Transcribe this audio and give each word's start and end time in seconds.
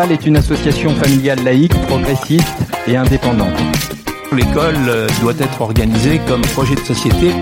Principal 0.00 0.18
est 0.18 0.26
une 0.26 0.36
association 0.38 0.94
familiale 0.94 1.44
laïque, 1.44 1.74
progressiste 1.82 2.56
et 2.86 2.96
indépendante. 2.96 3.60
L'école 4.32 4.76
euh, 4.88 5.06
doit 5.20 5.34
être 5.38 5.60
organisée 5.60 6.20
comme 6.26 6.40
projet 6.40 6.74
de 6.74 6.80
société. 6.80 7.32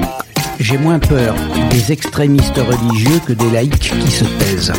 J'ai 0.58 0.76
moins 0.76 0.98
peur 0.98 1.36
des 1.70 1.92
extrémistes 1.92 2.56
religieux 2.56 3.20
que 3.24 3.32
des 3.32 3.48
laïcs 3.52 3.78
qui 3.78 4.10
se 4.10 4.24
taisent. 4.24 4.72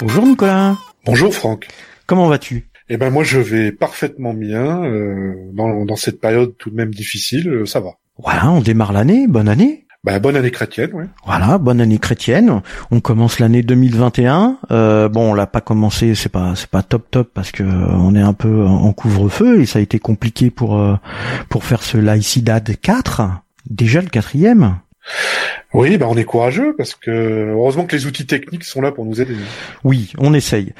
Bonjour 0.00 0.24
Nicolas. 0.24 0.76
Bonjour 1.04 1.34
Franck. 1.34 1.66
Comment 2.06 2.28
vas-tu? 2.28 2.68
Eh 2.88 2.98
ben 2.98 3.10
moi 3.10 3.24
je 3.24 3.40
vais 3.40 3.72
parfaitement 3.72 4.34
bien 4.34 4.84
euh, 4.84 5.34
dans, 5.52 5.84
dans 5.84 5.96
cette 5.96 6.20
période 6.20 6.54
tout 6.58 6.70
de 6.70 6.76
même 6.76 6.94
difficile, 6.94 7.48
euh, 7.48 7.66
ça 7.66 7.80
va. 7.80 7.94
Voilà, 8.18 8.52
on 8.52 8.60
démarre 8.60 8.92
l'année, 8.92 9.26
bonne 9.26 9.48
année. 9.48 9.86
Bah, 10.04 10.18
bonne 10.18 10.34
année 10.34 10.50
chrétienne, 10.50 10.90
oui. 10.94 11.04
Voilà, 11.24 11.58
bonne 11.58 11.80
année 11.80 11.98
chrétienne. 12.00 12.60
On 12.90 12.98
commence 12.98 13.38
l'année 13.38 13.62
2021. 13.62 14.58
Euh, 14.72 15.08
bon, 15.08 15.30
on 15.30 15.34
l'a 15.34 15.46
pas 15.46 15.60
commencé, 15.60 16.16
c'est 16.16 16.28
pas 16.28 16.54
c'est 16.56 16.66
pas 16.68 16.82
top 16.82 17.08
top 17.08 17.30
parce 17.32 17.52
que 17.52 17.62
euh, 17.62 17.86
on 17.88 18.16
est 18.16 18.20
un 18.20 18.32
peu 18.32 18.66
en 18.66 18.92
couvre-feu 18.92 19.60
et 19.60 19.66
ça 19.66 19.78
a 19.78 19.82
été 19.82 20.00
compliqué 20.00 20.50
pour 20.50 20.76
euh, 20.76 20.96
pour 21.48 21.62
faire 21.62 21.84
ce 21.84 21.98
Laicidad 21.98 22.68
4. 22.80 23.22
Déjà 23.70 24.00
le 24.00 24.08
quatrième. 24.08 24.78
Oui, 25.72 25.96
bah 25.98 26.06
on 26.08 26.16
est 26.16 26.24
courageux 26.24 26.74
parce 26.76 26.96
que 26.96 27.52
heureusement 27.52 27.86
que 27.86 27.94
les 27.94 28.06
outils 28.06 28.26
techniques 28.26 28.64
sont 28.64 28.80
là 28.80 28.90
pour 28.90 29.04
nous 29.04 29.20
aider. 29.20 29.36
Oui, 29.84 30.12
on 30.18 30.34
essaye. 30.34 30.74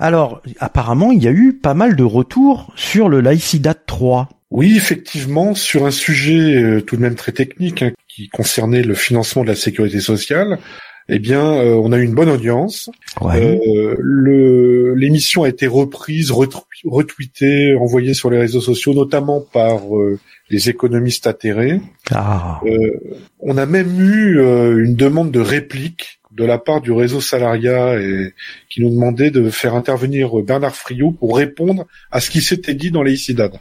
Alors, 0.00 0.42
apparemment, 0.58 1.12
il 1.12 1.22
y 1.22 1.28
a 1.28 1.32
eu 1.32 1.52
pas 1.52 1.74
mal 1.74 1.94
de 1.94 2.04
retours 2.04 2.72
sur 2.74 3.08
le 3.08 3.20
Laicidad 3.20 3.78
3. 3.86 4.28
Oui, 4.50 4.76
effectivement, 4.76 5.54
sur 5.54 5.86
un 5.86 5.90
sujet 5.90 6.54
euh, 6.54 6.80
tout 6.80 6.96
de 6.96 7.00
même 7.00 7.16
très 7.16 7.32
technique 7.32 7.82
hein, 7.82 7.90
qui 8.14 8.28
concernait 8.28 8.82
le 8.82 8.94
financement 8.94 9.42
de 9.42 9.48
la 9.48 9.56
sécurité 9.56 10.00
sociale, 10.00 10.58
eh 11.08 11.18
bien, 11.18 11.44
euh, 11.44 11.74
on 11.74 11.92
a 11.92 11.98
eu 11.98 12.04
une 12.04 12.14
bonne 12.14 12.30
audience. 12.30 12.90
Ouais. 13.20 13.60
Euh, 13.66 13.96
le 13.98 14.94
l'émission 14.94 15.42
a 15.42 15.48
été 15.48 15.66
reprise, 15.66 16.30
retweetée, 16.30 17.74
envoyée 17.74 18.14
sur 18.14 18.30
les 18.30 18.38
réseaux 18.38 18.60
sociaux, 18.60 18.94
notamment 18.94 19.40
par 19.40 19.80
les 20.50 20.68
économistes 20.70 21.26
atterrés. 21.26 21.80
Ah. 22.12 22.60
on 23.40 23.58
a 23.58 23.66
même 23.66 24.00
eu 24.00 24.38
une 24.38 24.94
demande 24.94 25.32
de 25.32 25.40
réplique 25.40 26.20
de 26.30 26.44
la 26.44 26.58
part 26.58 26.80
du 26.80 26.92
réseau 26.92 27.20
salariat 27.20 28.00
et 28.00 28.34
qui 28.68 28.82
nous 28.82 28.90
demandait 28.90 29.30
de 29.30 29.50
faire 29.50 29.74
intervenir 29.74 30.30
Bernard 30.42 30.74
Friot 30.74 31.12
pour 31.12 31.36
répondre 31.36 31.86
à 32.10 32.20
ce 32.20 32.30
qui 32.30 32.40
s'était 32.40 32.74
dit 32.74 32.90
dans 32.90 33.02
l'AICIDAD. 33.02 33.54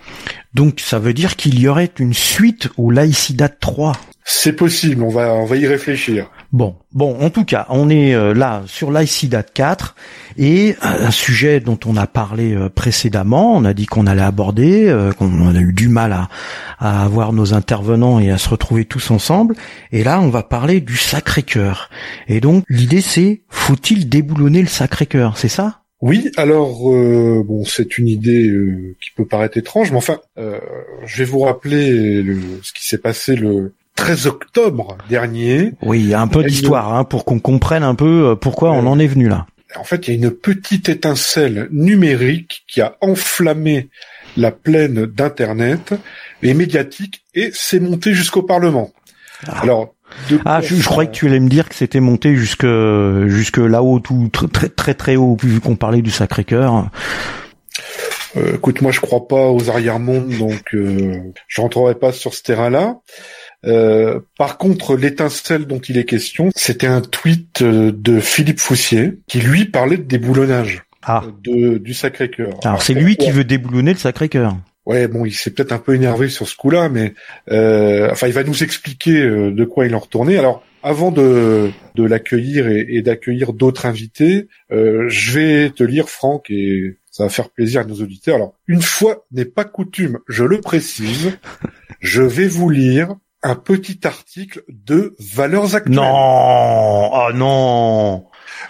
Donc 0.54 0.80
ça 0.80 1.00
veut 1.00 1.14
dire 1.14 1.36
qu'il 1.36 1.60
y 1.60 1.67
aurait 1.67 1.92
une 2.00 2.14
suite 2.14 2.70
au 2.78 2.92
l'AICIDAD 2.92 3.60
3 3.60 3.94
C'est 4.26 4.54
possible, 4.54 5.04
on 5.04 5.10
va, 5.10 5.34
on 5.34 5.46
va 5.46 5.58
y 5.58 5.68
réfléchir. 5.68 6.30
Bon, 6.54 6.76
bon, 6.94 7.20
en 7.20 7.30
tout 7.30 7.44
cas, 7.44 7.66
on 7.70 7.90
est 7.90 8.16
euh, 8.16 8.34
là 8.34 8.64
sur 8.68 8.90
l'ICDAT 8.90 9.44
4 9.44 9.96
et 10.38 10.72
euh, 10.72 11.08
un 11.08 11.12
sujet 11.12 11.60
dont 11.60 11.80
on 11.86 11.98
a 11.98 12.08
parlé 12.08 12.54
euh, 12.54 12.70
précédemment, 12.70 13.54
on 13.58 13.66
a 13.66 13.74
dit 13.74 13.86
qu'on 13.86 14.08
allait 14.08 14.22
aborder, 14.22 14.96
qu'on 15.18 15.54
a 15.54 15.60
eu 15.60 15.74
du 15.74 15.90
mal 15.90 16.14
à, 16.14 16.30
à 16.80 17.04
avoir 17.04 17.34
nos 17.34 17.54
intervenants 17.54 18.20
et 18.20 18.32
à 18.32 18.38
se 18.38 18.48
retrouver 18.48 18.86
tous 18.86 19.12
ensemble. 19.12 19.56
Et 19.92 20.06
là, 20.06 20.22
on 20.22 20.30
va 20.30 20.44
parler 20.44 20.80
du 20.80 20.96
Sacré-Cœur. 20.96 21.90
Et 22.30 22.40
donc, 22.40 22.64
l'idée 22.70 23.02
c'est, 23.02 23.42
faut-il 23.50 24.08
déboulonner 24.08 24.62
le 24.62 24.68
Sacré-Cœur, 24.68 25.38
c'est 25.38 25.50
ça? 25.50 25.82
Oui, 26.02 26.32
alors 26.38 26.82
bon, 26.82 27.64
c'est 27.66 27.98
une 27.98 28.10
idée 28.10 28.52
qui 29.02 29.12
peut 29.16 29.26
paraître 29.26 29.58
étrange, 29.58 29.92
mais 29.92 29.98
enfin, 29.98 30.20
je 30.38 31.18
vais 31.18 31.24
vous 31.24 31.40
rappeler 31.40 32.22
le, 32.22 32.40
ce 32.62 32.74
qui 32.74 32.86
s'est 32.86 32.98
passé 32.98 33.38
le 33.38 33.74
13 33.95 34.27
octobre 34.27 34.97
dernier. 35.09 35.73
Oui, 35.81 35.99
il 35.99 36.09
y 36.09 36.13
a 36.13 36.22
un 36.22 36.27
peu 36.27 36.44
d'histoire 36.44 36.94
hein, 36.94 37.03
pour 37.03 37.25
qu'on 37.25 37.39
comprenne 37.39 37.83
un 37.83 37.95
peu 37.95 38.30
euh, 38.30 38.36
pourquoi 38.36 38.72
on 38.72 38.86
en 38.88 38.99
est 38.99 39.08
venu 39.08 39.27
là. 39.27 39.45
En 39.75 39.83
fait, 39.83 40.08
il 40.08 40.11
y 40.11 40.13
a 40.13 40.27
une 40.27 40.31
petite 40.31 40.89
étincelle 40.89 41.67
numérique 41.71 42.64
qui 42.67 42.82
a 42.82 42.95
enflammé 43.02 43.89
la 44.37 44.52
plaine 44.52 45.05
d'Internet 45.05 45.93
et 46.43 46.53
médiatique 46.53 47.23
et 47.33 47.52
s'est 47.53 47.80
montée 47.80 48.14
jusqu'au 48.14 48.43
Parlement. 48.43 48.92
Ah. 49.48 49.61
Alors, 49.61 49.95
ah, 50.45 50.61
je, 50.61 50.82
croyais 50.83 51.09
que 51.09 51.15
tu 51.15 51.27
allais 51.27 51.39
me 51.39 51.49
dire 51.49 51.70
que 51.70 51.76
c'était 51.76 51.99
monté 51.99 52.36
jusque 52.36 52.67
jusque 53.27 53.58
là-haut, 53.58 53.99
tout 53.99 54.30
très 54.32 54.70
très 54.70 54.93
très 54.93 55.15
haut, 55.15 55.37
vu 55.42 55.59
qu'on 55.59 55.76
parlait 55.76 56.02
du 56.02 56.11
Sacré-Cœur. 56.11 56.89
Euh, 58.37 58.55
écoute, 58.55 58.82
moi 58.82 58.92
je 58.92 58.99
crois 58.99 59.27
pas 59.27 59.49
aux 59.49 59.70
arrière-mondes, 59.70 60.37
donc 60.37 60.73
euh, 60.73 61.33
je 61.48 61.61
rentrerai 61.61 61.95
pas 61.95 62.11
sur 62.11 62.33
ce 62.33 62.43
terrain-là. 62.43 62.98
Euh, 63.66 64.20
par 64.38 64.58
contre, 64.58 64.98
l'étincelle 64.98 65.66
dont 65.66 65.80
il 65.80 65.98
est 65.98 66.06
question, 66.06 66.50
c'était 66.56 66.88
un 66.88 67.02
tweet 67.02 67.62
euh, 67.62 67.92
de 67.96 68.20
Philippe 68.20 68.60
Foussier 68.60 69.20
qui 69.28 69.40
lui 69.40 69.66
parlait 69.66 69.98
de 69.98 70.04
déboulonnage 70.04 70.84
ah. 71.04 71.24
de, 71.44 71.78
du 71.78 71.94
Sacré-Cœur. 71.94 72.60
Alors 72.64 72.82
c'est 72.82 72.94
lui 72.94 73.16
qui 73.16 73.32
veut 73.32 73.46
déboulonner 73.46 73.94
le 73.94 74.00
Sacré-Cœur. 74.00 74.58
Ouais, 74.86 75.08
bon, 75.08 75.24
il 75.24 75.34
s'est 75.34 75.52
peut-être 75.52 75.72
un 75.72 75.78
peu 75.80 75.96
énervé 75.96 76.28
sur 76.28 76.46
ce 76.46 76.58
coup-là, 76.58 76.90
mais 76.90 77.14
euh, 77.52 78.10
enfin, 78.12 78.28
il 78.28 78.34
va 78.34 78.44
nous 78.44 78.64
expliquer 78.64 79.22
euh, 79.22 79.52
de 79.52 79.64
quoi 79.64 79.86
il 79.86 79.95
en 79.95 80.00
retournait. 80.00 80.38
Alors, 80.38 80.62
avant 80.84 81.12
de, 81.12 81.70
de 81.95 82.04
l'accueillir 82.04 82.68
et, 82.68 82.86
et 82.90 83.02
d'accueillir 83.02 83.54
d'autres 83.54 83.86
invités, 83.86 84.50
euh, 84.74 85.06
je 85.08 85.40
vais 85.40 85.70
te 85.70 85.86
lire, 85.86 86.10
Franck, 86.10 86.50
et 86.50 86.98
ça 87.12 87.24
va 87.24 87.30
faire 87.30 87.50
plaisir 87.50 87.80
à 87.80 87.86
nos 87.86 87.95
auditeurs. 87.95 88.36
Alors, 88.36 88.56
une 88.68 88.82
fois 88.82 89.26
n'est 89.32 89.45
pas 89.45 89.64
coutume, 89.64 90.20
je 90.28 90.44
le 90.44 90.60
précise, 90.60 91.32
je 92.02 92.22
vais 92.22 92.48
vous 92.48 92.70
lire 92.70 93.16
un 93.43 93.55
petit 93.55 93.99
article 94.05 94.64
de 94.70 95.15
valeurs 95.20 95.76
actuelles. 95.76 95.95
Non, 95.95 97.11
ah 97.14 97.30
non. 97.33 98.26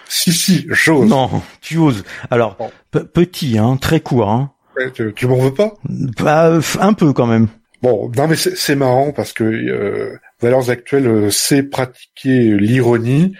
Si 0.08 0.32
si, 0.32 0.66
j'ose. 0.68 1.08
Non, 1.08 1.42
tu 1.60 1.78
oses. 1.78 2.04
Alors 2.30 2.58
petit, 2.90 3.58
hein, 3.58 3.76
très 3.76 4.00
court. 4.00 4.30
Hein. 4.30 4.52
tu, 4.94 5.26
m'en 5.26 5.38
veux 5.38 5.54
pas? 5.54 5.74
Bah 5.88 6.58
un 6.80 6.92
peu 6.92 7.12
quand 7.12 7.26
même. 7.26 7.48
Bon, 7.82 8.10
non 8.16 8.26
mais 8.26 8.36
c'est 8.36 8.76
marrant 8.76 9.12
parce 9.12 9.34
que 9.34 9.44
euh, 9.44 10.18
valeurs 10.40 10.70
actuelles 10.70 11.06
euh, 11.06 11.30
sait 11.30 11.62
pratiquer 11.62 12.56
l'ironie 12.56 13.34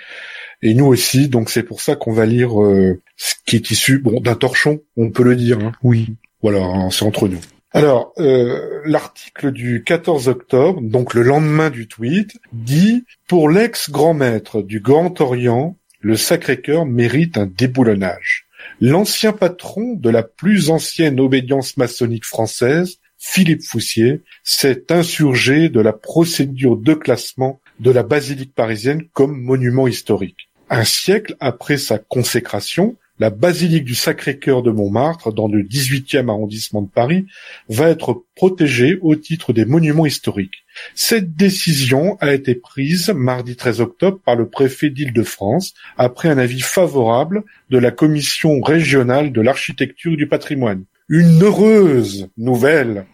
et 0.61 0.75
nous 0.75 0.87
aussi, 0.87 1.28
donc 1.28 1.50
c'est 1.50 1.62
pour 1.62 1.81
ça 1.81 1.97
qu'on 1.97 2.12
va 2.12 2.27
lire 2.27 2.62
euh, 2.62 3.00
ce 3.17 3.34
qui 3.47 3.56
est 3.56 3.71
issu 3.71 3.99
bon 3.99 4.21
d'un 4.21 4.34
torchon, 4.34 4.81
on 4.97 5.11
peut 5.11 5.23
le 5.23 5.37
dire. 5.37 5.59
Hein. 5.61 5.73
Oui. 5.83 6.15
Voilà, 6.43 6.62
hein, 6.62 6.91
c'est 6.91 7.05
entre 7.05 7.28
nous. 7.28 7.41
Alors, 7.77 8.12
euh, 8.19 8.83
l'article 8.85 9.51
du 9.51 9.83
14 9.83 10.29
octobre, 10.29 10.81
donc 10.81 11.12
le 11.12 11.23
lendemain 11.23 11.71
du 11.71 11.89
tweet, 11.89 12.39
dit 12.53 13.05
«Pour 13.27 13.51
l'ex-grand 13.51 14.15
maître 14.15 14.62
du 14.62 14.79
Grand 14.79 15.21
Orient, 15.21 15.77
le 15.99 16.17
Sacré-Cœur 16.17 16.87
mérite 16.87 17.37
un 17.37 17.47
déboulonnage. 17.47 18.47
L'ancien 18.81 19.33
patron 19.33 19.95
de 19.95 20.09
la 20.09 20.23
plus 20.23 20.71
ancienne 20.71 21.19
obédience 21.19 21.77
maçonnique 21.77 22.25
française, 22.25 23.01
Philippe 23.19 23.65
Foussier, 23.65 24.23
s'est 24.45 24.93
insurgé 24.93 25.69
de 25.69 25.81
la 25.81 25.93
procédure 25.93 26.77
de 26.77 26.95
classement 26.95 27.61
de 27.81 27.91
la 27.91 28.05
basilique 28.05 28.55
parisienne 28.55 29.03
comme 29.12 29.37
monument 29.37 29.89
historique. 29.89 30.49
Un 30.71 30.85
siècle 30.85 31.35
après 31.41 31.79
sa 31.79 31.99
consécration, 31.99 32.95
la 33.19 33.31
basilique 33.31 33.85
du 33.85 33.95
Sacré-Cœur 33.95 34.63
de 34.63 34.71
Montmartre, 34.71 35.33
dans 35.33 35.47
le 35.47 35.63
18e 35.63 36.29
arrondissement 36.29 36.83
de 36.83 36.89
Paris, 36.89 37.27
va 37.69 37.89
être 37.89 38.25
protégée 38.35 38.99
au 39.03 39.15
titre 39.15 39.53
des 39.53 39.65
monuments 39.65 40.07
historiques. 40.07 40.65
Cette 40.95 41.37
décision 41.37 42.17
a 42.21 42.35
été 42.35 42.55
prise 42.55 43.11
mardi 43.11 43.55
13 43.55 43.81
octobre 43.81 44.19
par 44.25 44.35
le 44.35 44.49
préfet 44.49 44.91
d'Île-de-France 44.91 45.75
après 45.97 46.29
un 46.29 46.39
avis 46.39 46.61
favorable 46.61 47.45
de 47.71 47.79
la 47.79 47.93
commission 47.93 48.61
régionale 48.61 49.33
de 49.33 49.41
l'architecture 49.41 50.13
et 50.13 50.17
du 50.17 50.27
patrimoine. 50.27 50.85
Une 51.09 51.43
heureuse 51.43 52.29
nouvelle 52.37 53.07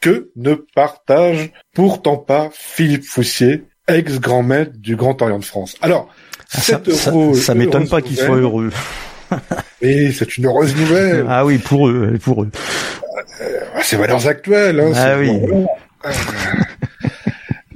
que 0.00 0.30
ne 0.36 0.54
partage 0.54 1.50
pourtant 1.74 2.16
pas 2.16 2.50
Philippe 2.52 3.04
Foussier, 3.04 3.64
ex-grand 3.86 4.42
maître 4.42 4.72
du 4.76 4.96
Grand 4.96 5.20
Orient 5.22 5.38
de 5.38 5.44
France. 5.44 5.76
Alors, 5.80 6.08
ah, 6.52 6.60
ça, 6.60 6.82
ça 7.34 7.54
m'étonne 7.54 7.88
pas 7.88 8.02
qu'il 8.02 8.16
soit 8.16 8.36
heureux. 8.36 8.70
C'est 9.82 10.36
une 10.36 10.46
heureuse 10.46 10.76
nouvelle. 10.76 11.26
Ah 11.28 11.44
oui, 11.44 11.58
pour 11.58 11.88
eux, 11.88 12.18
pour 12.22 12.42
eux. 12.42 12.50
Euh, 13.40 13.60
c'est 13.82 13.96
valeurs 13.96 14.26
actuelles. 14.26 14.80
Hein, 14.80 14.92
ah 14.94 15.18
oui. 15.18 15.30
Euh, 16.04 16.10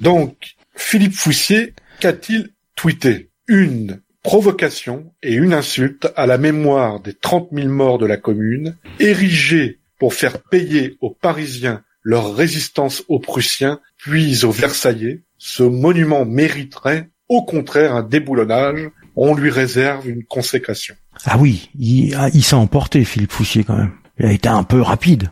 donc, 0.00 0.56
Philippe 0.76 1.14
Foussier, 1.14 1.74
qu'a-t-il 2.00 2.50
tweeté? 2.76 3.30
Une 3.46 4.00
provocation 4.22 5.12
et 5.22 5.34
une 5.34 5.52
insulte 5.52 6.08
à 6.16 6.26
la 6.26 6.38
mémoire 6.38 7.00
des 7.00 7.14
30 7.14 7.50
000 7.52 7.68
morts 7.68 7.98
de 7.98 8.06
la 8.06 8.16
commune, 8.16 8.76
érigée 8.98 9.80
pour 9.98 10.14
faire 10.14 10.42
payer 10.42 10.96
aux 11.00 11.10
Parisiens 11.10 11.82
leur 12.02 12.34
résistance 12.34 13.02
aux 13.08 13.18
Prussiens, 13.18 13.80
puis 13.96 14.44
aux 14.44 14.50
Versaillais. 14.50 15.22
Ce 15.38 15.62
monument 15.62 16.24
mériterait, 16.24 17.08
au 17.28 17.44
contraire, 17.44 17.94
un 17.94 18.02
déboulonnage. 18.02 18.90
On 19.16 19.34
lui 19.34 19.50
réserve 19.50 20.08
une 20.08 20.24
consécration. 20.24 20.94
Ah 21.26 21.38
oui, 21.38 21.70
il, 21.78 22.14
ah, 22.16 22.28
il 22.32 22.44
s'est 22.44 22.54
emporté, 22.54 23.04
Philippe 23.04 23.32
Foussier, 23.32 23.64
quand 23.64 23.76
même. 23.76 23.92
Il 24.18 24.26
a 24.26 24.32
été 24.32 24.48
un 24.48 24.62
peu 24.62 24.80
rapide. 24.80 25.30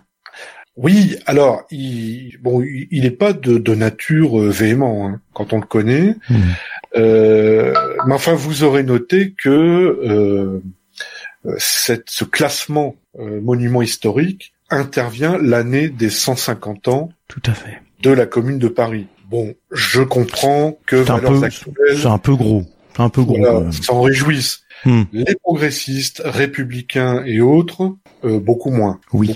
Oui, 0.77 1.17
alors, 1.27 1.65
il, 1.71 2.39
bon, 2.41 2.62
il 2.62 3.03
n'est 3.03 3.11
pas 3.11 3.35
de, 3.35 3.59
de 3.59 3.75
nature 3.75 4.41
euh, 4.41 4.49
véhément, 4.49 5.06
hein, 5.06 5.21
quand 5.35 5.53
on 5.53 5.61
le 5.61 5.67
connaît. 5.67 6.17
Hmm. 6.31 6.37
Euh, 6.97 7.75
mais 8.06 8.15
enfin, 8.15 8.35
vous 8.35 8.65
aurez 8.65 8.83
noté 8.83 9.35
que 9.37 9.50
euh, 9.50 10.62
cette, 11.59 12.09
ce 12.09 12.25
classement 12.25 12.97
euh, 13.19 13.41
monument 13.41 13.83
historique 13.83 14.55
intervient 14.71 15.37
l'année 15.39 15.89
des 15.89 16.11
150 16.11 16.89
ans 16.89 17.11
Tout 17.29 17.43
à 17.47 17.53
fait. 17.53 17.83
de 18.03 18.11
la 18.11 18.27
Commune 18.27 18.59
de 18.59 18.69
Paris. 18.69 19.06
Bon, 19.31 19.55
je 19.71 20.03
comprends 20.03 20.79
que 20.87 21.05
C'est 21.05 21.11
un 21.11 21.17
valeurs 21.17 21.41
peu, 21.41 21.47
actuelles 21.47 21.99
c'est 21.99 22.06
un 22.06 22.19
peu 22.19 22.35
gros. 22.35 22.65
C'est 22.94 23.03
un 23.03 23.09
peu 23.09 23.23
gros. 23.23 23.39
voilà, 23.39 23.73
s'en 23.73 24.03
réjouissent. 24.03 24.62
Hmm. 24.84 25.02
Les 25.12 25.34
progressistes, 25.43 26.23
républicains 26.25 27.23
et 27.25 27.40
autres, 27.40 27.94
euh, 28.25 28.38
beaucoup 28.40 28.70
moins. 28.70 28.99
Oui. 29.12 29.34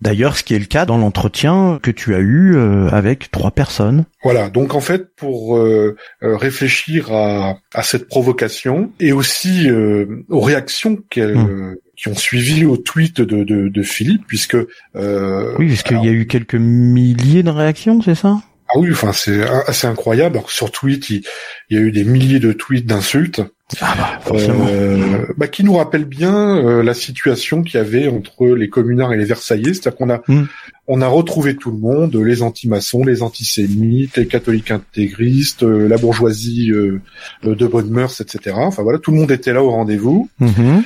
D'ailleurs, 0.00 0.36
ce 0.36 0.42
qui 0.44 0.54
est 0.54 0.58
le 0.58 0.64
cas 0.64 0.86
dans 0.86 0.98
l'entretien 0.98 1.78
que 1.82 1.90
tu 1.90 2.14
as 2.14 2.18
eu 2.20 2.54
euh, 2.56 2.88
avec 2.90 3.30
trois 3.30 3.50
personnes. 3.50 4.04
Voilà, 4.22 4.50
donc 4.50 4.74
en 4.74 4.80
fait, 4.80 5.14
pour 5.16 5.56
euh, 5.56 5.96
euh, 6.22 6.36
réfléchir 6.36 7.12
à, 7.12 7.58
à 7.74 7.82
cette 7.82 8.08
provocation 8.08 8.90
et 9.00 9.12
aussi 9.12 9.68
euh, 9.70 10.24
aux 10.28 10.40
réactions 10.40 10.98
qu'elle- 11.10 11.36
Hmm. 11.36 11.74
qui 11.96 12.08
ont 12.08 12.14
suivi 12.16 12.64
au 12.64 12.76
tweet 12.76 13.20
de, 13.20 13.42
de, 13.42 13.68
de 13.68 13.82
Philippe, 13.82 14.22
puisque 14.28 14.56
euh, 14.96 15.54
Oui, 15.58 15.68
parce 15.68 15.82
qu'il 15.82 16.02
y 16.04 16.08
a 16.08 16.12
eu 16.12 16.26
quelques 16.26 16.54
milliers 16.54 17.42
de 17.42 17.50
réactions, 17.50 18.00
c'est 18.02 18.14
ça? 18.14 18.40
Ah 18.68 18.78
oui, 18.78 18.90
enfin 18.92 19.12
c'est 19.12 19.42
assez 19.66 19.86
incroyable. 19.86 20.36
Alors, 20.36 20.50
sur 20.50 20.70
tweet, 20.70 21.10
il, 21.10 21.22
il 21.70 21.76
y 21.76 21.80
a 21.80 21.82
eu 21.82 21.90
des 21.90 22.04
milliers 22.04 22.38
de 22.38 22.52
tweets 22.52 22.86
d'insultes, 22.86 23.42
Ah 23.82 24.18
bah, 24.30 24.34
euh, 24.34 25.26
bah, 25.36 25.46
qui 25.46 25.62
nous 25.62 25.74
rappellent 25.74 26.06
bien 26.06 26.56
euh, 26.56 26.82
la 26.82 26.94
situation 26.94 27.62
qu'il 27.62 27.74
y 27.74 27.80
avait 27.80 28.08
entre 28.08 28.46
les 28.46 28.68
communards 28.70 29.12
et 29.12 29.18
les 29.18 29.26
Versaillais, 29.26 29.74
c'est-à-dire 29.74 29.96
qu'on 29.96 30.08
a 30.10 30.22
Hmm. 30.26 30.44
on 30.86 31.02
a 31.02 31.06
retrouvé 31.06 31.54
tout 31.54 31.70
le 31.70 31.76
monde, 31.76 32.16
les 32.16 32.42
anti-maçons, 32.42 33.04
les 33.04 33.22
antisémites, 33.22 34.16
les 34.16 34.26
catholiques 34.26 34.70
intégristes, 34.70 35.64
euh, 35.64 35.86
la 35.86 35.98
bourgeoisie 35.98 36.70
euh, 36.72 37.00
euh, 37.44 37.54
de 37.54 37.66
bonne 37.66 37.90
mœurs, 37.90 38.20
etc. 38.22 38.56
Enfin 38.58 38.82
voilà, 38.82 38.98
tout 38.98 39.10
le 39.10 39.18
monde 39.18 39.30
était 39.30 39.52
là 39.52 39.62
au 39.62 39.70
rendez-vous. 39.70 40.30
Mhm. 40.40 40.84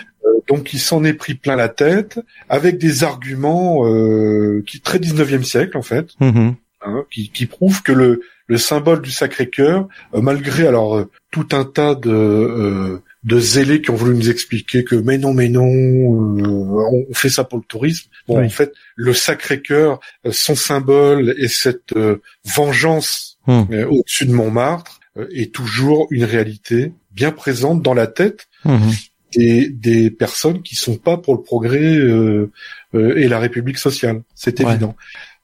Donc 0.48 0.72
il 0.74 0.80
s'en 0.80 1.04
est 1.04 1.14
pris 1.14 1.34
plein 1.34 1.54
la 1.54 1.68
tête 1.68 2.18
avec 2.48 2.78
des 2.78 3.04
arguments 3.04 3.86
euh, 3.86 4.62
qui 4.66 4.80
très 4.80 4.98
19e 4.98 5.44
siècle 5.44 5.78
en 5.78 5.82
fait, 5.82 6.08
Mhm. 6.20 6.56
hein, 6.84 7.04
qui, 7.12 7.30
qui 7.30 7.46
prouvent 7.46 7.82
que 7.82 7.92
le, 7.92 8.22
le 8.52 8.58
symbole 8.58 9.00
du 9.02 9.10
Sacré-Cœur, 9.10 9.88
euh, 10.14 10.20
malgré 10.20 10.66
alors 10.66 10.96
euh, 10.96 11.10
tout 11.30 11.48
un 11.52 11.64
tas 11.64 11.94
de 11.94 12.10
euh, 12.10 12.98
de 13.24 13.38
zélés 13.38 13.80
qui 13.82 13.90
ont 13.90 13.94
voulu 14.02 14.14
nous 14.16 14.30
expliquer 14.30 14.82
que 14.84 14.96
mais 14.96 15.16
non 15.24 15.32
mais 15.32 15.48
non 15.48 15.66
euh, 15.66 17.06
on 17.10 17.14
fait 17.14 17.28
ça 17.36 17.44
pour 17.44 17.58
le 17.58 17.64
tourisme. 17.64 18.08
Bon 18.28 18.38
Oui. 18.38 18.46
en 18.46 18.50
fait 18.58 18.72
le 18.96 19.12
Sacré-Cœur, 19.14 20.00
euh, 20.26 20.32
son 20.32 20.54
symbole 20.54 21.34
et 21.38 21.48
cette 21.48 21.92
euh, 21.96 22.16
vengeance 22.56 23.28
Hmm. 23.46 23.64
euh, 23.72 23.86
au-dessus 23.88 24.26
de 24.26 24.32
Montmartre 24.32 25.00
est 25.34 25.52
toujours 25.52 26.06
une 26.12 26.22
réalité 26.22 26.92
bien 27.10 27.32
présente 27.32 27.82
dans 27.82 27.92
la 27.94 28.06
tête 28.06 28.46
Mhm. 28.64 28.90
des, 29.36 29.68
des 29.68 30.10
personnes 30.12 30.62
qui 30.62 30.76
sont 30.76 30.96
pas 30.96 31.16
pour 31.16 31.34
le 31.34 31.42
progrès 31.42 31.96
euh, 31.96 32.52
euh, 32.94 33.16
et 33.16 33.26
la 33.26 33.40
République 33.40 33.78
sociale. 33.78 34.22
C'est 34.36 34.60
Ouais. 34.60 34.70
évident. 34.70 34.94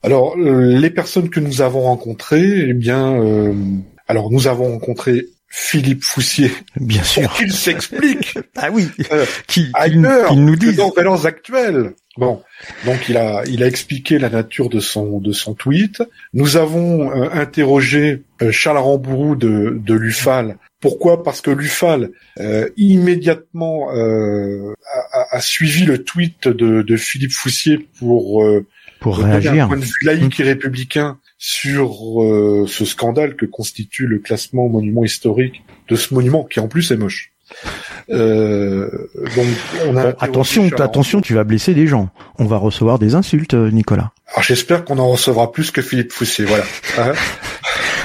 Alors 0.03 0.35
euh, 0.37 0.77
les 0.79 0.89
personnes 0.89 1.29
que 1.29 1.39
nous 1.39 1.61
avons 1.61 1.81
rencontrées, 1.81 2.69
eh 2.69 2.73
bien, 2.73 3.21
euh, 3.21 3.53
alors 4.07 4.31
nous 4.31 4.47
avons 4.47 4.71
rencontré 4.71 5.25
Philippe 5.49 6.03
Foussier 6.03 6.51
Bien 6.79 7.03
sûr. 7.03 7.33
qu'il 7.33 7.51
s'explique 7.51 8.37
Ah 8.55 8.69
oui. 8.71 8.87
Euh, 9.11 9.25
Qui, 9.47 9.69
ailleurs 9.73 10.29
qui 10.29 10.37
nous 10.37 10.55
disent. 10.55 10.77
dans 10.77 10.91
Valeurs 10.91 11.25
Actuelles. 11.25 11.93
Bon, 12.17 12.41
donc 12.85 13.07
il 13.07 13.17
a 13.17 13.43
il 13.45 13.63
a 13.63 13.67
expliqué 13.67 14.19
la 14.19 14.29
nature 14.29 14.69
de 14.69 14.79
son 14.79 15.19
de 15.19 15.31
son 15.31 15.53
tweet. 15.53 16.03
Nous 16.33 16.57
avons 16.57 17.11
euh, 17.11 17.29
interrogé 17.31 18.23
euh, 18.41 18.51
Charles 18.51 18.77
Rambourou 18.77 19.35
de 19.35 19.79
de 19.83 19.93
l'UFAL. 19.93 20.57
Pourquoi? 20.81 21.23
Parce 21.23 21.41
que 21.41 21.51
l'UFAL 21.51 22.09
euh, 22.39 22.69
immédiatement 22.77 23.93
euh, 23.95 24.73
a, 25.31 25.41
suivi 25.41 25.85
le 25.85 26.03
tweet 26.03 26.47
de, 26.47 26.81
de 26.81 26.97
Philippe 26.97 27.31
Foussier 27.33 27.87
pour 27.99 28.43
euh, 28.43 28.65
Pour 28.99 29.23
un 29.23 29.29
réagir. 29.29 29.67
point 29.67 29.77
de 29.77 29.83
vue 29.85 29.91
laïque 30.03 30.39
et 30.39 30.43
républicain 30.43 31.17
sur 31.37 32.21
euh, 32.23 32.65
ce 32.67 32.83
scandale 32.85 33.35
que 33.35 33.45
constitue 33.45 34.07
le 34.07 34.19
classement 34.19 34.67
monument 34.67 35.03
historique 35.05 35.63
de 35.87 35.95
ce 35.95 36.13
monument 36.13 36.43
qui 36.43 36.59
en 36.59 36.67
plus 36.67 36.91
est 36.91 36.97
moche. 36.97 37.31
Euh, 38.09 38.89
donc 39.35 39.45
on 39.87 39.95
a 39.95 40.03
Bon, 40.03 40.09
interrogé 40.09 40.15
attention, 40.21 40.69
attention, 40.79 41.21
tu 41.21 41.33
vas 41.33 41.43
blesser 41.43 41.73
des 41.73 41.87
gens. 41.87 42.09
On 42.37 42.45
va 42.45 42.57
recevoir 42.57 42.99
des 42.99 43.15
insultes, 43.15 43.53
euh, 43.53 43.71
Nicolas. 43.71 44.11
Alors 44.31 44.43
j'espère 44.43 44.83
qu'on 44.85 44.99
en 44.99 45.09
recevra 45.09 45.51
plus 45.51 45.71
que 45.71 45.81
Philippe 45.81 46.11
Foussier, 46.11 46.45
voilà. 46.45 46.63
Hein 46.97 47.13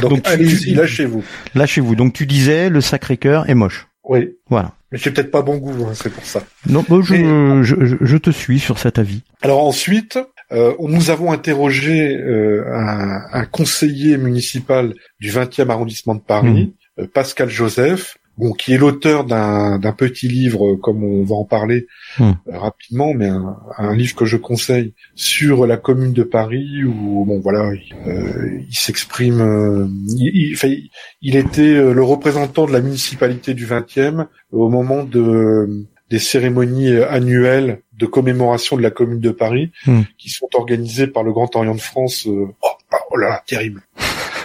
Donc, 0.00 0.10
Donc, 0.10 0.26
allez-y, 0.26 0.74
lâchez-vous. 0.74 1.24
Lâchez-vous. 1.54 1.94
Donc 1.94 2.12
tu 2.14 2.26
disais 2.26 2.68
le 2.70 2.80
Sacré-Cœur 2.80 3.48
est 3.48 3.54
moche. 3.54 3.86
Oui, 4.06 4.30
Voilà. 4.50 4.72
mais 4.92 4.98
j'ai 4.98 5.10
peut-être 5.10 5.30
pas 5.30 5.40
bon 5.42 5.56
goût, 5.56 5.86
hein, 5.86 5.92
c'est 5.94 6.12
pour 6.12 6.24
ça. 6.26 6.42
Non, 6.68 6.84
je, 7.02 7.14
Mais- 7.14 7.64
je, 7.64 7.74
je- 7.86 7.96
je 8.00 8.16
te 8.18 8.30
suis 8.30 8.58
sur 8.60 8.78
cet 8.78 8.98
avis. 8.98 9.22
Alors 9.40 9.64
ensuite, 9.64 10.18
euh, 10.52 10.72
nous 10.80 11.10
avons 11.10 11.32
interrogé 11.32 12.16
euh, 12.16 12.64
un, 12.72 13.22
un 13.32 13.44
conseiller 13.46 14.16
municipal 14.18 14.94
du 15.20 15.30
20e 15.30 15.68
arrondissement 15.70 16.14
de 16.14 16.20
Paris, 16.20 16.74
euh, 16.98 17.06
Pascal 17.12 17.48
Joseph, 17.48 18.16
bon, 18.36 18.52
qui 18.52 18.74
est 18.74 18.78
l'auteur 18.78 19.24
d'un 19.24 19.94
petit 19.96 20.28
livre, 20.28 20.72
euh, 20.72 20.76
comme 20.76 21.02
on 21.04 21.24
va 21.24 21.34
en 21.36 21.44
parler 21.44 21.86
Hmm. 22.18 22.32
euh, 22.48 22.58
rapidement, 22.58 23.12
mais 23.14 23.26
un, 23.28 23.56
un 23.78 23.94
livre 23.96 24.14
que 24.14 24.24
je 24.24 24.36
conseille 24.36 24.94
sur 25.16 25.66
la 25.66 25.76
commune 25.76 26.12
de 26.12 26.22
Paris, 26.22 26.84
où 26.84 27.24
bon 27.24 27.40
voilà, 27.40 27.72
il, 27.74 27.92
euh, 28.08 28.60
il 28.68 28.74
s'exprime, 28.76 29.40
euh, 29.40 29.86
il, 30.16 30.56
il- 30.62 30.88
il- 31.22 31.36
était 31.36 31.74
le 31.92 32.02
représentant 32.04 32.66
de 32.66 32.72
la 32.72 32.80
municipalité 32.80 33.54
du 33.54 33.66
20e 33.66 34.26
au 34.52 34.68
moment 34.68 35.02
de 35.02 35.86
des 36.10 36.18
cérémonies 36.18 36.90
euh, 36.90 37.10
annuelles 37.10 37.80
de 37.96 38.06
commémoration 38.06 38.76
de 38.76 38.82
la 38.82 38.90
Commune 38.90 39.20
de 39.20 39.30
Paris, 39.30 39.70
Hmm. 39.86 40.02
qui 40.18 40.28
sont 40.30 40.48
organisées 40.54 41.06
par 41.06 41.22
le 41.22 41.32
Grand 41.32 41.54
Orient 41.56 41.74
de 41.74 41.80
France. 41.80 42.26
euh, 42.26 42.46
oh, 42.62 42.68
ah, 42.92 42.96
oh 43.10 43.16
là 43.16 43.28
là, 43.28 43.42
terrible. 43.46 43.82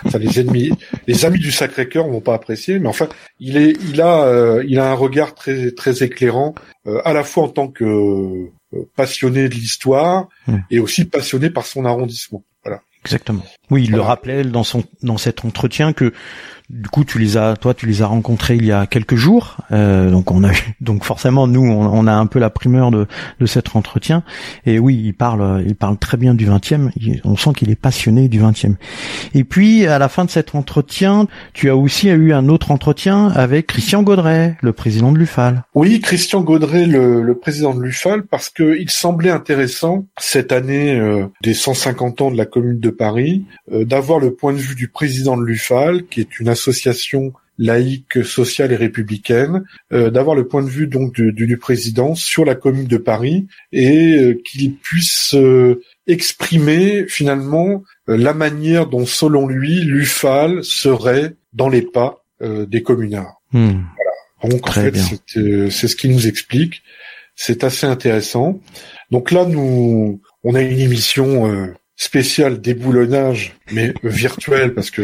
Enfin, 0.05 0.17
les 0.19 0.39
ennemis, 0.39 0.71
les 1.07 1.25
amis 1.25 1.39
du 1.39 1.51
Sacré-Cœur 1.51 2.07
vont 2.07 2.21
pas 2.21 2.33
apprécier, 2.33 2.79
mais 2.79 2.87
enfin, 2.87 3.09
il 3.41 3.57
est, 3.57 3.73
il 3.91 3.99
a, 4.01 4.23
euh, 4.23 4.63
il 4.65 4.79
a 4.79 4.89
un 4.89 4.93
regard 4.93 5.35
très, 5.35 5.71
très 5.71 6.03
éclairant, 6.03 6.55
euh, 6.87 7.01
à 7.03 7.11
la 7.11 7.23
fois 7.25 7.43
en 7.43 7.49
tant 7.49 7.67
que 7.67 7.83
euh, 7.83 8.51
passionné 8.95 9.49
de 9.49 9.55
l'histoire 9.55 10.29
Hmm. 10.47 10.59
et 10.71 10.79
aussi 10.79 11.03
passionné 11.05 11.49
par 11.49 11.65
son 11.65 11.83
arrondissement. 11.85 12.43
Voilà. 12.63 12.81
Exactement. 13.03 13.43
Oui, 13.71 13.83
il 13.85 13.91
le 13.91 14.01
rappelait 14.01 14.43
dans 14.43 14.63
son 14.63 14.83
dans 15.03 15.17
cet 15.17 15.43
entretien 15.45 15.91
que 15.93 16.13
du 16.69 16.87
coup 16.89 17.03
tu 17.03 17.17
les 17.19 17.35
as 17.37 17.55
toi 17.55 17.73
tu 17.73 17.85
les 17.87 18.01
as 18.01 18.07
rencontrés 18.07 18.55
il 18.55 18.65
y 18.65 18.71
a 18.71 18.85
quelques 18.87 19.15
jours. 19.15 19.57
Euh, 19.71 20.11
donc 20.11 20.31
on 20.31 20.43
a 20.43 20.51
donc 20.81 21.03
forcément 21.03 21.47
nous 21.47 21.61
on, 21.65 21.85
on 21.87 22.07
a 22.07 22.13
un 22.13 22.25
peu 22.25 22.39
la 22.39 22.49
primeur 22.49 22.91
de 22.91 23.07
de 23.39 23.45
cet 23.45 23.75
entretien 23.75 24.23
et 24.65 24.79
oui 24.79 25.01
il 25.03 25.13
parle 25.13 25.63
il 25.65 25.75
parle 25.75 25.97
très 25.97 26.17
bien 26.17 26.33
du 26.35 26.47
20e. 26.47 26.89
Il- 26.95 27.21
on 27.25 27.35
sent 27.37 27.51
qu'il 27.55 27.69
est 27.69 27.75
passionné 27.79 28.27
du 28.29 28.39
20e. 28.41 28.75
Et 29.33 29.43
puis 29.43 29.85
à 29.87 29.99
la 29.99 30.09
fin 30.09 30.25
de 30.25 30.29
cet 30.29 30.55
entretien, 30.55 31.27
tu 31.53 31.69
as 31.69 31.75
aussi 31.75 32.07
eu 32.09 32.33
un 32.33 32.49
autre 32.49 32.71
entretien 32.71 33.27
avec 33.29 33.67
Christian 33.67 34.03
Gaudret, 34.03 34.57
le 34.61 34.73
président 34.73 35.11
de 35.11 35.17
l'UFAL. 35.17 35.63
Oui, 35.75 35.99
Christian 36.01 36.41
Gaudret, 36.41 36.85
le, 36.85 37.21
le 37.21 37.35
président 37.37 37.73
de 37.73 37.81
l'UFAL, 37.81 38.23
parce 38.23 38.49
que 38.49 38.77
il 38.79 38.89
semblait 38.89 39.29
intéressant 39.31 40.05
cette 40.19 40.51
année 40.51 40.97
euh, 40.99 41.25
des 41.43 41.53
150 41.53 42.21
ans 42.21 42.31
de 42.31 42.37
la 42.37 42.45
Commune 42.45 42.79
de 42.79 42.89
Paris, 42.89 43.43
euh, 43.71 43.85
d'avoir 43.85 44.19
le 44.19 44.33
point 44.33 44.53
de 44.53 44.57
vue 44.57 44.75
du 44.75 44.87
président 44.87 45.37
de 45.37 45.43
l'UFAL, 45.43 46.05
qui 46.09 46.21
est 46.21 46.39
une 46.39 46.47
association 46.59 47.33
laïque, 47.57 48.23
sociale 48.23 48.71
et 48.71 48.77
républicaine, 48.77 49.63
euh, 49.91 50.09
d'avoir 50.09 50.35
le 50.35 50.47
point 50.47 50.63
de 50.63 50.69
vue 50.69 50.87
donc 50.87 51.13
du, 51.13 51.33
du- 51.33 51.57
président 51.57 52.15
sur 52.15 52.45
la 52.45 52.55
Commune 52.55 52.87
de 52.87 52.97
Paris 52.97 53.47
et 53.73 54.15
euh, 54.17 54.41
qu'il 54.45 54.75
puisse 54.77 55.33
euh, 55.35 55.81
exprimer 56.07 57.05
finalement 57.07 57.83
euh, 58.07 58.17
la 58.17 58.33
manière 58.33 58.87
dont, 58.87 59.05
selon 59.05 59.45
lui, 59.47 59.81
l'UFAL 59.81 60.63
serait 60.63 61.33
dans 61.51 61.67
les 61.67 61.81
pas 61.81 62.23
euh, 62.41 62.65
des 62.65 62.81
communards. 62.81 63.41
Hmm. 63.51 63.81
Donc 64.43 64.61
Très 64.61 64.87
en 64.87 64.93
fait, 64.93 65.21
c'est 65.27 65.39
euh, 65.39 65.69
c'est 65.69 65.89
ce 65.89 65.97
qui 65.97 66.07
nous 66.07 66.27
explique. 66.27 66.81
C'est 67.35 67.63
assez 67.63 67.85
intéressant. 67.85 68.59
Donc 69.11 69.31
là, 69.31 69.43
nous, 69.45 70.21
on 70.43 70.55
a 70.55 70.61
une 70.61 70.79
émission 70.79 71.51
euh, 71.51 71.67
spéciale 71.97 72.61
déboulonnage, 72.61 73.53
mais 73.73 73.93
virtuelle 74.03 74.73
parce 74.73 74.91
que 74.91 75.01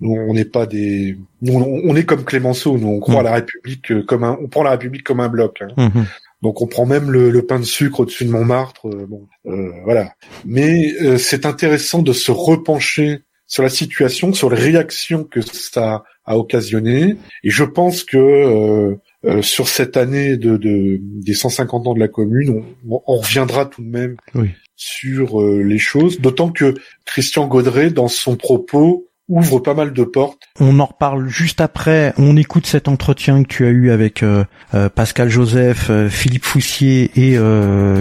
nous, 0.00 0.12
on 0.12 0.32
n'est 0.34 0.44
pas 0.46 0.66
des, 0.66 1.16
nous, 1.42 1.54
on, 1.54 1.94
est 1.96 2.04
comme 2.04 2.24
Clémenceau. 2.24 2.78
Nous, 2.78 2.88
on 2.88 3.00
croit 3.00 3.16
Mm. 3.16 3.26
à 3.26 3.30
la 3.30 3.32
République 3.34 3.92
euh, 3.92 4.02
comme 4.02 4.24
un, 4.24 4.38
on 4.42 4.48
prend 4.48 4.62
la 4.62 4.70
République 4.72 5.04
comme 5.04 5.20
un 5.20 5.28
bloc. 5.28 5.60
hein. 5.62 5.68
Mhm. 5.94 6.06
Donc 6.42 6.62
on 6.62 6.66
prend 6.66 6.86
même 6.86 7.10
le, 7.10 7.30
le 7.30 7.42
pain 7.44 7.58
de 7.58 7.64
sucre 7.64 8.00
au-dessus 8.00 8.24
de 8.24 8.30
Montmartre. 8.30 8.88
euh, 8.88 9.06
bon, 9.06 9.26
euh, 9.46 9.70
voilà. 9.84 10.14
Mais 10.46 10.92
euh, 11.02 11.18
c'est 11.18 11.44
intéressant 11.44 12.00
de 12.02 12.12
se 12.14 12.30
repencher 12.32 13.20
sur 13.46 13.62
la 13.62 13.68
situation, 13.68 14.32
sur 14.32 14.48
les 14.48 14.56
réactions 14.60 15.24
que 15.24 15.40
ça 15.42 16.04
a 16.24 16.38
occasionné. 16.38 17.16
Et 17.44 17.50
je 17.50 17.64
pense 17.64 18.04
que 18.04 18.16
euh, 18.16 18.94
euh, 19.26 19.42
sur 19.42 19.68
cette 19.68 19.96
année 19.98 20.36
de, 20.38 20.56
de 20.56 20.98
des 21.02 21.34
150 21.34 21.86
ans 21.88 21.94
de 21.94 22.00
la 22.00 22.08
commune, 22.08 22.62
on, 22.88 23.02
on 23.06 23.16
reviendra 23.18 23.66
tout 23.66 23.82
de 23.82 23.88
même 23.90 24.16
Oui. 24.34 24.48
sur 24.76 25.42
les 25.42 25.78
choses. 25.78 26.20
D'autant 26.20 26.50
que 26.50 26.72
Christian 27.04 27.48
Gaudret, 27.48 27.90
dans 27.90 28.08
son 28.08 28.36
propos, 28.36 29.09
ouvre 29.30 29.60
pas 29.60 29.74
mal 29.74 29.92
de 29.92 30.04
portes. 30.04 30.42
On 30.58 30.78
en 30.80 30.84
reparle 30.84 31.28
juste 31.28 31.60
après. 31.60 32.12
On 32.18 32.36
écoute 32.36 32.66
cet 32.66 32.88
entretien 32.88 33.42
que 33.42 33.48
tu 33.48 33.64
as 33.64 33.70
eu 33.70 33.90
avec 33.90 34.22
euh, 34.22 34.44
euh, 34.74 34.88
Pascal 34.88 35.28
Joseph, 35.30 35.90
Philippe 36.08 36.44
Foussier 36.44 37.10
et 37.16 37.38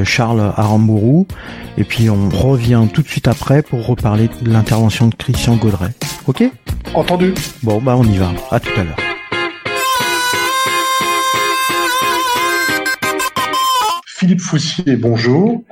Charles 0.03 0.53
Arambourou. 0.57 1.27
Et 1.77 1.83
puis 1.83 2.09
on 2.09 2.29
revient 2.29 2.83
tout 2.93 3.01
de 3.01 3.07
suite 3.07 3.27
après 3.27 3.61
pour 3.61 3.85
reparler 3.85 4.29
de 4.41 4.51
l'intervention 4.51 5.07
de 5.07 5.15
Christian 5.15 5.55
Gaudret. 5.55 5.93
Ok? 6.27 6.43
Entendu. 6.93 7.33
Bon 7.63 7.79
bah 7.81 7.95
on 7.97 8.03
y 8.03 8.17
va. 8.17 8.31
À 8.51 8.59
tout 8.59 8.77
à 8.77 8.83
l'heure. 8.83 8.97
Philippe 14.19 14.41
Foussier, 14.41 14.97
bonjour. 14.97 15.63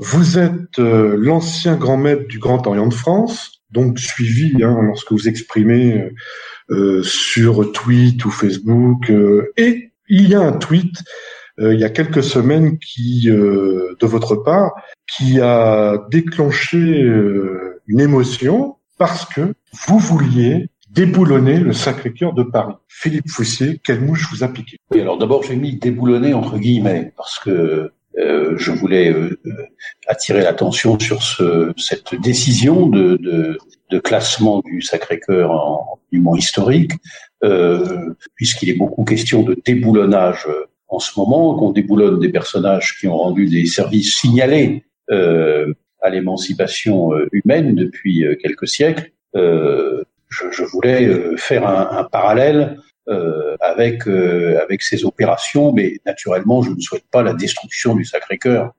Vous 0.00 0.38
êtes 0.40 0.80
euh, 0.80 1.14
l'ancien 1.16 1.76
grand 1.76 1.96
maître 1.96 2.26
du 2.26 2.40
Grand 2.40 2.66
Orient 2.66 2.88
de 2.88 2.94
France, 2.94 3.55
donc 3.70 3.98
suivi 3.98 4.62
hein, 4.62 4.78
lorsque 4.82 5.12
vous 5.12 5.28
exprimez 5.28 6.00
euh, 6.00 6.10
euh, 6.70 7.02
sur 7.02 7.72
tweet 7.72 8.24
ou 8.24 8.30
Facebook. 8.30 9.10
et 9.56 9.90
il 10.08 10.28
y 10.28 10.34
a 10.34 10.40
un 10.40 10.52
tweet 10.52 11.02
il 11.58 11.80
y 11.80 11.84
a 11.84 11.88
quelques 11.88 12.22
semaines 12.22 12.78
qui, 12.78 13.28
de 13.28 14.06
votre 14.06 14.36
part, 14.36 14.72
qui 15.10 15.40
a 15.40 16.06
déclenché 16.10 16.78
une 17.86 18.00
émotion 18.00 18.76
parce 18.98 19.24
que 19.24 19.54
vous 19.86 19.98
vouliez 19.98 20.68
déboulonner 20.96 21.58
le 21.58 21.72
Sacré-Cœur 21.72 22.32
de 22.32 22.42
Paris. 22.42 22.74
Philippe 22.88 23.28
Foussier, 23.28 23.80
quelle 23.84 24.00
mouche 24.00 24.28
vous 24.32 24.42
a 24.42 24.48
piqué? 24.48 24.78
Oui, 24.90 25.00
alors 25.00 25.18
d'abord 25.18 25.42
j'ai 25.42 25.54
mis 25.54 25.76
déboulonner 25.76 26.32
entre 26.32 26.58
guillemets 26.58 27.12
parce 27.16 27.38
que 27.38 27.50
euh, 27.50 27.94
je 28.16 28.70
voulais 28.70 29.12
euh, 29.12 29.38
attirer 30.06 30.40
l'attention 30.40 30.98
sur 30.98 31.22
ce, 31.22 31.72
cette 31.76 32.14
décision 32.20 32.86
de, 32.86 33.16
de, 33.16 33.58
de 33.90 33.98
classement 33.98 34.62
du 34.64 34.80
Sacré-Cœur 34.80 35.50
en 35.50 35.98
monument 36.10 36.36
historique, 36.36 36.92
euh, 37.44 38.14
puisqu'il 38.34 38.70
est 38.70 38.74
beaucoup 38.78 39.04
question 39.04 39.42
de 39.42 39.56
déboulonnage 39.64 40.46
en 40.88 40.98
ce 40.98 41.18
moment, 41.18 41.58
qu'on 41.58 41.72
déboulonne 41.72 42.18
des 42.20 42.30
personnages 42.30 42.96
qui 42.98 43.08
ont 43.08 43.16
rendu 43.16 43.46
des 43.46 43.66
services 43.66 44.16
signalés 44.16 44.84
euh, 45.10 45.74
à 46.00 46.10
l'émancipation 46.10 47.10
humaine 47.32 47.74
depuis 47.74 48.24
quelques 48.40 48.68
siècles. 48.68 49.10
Euh, 49.34 50.04
je, 50.28 50.44
je, 50.52 50.62
voulais 50.62 51.36
faire 51.36 51.66
un, 51.66 51.98
un 51.98 52.04
parallèle 52.04 52.78
euh, 53.08 53.56
avec 53.60 54.08
euh, 54.08 54.60
avec 54.62 54.82
ces 54.82 55.04
opérations, 55.04 55.72
mais 55.72 56.00
naturellement, 56.04 56.62
je 56.62 56.70
ne 56.70 56.80
souhaite 56.80 57.04
pas 57.10 57.22
la 57.22 57.34
destruction 57.34 57.94
du 57.94 58.04
Sacré-Cœur. 58.04 58.72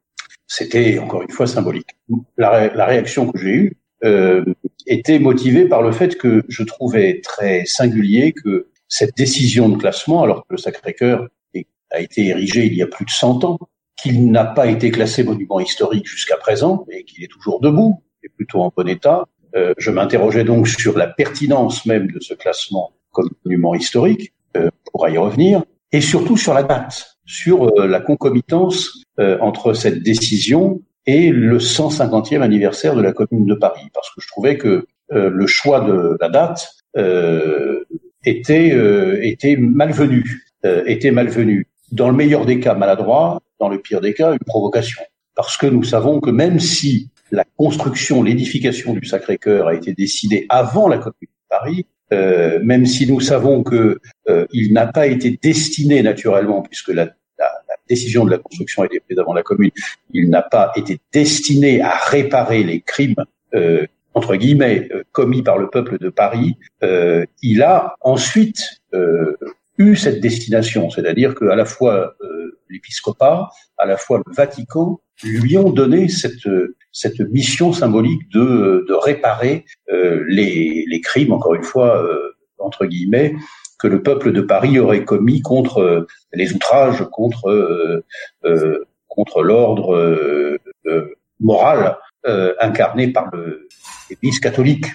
C'était 0.47 0.99
encore 0.99 1.21
une 1.21 1.31
fois 1.31 1.47
symbolique. 1.47 1.89
La, 2.37 2.85
réaction 2.85 3.31
que 3.31 3.39
j'ai 3.39 3.49
eue 3.49 3.77
euh, 4.03 4.45
était 4.85 5.19
motivée 5.19 5.65
par 5.65 5.81
le 5.81 5.91
fait 5.91 6.17
que 6.17 6.43
je 6.47 6.63
trouvais 6.63 7.21
très 7.21 7.65
singulier 7.65 8.33
que 8.33 8.67
cette 8.87 9.15
décision 9.17 9.69
de 9.69 9.77
classement, 9.77 10.23
alors 10.23 10.41
que 10.41 10.53
le 10.53 10.57
Sacré-Cœur 10.57 11.27
a 11.91 12.01
été 12.01 12.27
érigé 12.27 12.65
il 12.65 12.73
y 12.73 12.83
a 12.83 12.87
plus 12.87 13.05
de 13.05 13.09
100 13.09 13.43
ans, 13.43 13.59
qu'il 13.97 14.31
n'a 14.31 14.45
pas 14.45 14.67
été 14.67 14.91
classé 14.91 15.23
monument 15.23 15.59
historique 15.59 16.07
jusqu'à 16.07 16.37
présent 16.37 16.85
et 16.91 17.03
qu'il 17.03 17.23
est 17.23 17.31
toujours 17.31 17.59
debout 17.59 18.03
et 18.23 18.29
plutôt 18.29 18.61
en 18.61 18.71
bon 18.75 18.87
état. 18.87 19.25
Euh, 19.55 19.73
je 19.77 19.91
m'interrogeais 19.91 20.43
donc 20.43 20.67
sur 20.67 20.97
la 20.97 21.07
pertinence 21.07 21.85
même 21.85 22.11
de 22.11 22.19
ce 22.19 22.33
classement 22.33 22.93
comme 23.17 23.29
monument 23.45 23.73
historique, 23.73 24.31
euh, 24.55 24.69
on 24.69 24.91
pourra 24.91 25.09
y 25.09 25.17
revenir, 25.17 25.63
et 25.91 26.01
surtout 26.01 26.37
sur 26.37 26.53
la 26.53 26.61
date, 26.61 27.17
sur 27.25 27.63
euh, 27.63 27.87
la 27.87 27.99
concomitance 27.99 29.03
euh, 29.19 29.39
entre 29.41 29.73
cette 29.73 30.03
décision 30.03 30.81
et 31.07 31.31
le 31.31 31.57
150e 31.57 32.41
anniversaire 32.41 32.95
de 32.95 33.01
la 33.01 33.13
Commune 33.13 33.47
de 33.47 33.55
Paris, 33.55 33.89
parce 33.93 34.13
que 34.13 34.21
je 34.21 34.27
trouvais 34.27 34.57
que 34.57 34.85
le 35.09 35.47
choix 35.47 35.79
de 35.79 36.17
la 36.19 36.27
date 36.27 36.69
était 38.25 38.75
était 39.25 39.55
malvenu, 39.55 40.43
était 40.85 41.11
malvenu. 41.11 41.69
Dans 41.93 42.09
le 42.09 42.13
meilleur 42.13 42.45
des 42.45 42.59
cas, 42.59 42.73
maladroit. 42.73 43.39
Dans 43.57 43.69
le 43.69 43.79
pire 43.79 44.01
des 44.01 44.13
cas, 44.13 44.33
une 44.33 44.45
provocation. 44.45 45.01
Parce 45.33 45.55
que 45.55 45.65
nous 45.65 45.83
savons 45.83 46.19
que 46.19 46.29
même 46.29 46.59
si 46.59 47.09
la 47.31 47.45
construction, 47.55 48.21
l'édification 48.21 48.93
du 48.93 49.05
Sacré-Cœur 49.05 49.67
a 49.67 49.75
été 49.75 49.93
décidée 49.93 50.45
avant 50.49 50.89
la 50.89 50.97
Commune 50.97 51.13
de 51.21 51.47
Paris, 51.49 51.85
euh, 52.13 52.59
même 52.63 52.85
si 52.85 53.09
nous 53.11 53.19
savons 53.19 53.63
que 53.63 53.99
euh, 54.29 54.45
n'a 54.71 54.87
pas 54.87 55.07
été 55.07 55.37
destiné 55.41 56.01
naturellement, 56.01 56.61
puisque 56.61 56.89
la, 56.89 57.05
la, 57.05 57.11
la, 57.39 57.75
décision 57.89 58.25
de 58.25 58.31
la 58.31 58.37
construction 58.37 58.83
a 58.83 58.85
été 58.85 58.99
prise 58.99 59.19
avant 59.19 59.33
la 59.33 59.43
commune, 59.43 59.71
il 60.13 60.29
n'a 60.29 60.41
pas 60.41 60.71
été 60.75 60.99
destiné 61.11 61.81
à 61.81 61.95
réparer 61.95 62.63
les 62.63 62.81
crimes 62.81 63.15
euh, 63.55 63.85
entre 64.13 64.35
guillemets 64.35 64.89
commis 65.11 65.43
par 65.43 65.57
le 65.57 65.69
peuple 65.69 65.99
de 65.99 66.09
Paris. 66.09 66.57
il 67.43 67.61
a 67.61 67.95
ensuite 68.01 68.81
eu 69.77 69.95
cette 69.95 70.21
destination, 70.21 70.89
c'est-à-dire 70.89 71.35
qu'à 71.35 71.55
la 71.55 71.65
fois 71.65 72.15
l'épiscopat, 72.67 73.47
à 73.77 73.85
la 73.85 73.95
fois 73.95 74.23
le 74.25 74.33
Vatican 74.33 74.99
lui 75.21 75.55
ont 75.59 75.69
donné 75.69 76.09
cette 76.09 76.47
cette 76.91 77.19
mission 77.19 77.73
symbolique 77.73 78.29
de, 78.31 78.85
de 78.87 78.93
réparer 78.93 79.65
euh, 79.91 80.23
les, 80.27 80.85
les, 80.87 81.01
crimes, 81.01 81.31
encore 81.31 81.55
une 81.55 81.63
fois, 81.63 82.03
euh, 82.03 82.35
entre 82.57 82.85
guillemets, 82.85 83.35
que 83.79 83.87
le 83.87 84.01
peuple 84.01 84.31
de 84.31 84.41
Paris 84.41 84.79
aurait 84.79 85.03
commis 85.03 85.41
contre 85.41 85.81
euh, 85.81 86.07
les 86.33 86.53
outrages, 86.53 87.05
contre 87.11 87.49
euh, 87.49 88.85
contre 89.07 89.41
l'ordre 89.41 90.59
moral 91.39 91.97
incarné 92.59 93.07
par 93.11 93.31
l'Église 94.09 94.39
catholique 94.39 94.85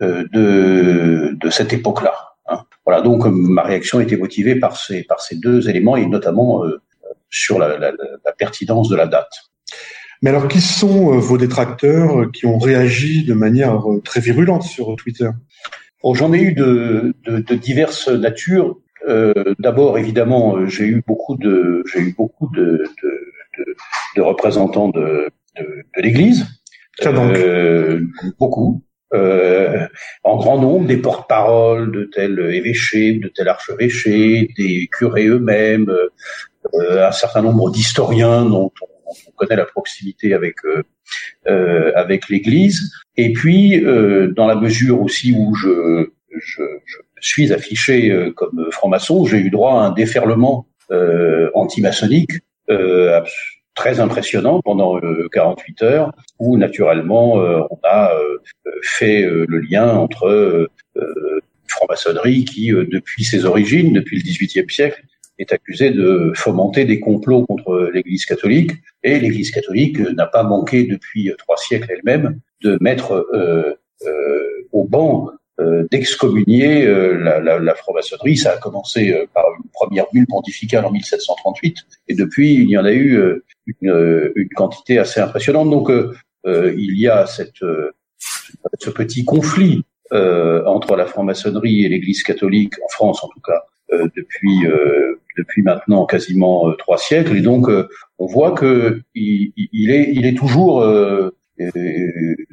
de, 0.00 1.36
de 1.38 1.50
cette 1.50 1.72
époque-là. 1.72 2.14
Hein. 2.46 2.64
Voilà, 2.84 3.00
donc 3.00 3.26
ma 3.26 3.62
réaction 3.62 4.00
était 4.00 4.16
motivée 4.16 4.56
par 4.56 4.76
ces 4.76 5.04
par 5.04 5.20
ces 5.20 5.36
deux 5.36 5.68
éléments 5.68 5.96
et 5.96 6.06
notamment 6.06 6.64
sur 7.28 7.60
la, 7.60 7.78
la 7.78 8.32
pertinence 8.36 8.88
de 8.88 8.96
la 8.96 9.06
date. 9.06 9.30
Mais 10.22 10.30
alors, 10.30 10.48
qui 10.48 10.60
sont 10.60 11.14
euh, 11.14 11.18
vos 11.18 11.38
détracteurs 11.38 12.20
euh, 12.20 12.30
qui 12.30 12.46
ont 12.46 12.58
réagi 12.58 13.24
de 13.24 13.34
manière 13.34 13.90
euh, 13.90 14.00
très 14.00 14.20
virulente 14.20 14.62
sur 14.62 14.94
Twitter? 14.96 15.30
Oh, 16.02 16.14
J'en 16.14 16.32
ai 16.32 16.40
eu 16.40 16.52
de, 16.52 17.14
de, 17.24 17.38
de 17.38 17.54
diverses 17.54 18.08
natures. 18.08 18.78
Euh, 19.08 19.54
D'abord, 19.58 19.98
évidemment, 19.98 20.66
j'ai 20.66 20.84
eu 20.84 21.02
beaucoup 21.06 21.36
de, 21.36 21.82
j'ai 21.90 22.00
eu 22.00 22.14
beaucoup 22.16 22.50
de, 22.54 22.84
de, 23.02 23.76
de 24.16 24.22
représentants 24.22 24.88
de, 24.88 25.30
de, 25.58 26.02
l'Église. 26.02 26.46
Euh, 27.06 28.00
beaucoup. 28.38 28.84
Euh, 29.12 29.86
en 30.22 30.36
grand 30.36 30.60
nombre, 30.60 30.86
des 30.86 30.98
porte-paroles 30.98 31.90
de 31.90 32.04
tel 32.04 32.38
évêché, 32.52 33.14
de 33.14 33.28
tel 33.28 33.48
archevêché, 33.48 34.50
des 34.56 34.86
curés 34.92 35.26
eux-mêmes, 35.26 35.90
euh, 36.74 37.06
un 37.08 37.12
certain 37.12 37.42
nombre 37.42 37.70
d'historiens 37.70 38.44
dont 38.44 38.70
on 38.82 38.99
on 39.26 39.30
connaît 39.32 39.56
la 39.56 39.64
proximité 39.64 40.34
avec 40.34 40.56
euh, 40.64 40.82
euh, 41.48 41.92
avec 41.94 42.28
l'Église. 42.28 42.92
Et 43.16 43.32
puis, 43.32 43.84
euh, 43.84 44.28
dans 44.28 44.46
la 44.46 44.54
mesure 44.54 45.00
aussi 45.00 45.32
où 45.36 45.54
je, 45.54 46.08
je, 46.38 46.62
je 46.82 47.28
suis 47.28 47.52
affiché 47.52 48.32
comme 48.36 48.68
franc-maçon, 48.70 49.26
j'ai 49.26 49.38
eu 49.38 49.50
droit 49.50 49.82
à 49.82 49.86
un 49.86 49.90
déferlement 49.90 50.66
anti-maçonnique 51.54 52.32
très 53.74 54.00
impressionnant 54.00 54.60
pendant 54.62 55.00
48 55.32 55.82
heures, 55.82 56.12
où 56.38 56.56
naturellement 56.56 57.34
on 57.34 57.78
a 57.84 58.10
fait 58.82 59.22
le 59.22 59.58
lien 59.58 59.88
entre 59.96 60.68
franc-maçonnerie 61.68 62.44
qui, 62.44 62.70
depuis 62.70 63.24
ses 63.24 63.44
origines, 63.44 63.92
depuis 63.92 64.16
le 64.16 64.22
XVIIIe 64.22 64.66
siècle, 64.68 65.02
est 65.40 65.52
accusé 65.52 65.90
de 65.90 66.32
fomenter 66.34 66.84
des 66.84 67.00
complots 67.00 67.46
contre 67.46 67.90
l'Église 67.92 68.24
catholique, 68.24 68.72
et 69.02 69.18
l'Église 69.18 69.50
catholique 69.50 69.98
n'a 69.98 70.26
pas 70.26 70.42
manqué 70.42 70.84
depuis 70.84 71.32
trois 71.38 71.56
siècles 71.56 71.90
elle-même 71.90 72.40
de 72.62 72.78
mettre 72.80 73.26
euh, 73.34 73.74
euh, 74.06 74.68
au 74.72 74.84
banc 74.84 75.30
euh, 75.60 75.86
d'excommunier 75.90 76.86
euh, 76.86 77.18
la, 77.18 77.38
la, 77.38 77.58
la 77.58 77.74
franc-maçonnerie. 77.74 78.36
Ça 78.36 78.52
a 78.52 78.56
commencé 78.56 79.12
euh, 79.12 79.26
par 79.34 79.44
une 79.58 79.68
première 79.70 80.06
bulle 80.10 80.26
pontificale 80.26 80.86
en 80.86 80.90
1738, 80.90 81.76
et 82.08 82.14
depuis 82.14 82.54
il 82.54 82.70
y 82.70 82.78
en 82.78 82.84
a 82.86 82.92
eu 82.92 83.42
une, 83.66 84.32
une 84.36 84.48
quantité 84.50 84.98
assez 84.98 85.20
impressionnante. 85.20 85.68
Donc 85.68 85.90
il 86.46 86.98
y 86.98 87.08
a 87.08 87.26
cette, 87.26 87.62
ce 88.78 88.90
petit 88.90 89.24
conflit 89.24 89.84
entre 90.12 90.96
la 90.96 91.06
franc-maçonnerie 91.06 91.84
et 91.84 91.88
l'Église 91.88 92.22
catholique 92.22 92.74
en 92.82 92.88
France, 92.88 93.22
en 93.22 93.28
tout 93.28 93.40
cas, 93.40 93.62
depuis 93.92 94.66
depuis 95.36 95.62
maintenant 95.62 96.06
quasiment 96.06 96.68
euh, 96.68 96.74
trois 96.74 96.98
siècles. 96.98 97.36
Et 97.36 97.40
donc, 97.40 97.68
euh, 97.68 97.88
on 98.18 98.26
voit 98.26 98.52
que 98.52 99.00
il, 99.14 99.90
est, 99.90 100.10
il 100.12 100.26
est 100.26 100.36
toujours 100.36 100.82
euh, 100.82 101.30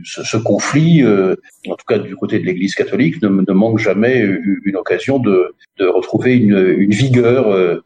ce, 0.03 0.23
ce, 0.23 0.37
conflit, 0.37 1.05
en 1.05 1.75
tout 1.75 1.85
cas 1.87 1.97
du 1.97 2.15
côté 2.17 2.39
de 2.39 2.45
l'Église 2.45 2.75
catholique, 2.75 3.21
ne, 3.21 3.29
ne 3.29 3.53
manque 3.53 3.79
jamais 3.79 4.19
une 4.19 4.75
occasion 4.75 5.17
de, 5.17 5.55
de 5.79 5.85
retrouver 5.85 6.35
une, 6.35 6.75
une 6.77 6.91
vigueur. 6.91 7.81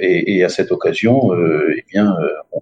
Et, 0.00 0.36
et, 0.36 0.44
à 0.44 0.50
cette 0.50 0.72
occasion, 0.72 1.32
eh 1.74 1.82
bien, 1.90 2.14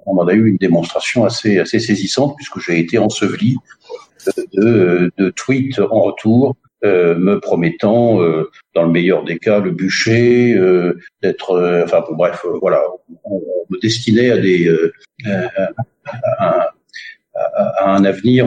on 0.06 0.16
en 0.16 0.28
a 0.28 0.32
eu 0.32 0.46
une 0.46 0.58
démonstration 0.58 1.24
assez, 1.24 1.58
assez 1.58 1.80
saisissante 1.80 2.36
puisque 2.36 2.60
j'ai 2.60 2.78
été 2.78 2.98
enseveli 2.98 3.56
de, 4.52 5.10
de 5.18 5.30
tweets 5.30 5.80
en 5.80 6.00
retour 6.00 6.54
me 6.84 7.40
promettant, 7.40 8.18
dans 8.74 8.82
le 8.82 8.90
meilleur 8.90 9.24
des 9.24 9.38
cas, 9.38 9.60
le 9.60 9.70
bûcher, 9.70 10.58
d'être, 11.22 11.82
enfin 11.84 12.04
bon, 12.08 12.14
bref, 12.14 12.44
voilà, 12.60 12.82
on, 13.24 13.40
me 13.70 13.80
destinait 13.80 14.30
à 14.30 14.38
des 14.38 14.70
à, 15.24 16.70
un 17.80 18.04
avenir 18.04 18.46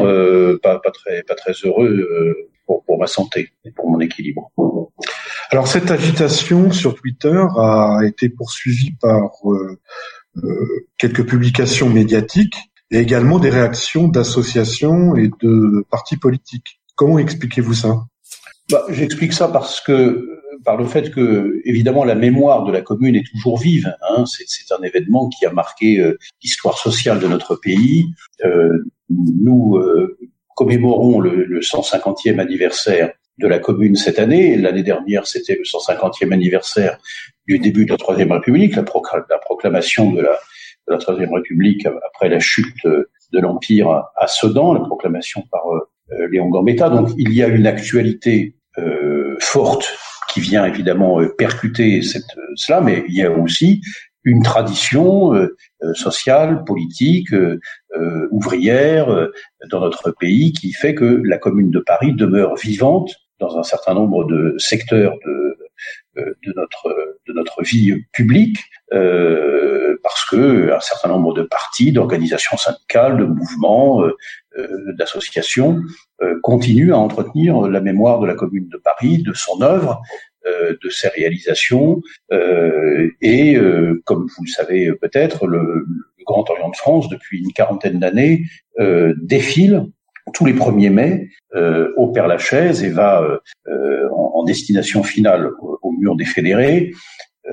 pas, 0.61 0.79
pas 0.79 0.91
très 0.91 1.23
pas 1.23 1.35
très 1.35 1.53
heureux 1.63 2.47
pour, 2.65 2.83
pour 2.85 2.99
ma 2.99 3.07
santé 3.07 3.49
et 3.65 3.71
pour 3.71 3.89
mon 3.89 3.99
équilibre. 3.99 4.51
Alors 5.49 5.67
cette 5.67 5.91
agitation 5.91 6.71
sur 6.71 6.95
Twitter 6.95 7.41
a 7.57 8.01
été 8.05 8.29
poursuivie 8.29 8.95
par 9.01 9.31
quelques 10.97 11.25
publications 11.25 11.89
médiatiques 11.89 12.57
et 12.91 12.99
également 12.99 13.39
des 13.39 13.49
réactions 13.49 14.07
d'associations 14.07 15.15
et 15.15 15.29
de 15.41 15.85
partis 15.89 16.17
politiques. 16.17 16.81
Comment 16.95 17.19
expliquez-vous 17.19 17.73
ça? 17.73 18.05
Bah, 18.69 18.85
J'explique 18.89 19.33
ça 19.33 19.47
parce 19.47 19.81
que 19.81 20.37
par 20.63 20.77
le 20.77 20.85
fait 20.85 21.11
que 21.11 21.61
évidemment 21.65 22.03
la 22.03 22.15
mémoire 22.15 22.63
de 22.63 22.71
la 22.71 22.81
commune 22.81 23.15
est 23.15 23.25
toujours 23.31 23.57
vive. 23.57 23.93
Hein, 24.09 24.25
c'est 24.25 24.73
un 24.73 24.81
événement 24.83 25.29
qui 25.29 25.45
a 25.45 25.51
marqué 25.51 25.99
euh, 25.99 26.17
l'histoire 26.43 26.77
sociale 26.77 27.19
de 27.19 27.27
notre 27.27 27.55
pays. 27.55 28.07
Euh, 28.45 28.83
nous 29.09 29.77
euh, 29.77 30.17
commémorons 30.55 31.19
le, 31.19 31.45
le 31.45 31.59
150e 31.61 32.39
anniversaire 32.39 33.11
de 33.37 33.47
la 33.47 33.59
commune 33.59 33.95
cette 33.95 34.19
année. 34.19 34.57
L'année 34.57 34.83
dernière, 34.83 35.27
c'était 35.27 35.55
le 35.55 35.63
150e 35.63 36.33
anniversaire 36.33 36.97
du 37.47 37.59
début 37.59 37.85
de 37.85 37.91
la 37.91 37.97
Troisième 37.97 38.31
République, 38.31 38.75
la, 38.75 38.83
la 39.29 39.37
proclamation 39.37 40.11
de 40.11 40.21
la, 40.21 40.39
de 40.87 40.93
la 40.93 40.97
Troisième 40.97 41.33
République 41.33 41.85
après 41.85 42.29
la 42.29 42.39
chute 42.39 42.83
de 42.83 43.39
l'Empire 43.39 44.03
à 44.15 44.27
Sedan, 44.27 44.73
la 44.73 44.79
proclamation 44.79 45.43
par 45.51 45.63
euh, 46.11 46.27
Léon 46.31 46.49
Gambetta. 46.49 46.89
Donc 46.89 47.09
il 47.17 47.33
y 47.33 47.43
a 47.43 47.47
une 47.47 47.67
actualité 47.67 48.55
forte 49.39 49.87
qui 50.29 50.41
vient 50.41 50.65
évidemment 50.65 51.21
euh, 51.21 51.29
percuter 51.29 52.01
cette, 52.01 52.25
cela, 52.55 52.81
mais 52.81 53.05
il 53.07 53.15
y 53.15 53.23
a 53.23 53.31
aussi 53.31 53.81
une 54.23 54.43
tradition 54.43 55.31
sociale, 55.93 56.65
politique, 56.65 57.29
ouvrière 58.29 59.29
dans 59.69 59.79
notre 59.79 60.11
pays 60.11 60.51
qui 60.51 60.73
fait 60.73 60.93
que 60.93 61.21
la 61.23 61.37
Commune 61.37 61.71
de 61.71 61.79
Paris 61.79 62.11
demeure 62.11 62.57
vivante 62.57 63.15
dans 63.39 63.57
un 63.57 63.63
certain 63.63 63.93
nombre 63.93 64.25
de 64.25 64.53
secteurs 64.57 65.13
de, 65.25 65.57
de 66.17 66.53
notre 66.57 67.17
de 67.27 67.33
notre 67.33 67.63
vie 67.63 68.03
publique 68.11 68.59
euh, 68.93 69.99
parce 70.03 70.25
que 70.25 70.71
un 70.71 70.79
certain 70.79 71.09
nombre 71.09 71.33
de 71.33 71.43
partis, 71.43 71.91
d'organisations 71.91 72.57
syndicales, 72.57 73.17
de 73.17 73.25
mouvements, 73.25 74.03
euh, 74.03 74.07
euh, 74.07 74.46
d'associations 74.97 75.81
continuent 76.41 76.93
à 76.93 76.97
entretenir 76.97 77.61
la 77.61 77.79
mémoire 77.81 78.19
de 78.19 78.27
la 78.27 78.33
Commune 78.33 78.67
de 78.69 78.77
Paris, 78.77 79.19
de 79.19 79.33
son 79.33 79.61
œuvre, 79.61 80.01
de 80.45 80.89
ses 80.89 81.09
réalisations 81.09 82.01
et 82.31 83.57
comme 84.05 84.27
vous 84.35 84.43
le 84.43 84.49
savez 84.49 84.91
peut-être, 84.93 85.47
le, 85.47 85.85
Grand 86.25 86.49
Orient 86.49 86.69
de 86.69 86.75
France 86.75 87.07
depuis 87.07 87.39
une 87.39 87.53
quarantaine 87.53 87.99
d'années 87.99 88.43
défile 89.17 89.87
tous 90.33 90.45
les 90.45 90.53
1er 90.53 90.89
mai 90.89 91.29
euh, 91.55 91.91
au 91.95 92.07
Père 92.07 92.27
Lachaise 92.27 92.83
et 92.83 92.89
va 92.89 93.21
euh, 93.67 94.09
en, 94.11 94.43
destination 94.43 95.03
finale 95.03 95.51
au 95.59 95.91
mur 95.91 96.15
des 96.15 96.23
fédérés. 96.23 96.93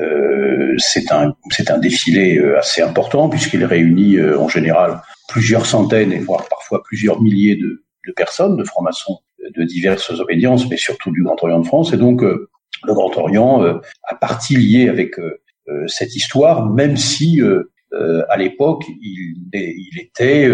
Euh, 0.00 0.74
c'est 0.78 1.12
un 1.12 1.36
c'est 1.50 1.70
un 1.70 1.78
défilé 1.78 2.38
euh, 2.38 2.58
assez 2.58 2.82
important 2.82 3.28
puisqu'il 3.28 3.64
réunit 3.64 4.16
euh, 4.16 4.36
en 4.40 4.48
général 4.48 5.00
plusieurs 5.28 5.66
centaines 5.66 6.12
et 6.12 6.18
voire 6.18 6.48
parfois 6.48 6.82
plusieurs 6.82 7.22
milliers 7.22 7.54
de, 7.54 7.84
de 8.06 8.12
personnes, 8.12 8.56
de 8.56 8.64
francs-maçons 8.64 9.20
de 9.56 9.62
diverses 9.62 10.10
obédiences, 10.18 10.68
mais 10.68 10.76
surtout 10.76 11.12
du 11.12 11.22
Grand 11.22 11.40
Orient 11.42 11.60
de 11.60 11.66
France. 11.66 11.92
Et 11.92 11.96
donc 11.96 12.22
le 12.22 12.48
Grand 12.94 13.14
Orient 13.18 13.62
a 13.62 14.14
partie 14.14 14.56
liée 14.56 14.88
avec 14.88 15.16
cette 15.87 16.16
histoire, 16.16 16.70
même 16.70 16.96
si 16.96 17.42
à 17.92 18.37
l'époque 18.38 18.85
il, 18.88 19.37
il, 19.52 20.00
était 20.00 20.48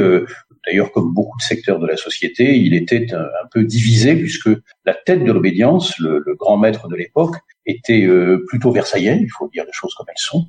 d'ailleurs 0.67 0.93
comme 0.93 1.13
beaucoup 1.13 1.39
de 1.39 1.43
secteurs 1.43 1.79
de 1.79 1.87
la 1.87 1.97
société, 1.97 2.57
il 2.57 2.75
était 2.75 3.13
un, 3.15 3.47
peu 3.51 3.65
divisé 3.65 4.15
puisque 4.17 4.51
la 4.85 4.95
tête 4.95 5.25
de 5.25 5.33
l'obédience, 5.33 5.99
le, 5.99 6.23
le, 6.25 6.35
grand 6.35 6.59
maître 6.59 6.89
de 6.89 6.97
l'époque, 6.97 7.37
était 7.67 8.07
euh, 8.07 8.45
plutôt 8.49 8.73
versaillais, 8.73 9.19
il 9.21 9.31
faut 9.31 9.49
dire 9.49 9.65
les 9.65 9.73
choses 9.73 9.95
comme 9.95 10.07
elles 10.09 10.15
sont, 10.17 10.47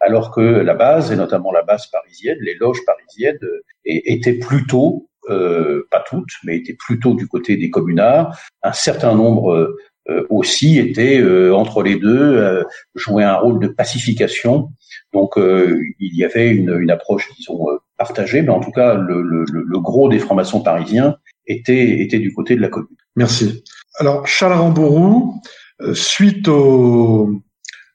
alors 0.00 0.30
que 0.30 0.40
la 0.40 0.74
base, 0.74 1.12
et 1.12 1.16
notamment 1.16 1.52
la 1.52 1.62
base 1.62 1.86
parisienne, 1.86 2.38
les 2.40 2.54
loges 2.54 2.84
parisiennes, 2.86 3.38
euh, 3.44 3.62
étaient 3.84 4.38
plutôt, 4.38 5.08
euh, 5.28 5.86
pas 5.90 6.04
toutes, 6.08 6.32
mais 6.44 6.56
étaient 6.56 6.76
plutôt 6.78 7.14
du 7.14 7.26
côté 7.28 7.56
des 7.56 7.70
communards. 7.70 8.38
Un 8.62 8.72
certain 8.72 9.14
nombre 9.14 9.76
euh, 10.08 10.26
aussi 10.28 10.78
étaient 10.78 11.22
entre 11.52 11.82
les 11.82 11.96
deux, 11.96 12.64
jouaient 12.96 13.24
un 13.24 13.36
rôle 13.36 13.60
de 13.60 13.68
pacification. 13.68 14.72
Donc 15.12 15.34
il 15.36 16.16
y 16.16 16.24
avait 16.24 16.48
une, 16.48 16.76
une 16.80 16.90
approche, 16.90 17.30
disons, 17.36 17.66
partagée, 18.04 18.40
mais 18.40 18.54
en 18.58 18.60
tout 18.60 18.74
cas 18.80 18.94
le, 18.94 19.22
le, 19.22 19.44
le 19.74 19.78
gros 19.88 20.08
des 20.08 20.18
francs-maçons 20.18 20.62
parisiens 20.62 21.10
était, 21.46 22.00
était 22.00 22.18
du 22.18 22.32
côté 22.32 22.56
de 22.56 22.62
la 22.62 22.68
commune. 22.68 22.96
Merci. 23.14 23.62
Alors 23.98 24.26
Charles 24.26 24.58
Rambourou, 24.58 25.34
euh, 25.82 25.92
suite 25.92 26.48
au, 26.48 27.30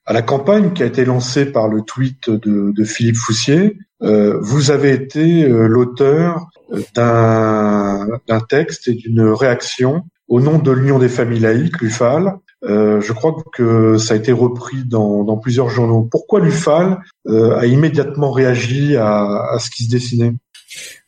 à 0.06 0.14
la 0.14 0.22
campagne 0.22 0.74
qui 0.74 0.84
a 0.84 0.86
été 0.86 1.06
lancée 1.06 1.48
par 1.52 1.68
le 1.68 1.82
tweet 1.82 2.30
de, 2.30 2.72
de 2.72 2.84
Philippe 2.84 3.18
Foussier, 3.18 3.80
euh, 4.04 4.38
vous 4.42 4.70
avez 4.70 4.92
été 4.92 5.44
euh, 5.44 5.68
l'auteur 5.68 6.50
d'un 6.96 8.42
texte 8.48 8.88
et 8.88 8.94
d'une 8.94 9.24
réaction 9.44 10.04
au 10.28 10.40
nom 10.40 10.60
de 10.60 10.72
l'Union 10.72 11.00
des 11.00 11.10
familles 11.10 11.40
laïques, 11.40 11.82
l'UFAL. 11.82 12.36
Euh, 12.64 13.02
je 13.02 13.14
crois 13.14 13.36
que 13.54 13.98
ça 13.98 14.14
a 14.14 14.18
été 14.18 14.32
repris 14.32 14.86
dans, 14.86 15.38
plusieurs 15.38 15.70
journaux. 15.70 16.08
Pourquoi 16.10 16.40
l'UFAL 16.40 17.00
euh, 17.28 17.58
a 17.58 17.66
immédiatement 17.66 18.32
réagi 18.32 18.96
à, 18.98 19.58
ce 19.60 19.70
qui 19.70 19.84
se 19.84 19.90
dessinait? 19.90 20.34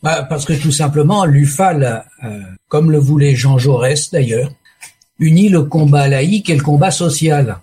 Bah, 0.04 0.24
Parce 0.30 0.46
que 0.46 0.54
tout 0.54 0.72
simplement, 0.72 1.26
l'UFAL, 1.26 2.06
euh, 2.24 2.40
comme 2.68 2.92
le 2.92 3.00
voulait 3.00 3.36
Jean 3.36 3.58
Jaurès 3.58 4.12
d'ailleurs, 4.12 4.52
unit 5.20 5.50
le 5.50 5.64
combat 5.64 6.08
laïque 6.08 6.50
et 6.50 6.56
le 6.56 6.64
combat 6.64 6.92
social. 6.92 7.58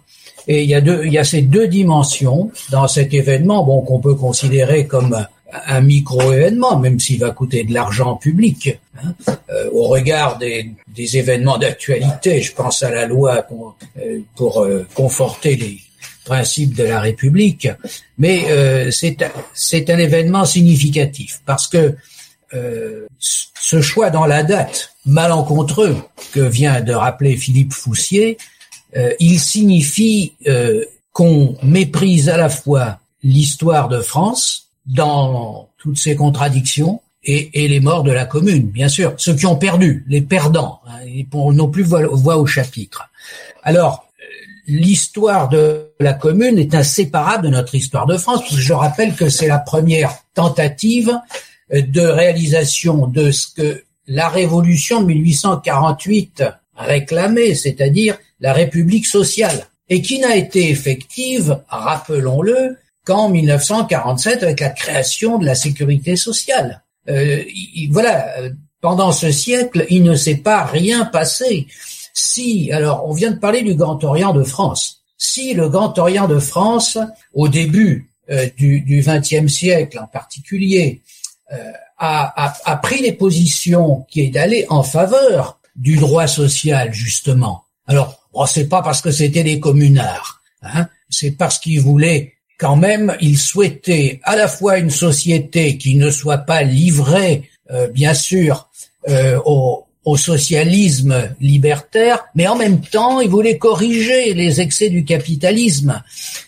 Et 0.48 0.64
il 0.64 0.68
y 0.68 1.10
y 1.10 1.18
a 1.18 1.24
ces 1.24 1.42
deux 1.42 1.68
dimensions 1.68 2.50
dans 2.70 2.88
cet 2.88 3.14
événement, 3.14 3.64
bon, 3.64 3.80
qu'on 3.82 4.00
peut 4.00 4.14
considérer 4.14 4.86
comme 4.86 5.24
un 5.52 5.80
micro-événement, 5.80 6.78
même 6.78 6.98
s'il 6.98 7.20
va 7.20 7.30
coûter 7.30 7.64
de 7.64 7.72
l'argent 7.72 8.16
public, 8.16 8.78
hein, 8.98 9.14
euh, 9.50 9.70
au 9.72 9.85
regard 9.85 10.38
des, 10.38 10.70
des 10.88 11.16
événements 11.16 11.59
d'actualité. 11.59 12.40
Je 12.42 12.52
pense 12.52 12.83
à 12.83 12.90
la 12.90 13.07
loi 13.07 13.42
pour, 13.42 13.76
euh, 13.98 14.20
pour 14.37 14.62
euh, 14.62 14.87
conforter 14.94 15.57
les 15.57 15.80
principes 16.24 16.74
de 16.74 16.85
la 16.85 17.00
République, 17.00 17.68
mais 18.16 18.46
euh, 18.48 18.90
c'est 18.90 19.90
un 19.90 19.98
événement 19.98 20.46
significatif 20.46 21.42
parce 21.44 21.68
que 21.68 21.94
euh, 22.54 23.07
ce 23.18 23.80
choix 23.83 24.11
dans 24.11 24.24
la 24.24 24.42
date 24.42 24.94
malencontreux 25.04 25.96
que 26.33 26.40
vient 26.40 26.80
de 26.80 26.94
rappeler 26.94 27.37
Philippe 27.37 27.72
Foussier, 27.72 28.38
il 29.18 29.40
signifie 29.40 30.35
qu'on 31.12 31.57
méprise 31.64 32.28
à 32.28 32.37
la 32.37 32.48
fois 32.48 33.00
l'histoire 33.24 33.88
de 33.88 34.00
France 34.00 34.68
dans 34.86 35.70
toutes 35.78 35.98
ses 35.98 36.16
contradictions 36.16 37.00
et, 37.22 37.64
et, 37.64 37.68
les 37.68 37.80
morts 37.80 38.02
de 38.02 38.12
la 38.12 38.26
commune, 38.26 38.68
bien 38.68 38.88
sûr, 38.88 39.14
ceux 39.16 39.34
qui 39.34 39.46
ont 39.46 39.56
perdu, 39.56 40.04
les 40.08 40.20
perdants, 40.20 40.80
hein, 40.86 40.98
ils 41.06 41.26
n'ont 41.32 41.70
plus 41.70 41.82
voix, 41.82 42.36
au 42.36 42.46
chapitre. 42.46 43.08
Alors, 43.62 44.06
l'histoire 44.66 45.48
de 45.48 45.90
la 46.00 46.12
commune 46.12 46.58
est 46.58 46.74
inséparable 46.74 47.44
de 47.44 47.48
notre 47.48 47.74
histoire 47.74 48.06
de 48.06 48.18
France, 48.18 48.40
parce 48.40 48.56
que 48.56 48.60
je 48.60 48.72
rappelle 48.74 49.14
que 49.14 49.30
c'est 49.30 49.48
la 49.48 49.58
première 49.58 50.14
tentative 50.34 51.18
de 51.72 52.02
réalisation 52.02 53.06
de 53.06 53.30
ce 53.30 53.46
que 53.54 53.84
la 54.06 54.28
révolution 54.28 55.00
de 55.00 55.06
1848 55.06 56.44
réclamait, 56.76 57.54
c'est-à-dire 57.54 58.18
la 58.40 58.52
République 58.52 59.06
sociale, 59.06 59.66
et 59.88 60.02
qui 60.02 60.18
n'a 60.18 60.36
été 60.36 60.70
effective, 60.70 61.58
rappelons-le, 61.68 62.76
qu'en 63.04 63.28
1947 63.28 64.42
avec 64.42 64.60
la 64.60 64.70
création 64.70 65.38
de 65.38 65.46
la 65.46 65.54
sécurité 65.54 66.16
sociale. 66.16 66.82
Euh, 67.08 67.42
voilà, 67.90 68.34
pendant 68.80 69.12
ce 69.12 69.30
siècle, 69.30 69.86
il 69.90 70.02
ne 70.02 70.14
s'est 70.14 70.36
pas 70.36 70.64
rien 70.64 71.04
passé. 71.04 71.66
Si, 72.12 72.70
alors, 72.72 73.06
on 73.06 73.12
vient 73.12 73.30
de 73.30 73.38
parler 73.38 73.62
du 73.62 73.74
Grand 73.74 74.02
Orient 74.04 74.32
de 74.32 74.44
France. 74.44 75.02
Si 75.16 75.54
le 75.54 75.68
Grand 75.68 75.98
Orient 75.98 76.28
de 76.28 76.38
France, 76.38 76.98
au 77.32 77.48
début 77.48 78.10
euh, 78.30 78.48
du 78.56 79.02
XXe 79.06 79.52
siècle 79.52 79.98
en 79.98 80.06
particulier, 80.06 81.02
euh, 81.52 81.72
a, 81.98 82.46
a, 82.46 82.54
a, 82.64 82.76
pris 82.76 83.02
des 83.02 83.12
positions 83.12 84.06
qui 84.10 84.22
est 84.22 84.30
d'aller 84.30 84.66
en 84.68 84.82
faveur 84.82 85.60
du 85.76 85.96
droit 85.96 86.26
social 86.26 86.92
justement. 86.92 87.64
Alors, 87.86 88.28
bon, 88.32 88.46
c'est 88.46 88.68
pas 88.68 88.82
parce 88.82 89.02
que 89.02 89.10
c'était 89.10 89.44
des 89.44 89.60
communards, 89.60 90.42
hein, 90.62 90.88
c'est 91.10 91.32
parce 91.32 91.58
qu'ils 91.58 91.80
voulaient 91.80 92.34
quand 92.58 92.76
même, 92.76 93.16
ils 93.20 93.38
souhaitaient 93.38 94.20
à 94.22 94.36
la 94.36 94.48
fois 94.48 94.78
une 94.78 94.90
société 94.90 95.76
qui 95.76 95.96
ne 95.96 96.10
soit 96.10 96.38
pas 96.38 96.62
livrée, 96.62 97.50
euh, 97.70 97.88
bien 97.88 98.14
sûr, 98.14 98.68
euh, 99.08 99.38
au 99.44 100.16
socialisme 100.16 101.30
libertaire, 101.40 102.26
mais 102.34 102.46
en 102.46 102.56
même 102.56 102.80
temps, 102.80 103.20
il 103.20 103.30
voulait 103.30 103.56
corriger 103.56 104.34
les 104.34 104.60
excès 104.60 104.90
du 104.90 105.04
capitalisme. 105.04 106.02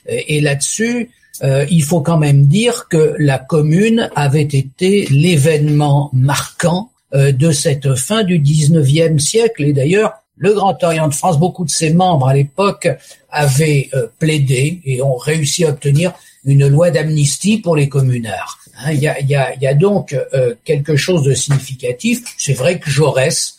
Et 0.07 0.43
là-dessus, 0.43 1.11
euh, 1.43 1.67
il 1.71 1.83
faut 1.83 2.01
quand 2.01 2.19
même 2.19 2.47
dire 2.47 2.89
que 2.89 3.15
la 3.19 3.39
commune 3.39 4.11
avait 4.15 4.43
été 4.43 5.07
l'événement 5.11 6.11
marquant 6.13 6.91
euh, 7.15 7.33
de 7.33 7.51
cette 7.51 7.95
fin 7.95 8.25
du 8.25 8.39
19e 8.39 9.19
siècle. 9.19 9.65
Et 9.65 9.73
d'ailleurs, 9.73 10.13
le 10.37 10.53
Grand 10.53 10.83
Orient 10.83 11.09
de 11.09 11.15
France, 11.15 11.39
beaucoup 11.39 11.65
de 11.65 11.71
ses 11.71 11.93
membres 11.93 12.29
à 12.29 12.35
l'époque 12.35 12.89
avaient 13.31 13.89
euh, 13.95 14.07
plaidé 14.19 14.81
et 14.85 15.03
ont 15.03 15.17
réussi 15.17 15.65
à 15.65 15.71
obtenir 15.71 16.13
une 16.45 16.69
loi 16.69 16.91
d'amnistie 16.91 17.59
pour 17.59 17.77
les 17.77 17.89
communards. 17.89 18.59
Hein, 18.79 18.93
il, 18.93 19.01
y 19.01 19.67
a, 19.67 19.75
donc 19.75 20.15
quelque 20.65 20.97
chose 20.97 21.23
de 21.23 21.33
significatif. 21.35 22.23
C'est 22.37 22.53
vrai 22.53 22.79
que 22.79 22.91
Jaurès, 22.91 23.59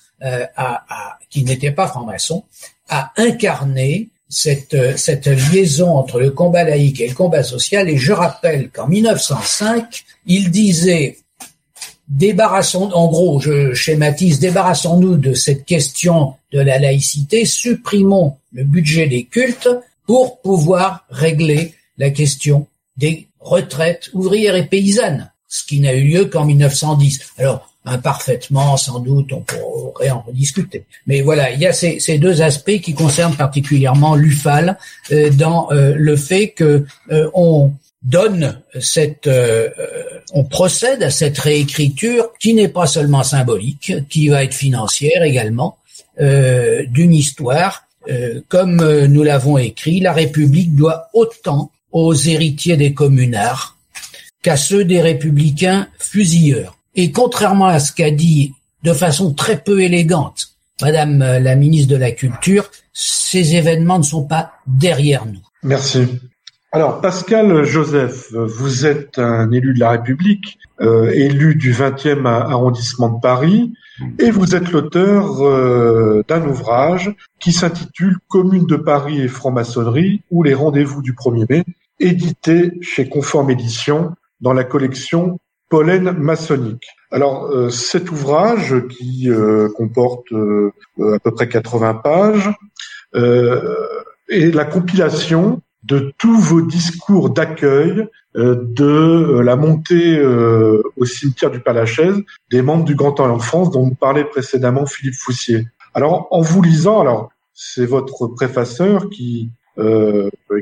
qui 1.30 1.44
n'était 1.44 1.72
pas 1.72 1.88
franc-maçon, 1.88 2.44
a 2.88 3.12
incarné 3.18 4.10
cette, 4.30 4.74
euh, 4.74 4.96
cette 4.98 5.28
liaison 5.28 5.96
entre 5.96 6.20
le 6.20 6.32
combat 6.32 6.64
laïque 6.64 7.02
et 7.02 7.08
le 7.08 7.14
combat 7.14 7.44
social. 7.44 7.90
Et 7.90 7.98
je 7.98 8.12
rappelle 8.12 8.70
qu'en 8.70 8.88
1905, 8.88 10.04
il 10.26 10.52
disait 10.52 11.18
débarrassons, 12.08 12.90
en 12.94 13.08
gros, 13.08 13.40
je 13.40 13.74
schématise, 13.74 14.40
débarrassons-nous 14.40 15.18
de 15.18 15.34
cette 15.34 15.66
question 15.66 16.34
de 16.52 16.60
la 16.60 16.80
laïcité, 16.80 17.46
supprimons 17.46 18.38
le 18.54 18.64
budget 18.64 19.08
des 19.08 19.26
cultes 19.26 19.70
pour 20.06 20.40
pouvoir 20.42 21.06
régler 21.10 21.74
la 21.98 22.10
question 22.12 22.68
des 22.96 23.28
retraites 23.40 24.10
ouvrières 24.14 24.56
et 24.56 24.66
paysannes, 24.66 25.32
ce 25.48 25.66
qui 25.66 25.80
n'a 25.80 25.94
eu 25.94 26.04
lieu 26.04 26.26
qu'en 26.26 26.46
1910. 26.46 27.34
Alors, 27.38 27.70
imparfaitement, 27.86 28.78
sans 28.78 29.00
doute, 29.00 29.32
on 29.34 29.42
pourrait 29.42 30.10
en 30.10 30.22
rediscuter. 30.22 30.86
Mais 31.06 31.22
voilà, 31.22 31.52
il 31.52 31.60
y 31.60 31.66
a 31.66 31.74
ces, 31.74 32.00
ces 32.00 32.18
deux 32.18 32.42
aspects 32.42 32.80
qui 32.82 32.94
concernent 32.94 33.36
particulièrement 33.36 34.16
l'UFAL 34.16 34.78
euh, 35.12 35.30
dans 35.30 35.72
euh, 35.72 35.94
le 35.96 36.16
fait 36.16 36.50
que 36.50 36.86
euh, 37.12 37.30
on 37.34 37.72
donne 38.08 38.62
cette, 38.80 39.30
on 40.34 40.44
procède 40.44 41.04
à 41.04 41.12
cette 41.12 41.38
réécriture 41.38 42.30
qui 42.40 42.54
n'est 42.54 42.70
pas 42.70 42.88
seulement 42.88 43.24
symbolique, 43.24 43.94
qui 44.10 44.30
va 44.30 44.44
être 44.44 44.54
financière 44.54 45.24
également, 45.24 45.78
d'une 46.20 47.14
histoire. 47.14 47.84
comme 48.48 49.06
nous 49.06 49.24
l'avons 49.24 49.58
écrit, 49.58 50.00
la 50.00 50.14
République 50.14 50.76
doit 50.76 51.10
autant 51.14 51.72
aux 51.92 52.14
héritiers 52.14 52.78
des 52.78 52.94
communards 52.94 53.78
qu'à 54.42 54.58
ceux 54.58 54.86
des 54.86 55.02
républicains 55.02 55.88
fusilleurs. 56.00 56.78
Et 56.96 57.12
contrairement 57.12 57.68
à 57.68 57.80
ce 57.80 57.92
qu'a 57.92 58.12
dit 58.12 58.54
de 58.84 58.94
façon 58.94 59.34
très 59.34 59.62
peu 59.62 59.82
élégante 59.82 60.58
Madame 60.82 61.22
euh, 61.22 61.40
la 61.40 61.56
ministre 61.56 61.92
de 61.92 61.96
la 61.96 62.12
Culture, 62.12 62.70
ces 62.94 63.56
événements 63.56 63.98
ne 63.98 64.04
sont 64.04 64.24
pas 64.24 64.54
derrière 64.68 65.26
nous. 65.26 65.42
Merci. 65.64 66.08
Alors 66.72 67.00
Pascal 67.02 67.64
Joseph, 67.64 68.32
vous 68.34 68.86
êtes 68.86 69.20
un 69.20 69.52
élu 69.52 69.74
de 69.74 69.80
la 69.80 69.92
République, 69.92 70.60
euh, 70.82 71.10
élu 71.14 71.56
du 71.56 71.74
20e 71.74 72.26
arrondissement 72.26 73.10
de 73.10 73.22
Paris, 73.22 73.74
et 74.20 74.32
vous 74.32 74.56
êtes 74.56 74.72
l'auteur 74.72 75.42
euh, 75.42 76.24
d'un 76.28 76.46
ouvrage 76.46 77.16
qui 77.40 77.54
s'intitule 77.54 78.18
Commune 78.28 78.66
de 78.66 78.76
Paris 78.76 79.22
et 79.22 79.28
franc-maçonnerie 79.28 80.22
ou 80.30 80.44
les 80.44 80.54
rendez-vous 80.54 81.02
du 81.02 81.14
1er 81.14 81.46
mai, 81.50 81.64
édité 82.00 82.74
chez 82.82 83.08
Conforme 83.08 83.50
Édition 83.50 84.14
dans 84.42 84.54
la 84.54 84.64
collection 84.64 85.40
pollen 85.70 86.12
maçonnique. 86.12 86.88
Alors 87.12 87.46
euh, 87.46 87.70
cet 87.70 88.12
ouvrage 88.12 88.76
qui 88.90 89.30
euh, 89.30 89.70
comporte 89.76 90.32
euh, 90.32 90.72
à 91.00 91.20
peu 91.20 91.32
près 91.32 91.48
80 91.48 91.94
pages 91.96 92.50
est 94.30 94.54
la 94.54 94.66
compilation 94.66 95.62
de 95.88 96.14
tous 96.18 96.38
vos 96.38 96.62
discours 96.62 97.30
d'accueil 97.30 98.08
de 98.36 99.40
la 99.40 99.56
montée 99.56 100.22
au 100.24 101.06
cimetière 101.06 101.50
du 101.50 101.60
Père-Lachaise 101.60 102.18
des 102.52 102.62
membres 102.62 102.86
du 102.86 102.94
Grand 102.94 103.20
Orient 103.20 103.38
de 103.38 103.42
France 103.42 103.72
dont 103.72 103.86
nous 103.86 103.96
parlait 103.96 104.26
précédemment 104.26 104.86
Philippe 104.86 105.16
Foussier. 105.16 105.68
Alors 105.94 106.28
en 106.30 106.42
vous 106.42 106.62
lisant, 106.62 107.00
alors 107.00 107.32
c'est 107.54 107.86
votre 107.86 108.28
préfaceur 108.28 109.10
qui 109.10 109.50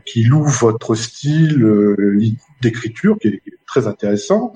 qui 0.05 0.23
loue 0.23 0.45
votre 0.45 0.95
style 0.95 1.65
d'écriture 2.61 3.17
qui 3.19 3.27
est 3.29 3.41
très 3.67 3.87
intéressant. 3.87 4.53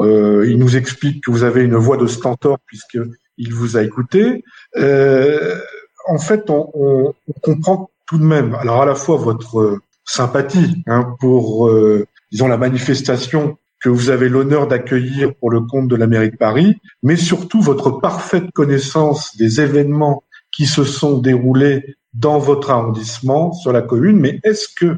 Euh, 0.00 0.46
il 0.48 0.58
nous 0.58 0.76
explique 0.76 1.24
que 1.24 1.30
vous 1.30 1.42
avez 1.42 1.62
une 1.62 1.76
voix 1.76 1.96
de 1.96 2.06
stentor 2.06 2.58
puisque 2.66 2.98
il 3.36 3.52
vous 3.52 3.76
a 3.76 3.82
écouté. 3.82 4.44
Euh, 4.76 5.58
en 6.06 6.18
fait, 6.18 6.50
on, 6.50 6.70
on, 6.74 7.32
comprend 7.42 7.90
tout 8.06 8.18
de 8.18 8.24
même, 8.24 8.54
alors 8.54 8.82
à 8.82 8.86
la 8.86 8.94
fois 8.94 9.16
votre 9.16 9.80
sympathie 10.08 10.82
hein, 10.86 11.14
pour, 11.20 11.68
euh, 11.68 12.06
disons, 12.32 12.48
la 12.48 12.56
manifestation 12.56 13.58
que 13.80 13.88
vous 13.88 14.10
avez 14.10 14.28
l'honneur 14.28 14.66
d'accueillir 14.66 15.34
pour 15.34 15.50
le 15.50 15.60
compte 15.60 15.86
de 15.86 15.94
la 15.94 16.06
mairie 16.06 16.30
de 16.30 16.36
Paris, 16.36 16.80
mais 17.02 17.14
surtout 17.14 17.60
votre 17.60 17.90
parfaite 17.90 18.50
connaissance 18.52 19.36
des 19.36 19.60
événements 19.60 20.24
qui 20.50 20.66
se 20.66 20.82
sont 20.82 21.18
déroulés 21.18 21.96
dans 22.14 22.38
votre 22.38 22.70
arrondissement, 22.70 23.52
sur 23.52 23.70
la 23.72 23.82
commune. 23.82 24.18
Mais 24.18 24.40
est-ce 24.42 24.66
que 24.74 24.86
euh, 24.86 24.96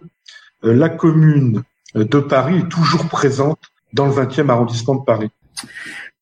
la 0.75 0.89
commune 0.89 1.63
de 1.95 2.19
Paris 2.21 2.59
est 2.59 2.69
toujours 2.69 3.07
présente 3.09 3.59
dans 3.93 4.07
le 4.07 4.13
20e 4.13 4.49
arrondissement 4.49 4.95
de 4.95 5.05
Paris? 5.05 5.31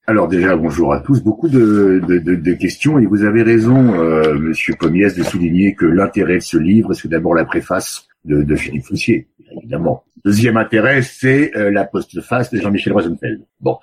Alors 0.06 0.26
déjà 0.26 0.56
bonjour 0.56 0.94
à 0.94 1.00
tous, 1.00 1.22
beaucoup 1.22 1.50
de, 1.50 2.02
de, 2.08 2.18
de, 2.18 2.34
de 2.34 2.52
questions 2.54 2.98
et 2.98 3.04
vous 3.04 3.24
avez 3.24 3.42
raison, 3.42 3.92
euh, 4.00 4.38
Monsieur 4.38 4.74
Pommiès, 4.74 5.14
de 5.14 5.22
souligner 5.22 5.74
que 5.74 5.84
l'intérêt 5.84 6.38
de 6.38 6.42
ce 6.42 6.56
livre, 6.56 6.94
c'est 6.94 7.08
d'abord 7.08 7.34
la 7.34 7.44
préface 7.44 8.07
de, 8.28 8.42
de, 8.42 8.56
Philippe 8.56 8.84
Foussier, 8.84 9.28
évidemment. 9.56 10.04
Deuxième 10.24 10.56
intérêt, 10.56 11.02
c'est 11.02 11.56
euh, 11.56 11.70
la 11.70 11.84
postface 11.84 12.50
de 12.52 12.60
Jean-Michel 12.60 12.92
Rosenfeld. 12.92 13.42
Bon, 13.60 13.78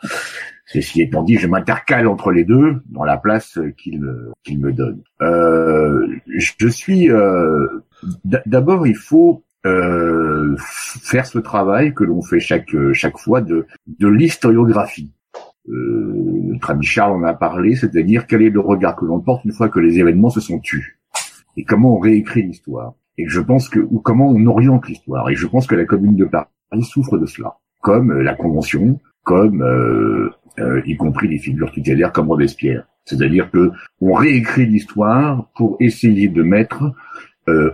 ceci 0.65 1.01
étant 1.01 1.23
dit, 1.23 1.37
je 1.37 1.47
m'intercale 1.47 2.07
entre 2.07 2.31
les 2.31 2.43
deux 2.43 2.75
dans 2.89 3.03
la 3.03 3.17
place 3.17 3.59
qu'il 3.77 4.05
qu'il 4.43 4.59
me 4.59 4.71
donne. 4.71 5.01
Euh, 5.21 6.07
je 6.27 6.67
suis 6.67 7.09
euh, 7.09 7.67
d'abord, 8.45 8.85
il 8.85 8.95
faut 8.95 9.43
euh, 9.65 10.55
faire 10.57 11.25
ce 11.25 11.39
travail 11.39 11.93
que 11.93 12.03
l'on 12.03 12.21
fait 12.21 12.39
chaque 12.39 12.75
chaque 12.93 13.17
fois 13.17 13.41
de 13.41 13.65
de 13.87 14.07
l'historiographie. 14.07 15.11
Euh, 15.67 16.13
notre 16.43 16.69
ami 16.69 16.85
Charles 16.85 17.13
en 17.13 17.23
a 17.23 17.33
parlé, 17.33 17.75
c'est-à-dire 17.75 18.27
quel 18.27 18.43
est 18.43 18.49
le 18.49 18.59
regard 18.59 18.95
que 18.95 19.05
l'on 19.05 19.19
porte 19.19 19.45
une 19.45 19.51
fois 19.51 19.69
que 19.69 19.79
les 19.79 19.99
événements 19.99 20.29
se 20.29 20.39
sont 20.39 20.59
tus 20.59 20.99
et 21.57 21.63
comment 21.63 21.95
on 21.95 21.99
réécrit 21.99 22.43
l'histoire. 22.43 22.93
Et 23.17 23.27
je 23.27 23.39
pense 23.39 23.69
que 23.69 23.79
ou 23.79 23.99
comment 23.99 24.29
on 24.29 24.45
oriente 24.45 24.87
l'histoire. 24.87 25.29
Et 25.29 25.35
je 25.35 25.47
pense 25.47 25.67
que 25.67 25.75
la 25.75 25.85
Commune 25.85 26.15
de 26.15 26.25
Paris 26.25 26.83
souffre 26.83 27.17
de 27.17 27.25
cela, 27.25 27.55
comme 27.81 28.11
euh, 28.11 28.23
la 28.23 28.35
Convention, 28.35 28.99
comme 29.23 29.61
euh, 29.61 30.29
euh, 30.59 30.81
y 30.85 30.95
compris 30.97 31.27
les 31.27 31.39
figures 31.39 31.71
tutélaires 31.71 32.11
comme 32.11 32.27
Robespierre. 32.27 32.85
C'est-à-dire 33.05 33.51
que 33.51 33.71
on 34.01 34.13
réécrit 34.13 34.65
l'histoire 34.65 35.49
pour 35.55 35.77
essayer 35.79 36.27
de 36.27 36.43
mettre 36.43 36.91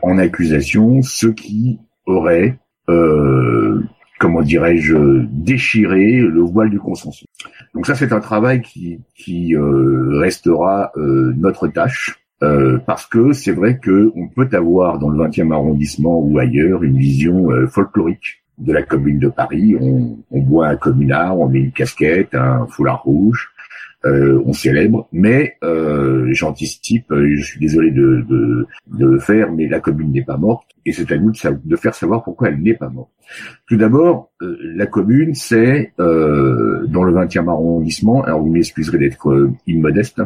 en 0.01 0.17
accusation 0.17 1.01
ceux 1.01 1.31
qui 1.31 1.79
auraient, 2.05 2.59
comment 4.19 4.41
dirais-je, 4.41 5.25
déchiré 5.29 6.17
le 6.17 6.41
voile 6.41 6.69
du 6.69 6.77
consensus. 6.77 7.25
Donc 7.73 7.87
ça, 7.87 7.95
c'est 7.95 8.11
un 8.11 8.19
travail 8.19 8.61
qui, 8.61 8.99
restera 9.55 10.91
notre 10.97 11.69
tâche. 11.69 12.20
Parce 12.85 13.05
que 13.05 13.33
c'est 13.33 13.51
vrai 13.51 13.77
que 13.77 14.11
on 14.15 14.27
peut 14.27 14.49
avoir 14.53 14.97
dans 14.97 15.09
le 15.09 15.23
20e 15.23 15.53
arrondissement 15.53 16.19
ou 16.19 16.39
ailleurs 16.39 16.83
une 16.83 16.97
vision 16.97 17.49
folklorique 17.67 18.43
de 18.57 18.73
la 18.73 18.81
commune 18.81 19.19
de 19.19 19.29
Paris. 19.29 19.75
On, 19.79 20.17
on 20.31 20.41
boit 20.41 20.67
un 20.67 20.75
communard, 20.75 21.39
on 21.39 21.47
met 21.47 21.59
une 21.59 21.71
casquette, 21.71 22.33
un 22.33 22.65
foulard 22.67 23.03
rouge, 23.03 23.51
euh, 24.03 24.41
on 24.47 24.53
célèbre, 24.53 25.07
mais 25.11 25.57
euh, 25.63 26.27
j'anticipe, 26.31 27.11
euh, 27.11 27.35
je 27.35 27.43
suis 27.43 27.59
désolé 27.59 27.91
de, 27.91 28.25
de, 28.27 28.65
de, 28.87 29.05
le 29.05 29.19
faire, 29.19 29.51
mais 29.51 29.67
la 29.67 29.79
commune 29.79 30.11
n'est 30.11 30.23
pas 30.23 30.37
morte, 30.37 30.67
et 30.87 30.91
c'est 30.91 31.11
à 31.11 31.17
nous 31.19 31.31
de, 31.31 31.75
faire 31.75 31.93
savoir 31.93 32.23
pourquoi 32.23 32.47
elle 32.49 32.59
n'est 32.59 32.73
pas 32.73 32.89
morte. 32.89 33.11
Tout 33.67 33.77
d'abord, 33.77 34.31
la 34.39 34.87
commune, 34.87 35.35
c'est 35.35 35.93
dans 35.99 37.03
le 37.03 37.13
20e 37.13 37.47
arrondissement, 37.47 38.23
alors 38.23 38.41
vous 38.41 38.49
m'excuserez 38.49 38.97
d'être 38.97 39.51
immodeste, 39.67 40.23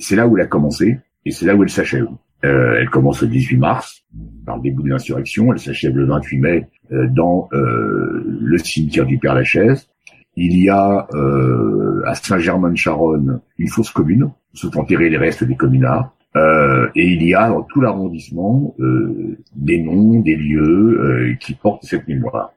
c'est 0.00 0.16
là 0.16 0.26
où 0.26 0.36
elle 0.36 0.42
a 0.42 0.48
commencé, 0.48 0.98
et 1.24 1.30
c'est 1.30 1.46
là 1.46 1.54
où 1.54 1.62
elle 1.62 1.70
s'achève. 1.70 2.06
elle 2.42 2.90
commence 2.90 3.22
le 3.22 3.28
18 3.28 3.56
mars, 3.56 4.04
par 4.44 4.56
le 4.56 4.62
début 4.62 4.82
de 4.82 4.88
l'insurrection, 4.88 5.52
elle 5.52 5.60
s'achève 5.60 5.96
le 5.96 6.06
28 6.06 6.38
mai 6.38 6.68
dans 7.10 7.48
le 7.52 8.58
cimetière 8.58 9.06
du 9.06 9.18
Père-Lachaise, 9.18 9.88
il 10.36 10.56
y 10.56 10.70
a 10.70 11.06
euh, 11.14 12.02
à 12.06 12.14
Saint-Germain-de-Charonne 12.14 13.40
une 13.58 13.68
fosse 13.68 13.90
commune, 13.90 14.24
où 14.24 14.56
sont 14.56 14.76
enterrés 14.78 15.10
les 15.10 15.18
restes 15.18 15.44
des 15.44 15.56
communards. 15.56 16.14
Euh, 16.34 16.88
et 16.96 17.06
il 17.06 17.22
y 17.22 17.34
a 17.34 17.48
dans 17.48 17.62
tout 17.62 17.82
l'arrondissement 17.82 18.74
euh, 18.80 19.36
des 19.54 19.82
noms, 19.82 20.20
des 20.20 20.36
lieux 20.36 21.36
qui 21.40 21.54
portent 21.54 21.84
cette 21.84 22.08
mémoire. 22.08 22.52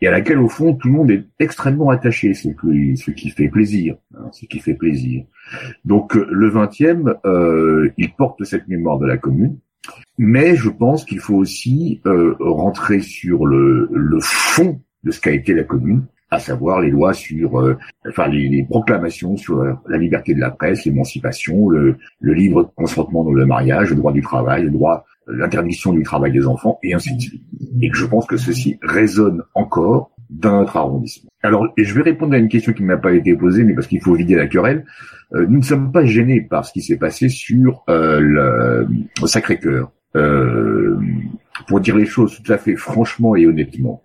Et 0.00 0.08
à 0.08 0.10
laquelle 0.10 0.38
au 0.38 0.48
fond 0.48 0.74
tout 0.74 0.88
le 0.88 0.94
monde 0.94 1.10
est 1.10 1.24
extrêmement 1.38 1.90
attaché, 1.90 2.34
ce 2.34 2.48
ce 2.48 3.10
qui 3.10 3.30
fait 3.30 3.48
plaisir, 3.48 3.96
hein, 4.14 4.28
ce 4.32 4.46
qui 4.46 4.58
fait 4.58 4.74
plaisir. 4.74 5.24
Donc 5.84 6.14
le 6.14 6.50
20e, 6.50 7.16
euh, 7.24 7.90
il 7.96 8.12
porte 8.12 8.44
cette 8.44 8.68
mémoire 8.68 8.98
de 8.98 9.06
la 9.06 9.16
commune, 9.16 9.58
mais 10.18 10.56
je 10.56 10.68
pense 10.68 11.04
qu'il 11.04 11.20
faut 11.20 11.36
aussi 11.36 12.00
euh, 12.06 12.34
rentrer 12.40 13.00
sur 13.00 13.46
le, 13.46 13.88
le 13.92 14.18
fond 14.20 14.80
de 15.04 15.10
ce 15.10 15.20
qu'a 15.20 15.30
été 15.30 15.54
la 15.54 15.62
commune, 15.62 16.04
à 16.30 16.40
savoir 16.40 16.80
les 16.80 16.90
lois 16.90 17.14
sur, 17.14 17.60
euh, 17.60 17.78
enfin 18.08 18.26
les, 18.28 18.64
proclamations 18.64 19.36
sur 19.36 19.62
la 19.62 19.98
liberté 19.98 20.34
de 20.34 20.40
la 20.40 20.50
presse, 20.50 20.84
l'émancipation, 20.84 21.68
le, 21.68 21.96
le 22.20 22.34
libre 22.34 22.72
consentement 22.74 23.24
dans 23.24 23.32
le 23.32 23.46
mariage, 23.46 23.90
le 23.90 23.96
droit 23.96 24.12
du 24.12 24.22
travail, 24.22 24.64
le 24.64 24.70
droit, 24.70 25.06
l'interdiction 25.26 25.92
du 25.92 26.02
travail 26.02 26.32
des 26.32 26.46
enfants, 26.46 26.78
et 26.82 26.94
ainsi 26.94 27.14
de 27.16 27.20
suite. 27.20 27.42
Et 27.80 27.90
je 27.92 28.06
pense 28.06 28.26
que 28.26 28.36
ceci 28.36 28.78
résonne 28.82 29.42
encore 29.54 30.10
dans 30.30 30.60
notre 30.60 30.76
arrondissement. 30.76 31.30
Alors, 31.42 31.68
je 31.76 31.94
vais 31.94 32.02
répondre 32.02 32.34
à 32.34 32.38
une 32.38 32.48
question 32.48 32.72
qui 32.72 32.82
ne 32.82 32.88
m'a 32.88 32.96
pas 32.96 33.12
été 33.12 33.34
posée, 33.34 33.64
mais 33.64 33.74
parce 33.74 33.86
qu'il 33.86 34.00
faut 34.00 34.14
vider 34.14 34.34
la 34.34 34.46
querelle. 34.46 34.84
Euh, 35.34 35.46
nous 35.48 35.58
ne 35.58 35.64
sommes 35.64 35.92
pas 35.92 36.04
gênés 36.04 36.40
par 36.40 36.64
ce 36.64 36.72
qui 36.72 36.82
s'est 36.82 36.96
passé 36.96 37.28
sur 37.28 37.84
euh, 37.88 38.20
le, 38.20 39.26
Sacré-Cœur. 39.26 39.92
Euh, 40.14 40.98
pour 41.68 41.80
dire 41.80 41.96
les 41.96 42.06
choses 42.06 42.40
tout 42.40 42.52
à 42.52 42.58
fait 42.58 42.76
franchement 42.76 43.36
et 43.36 43.46
honnêtement, 43.46 44.02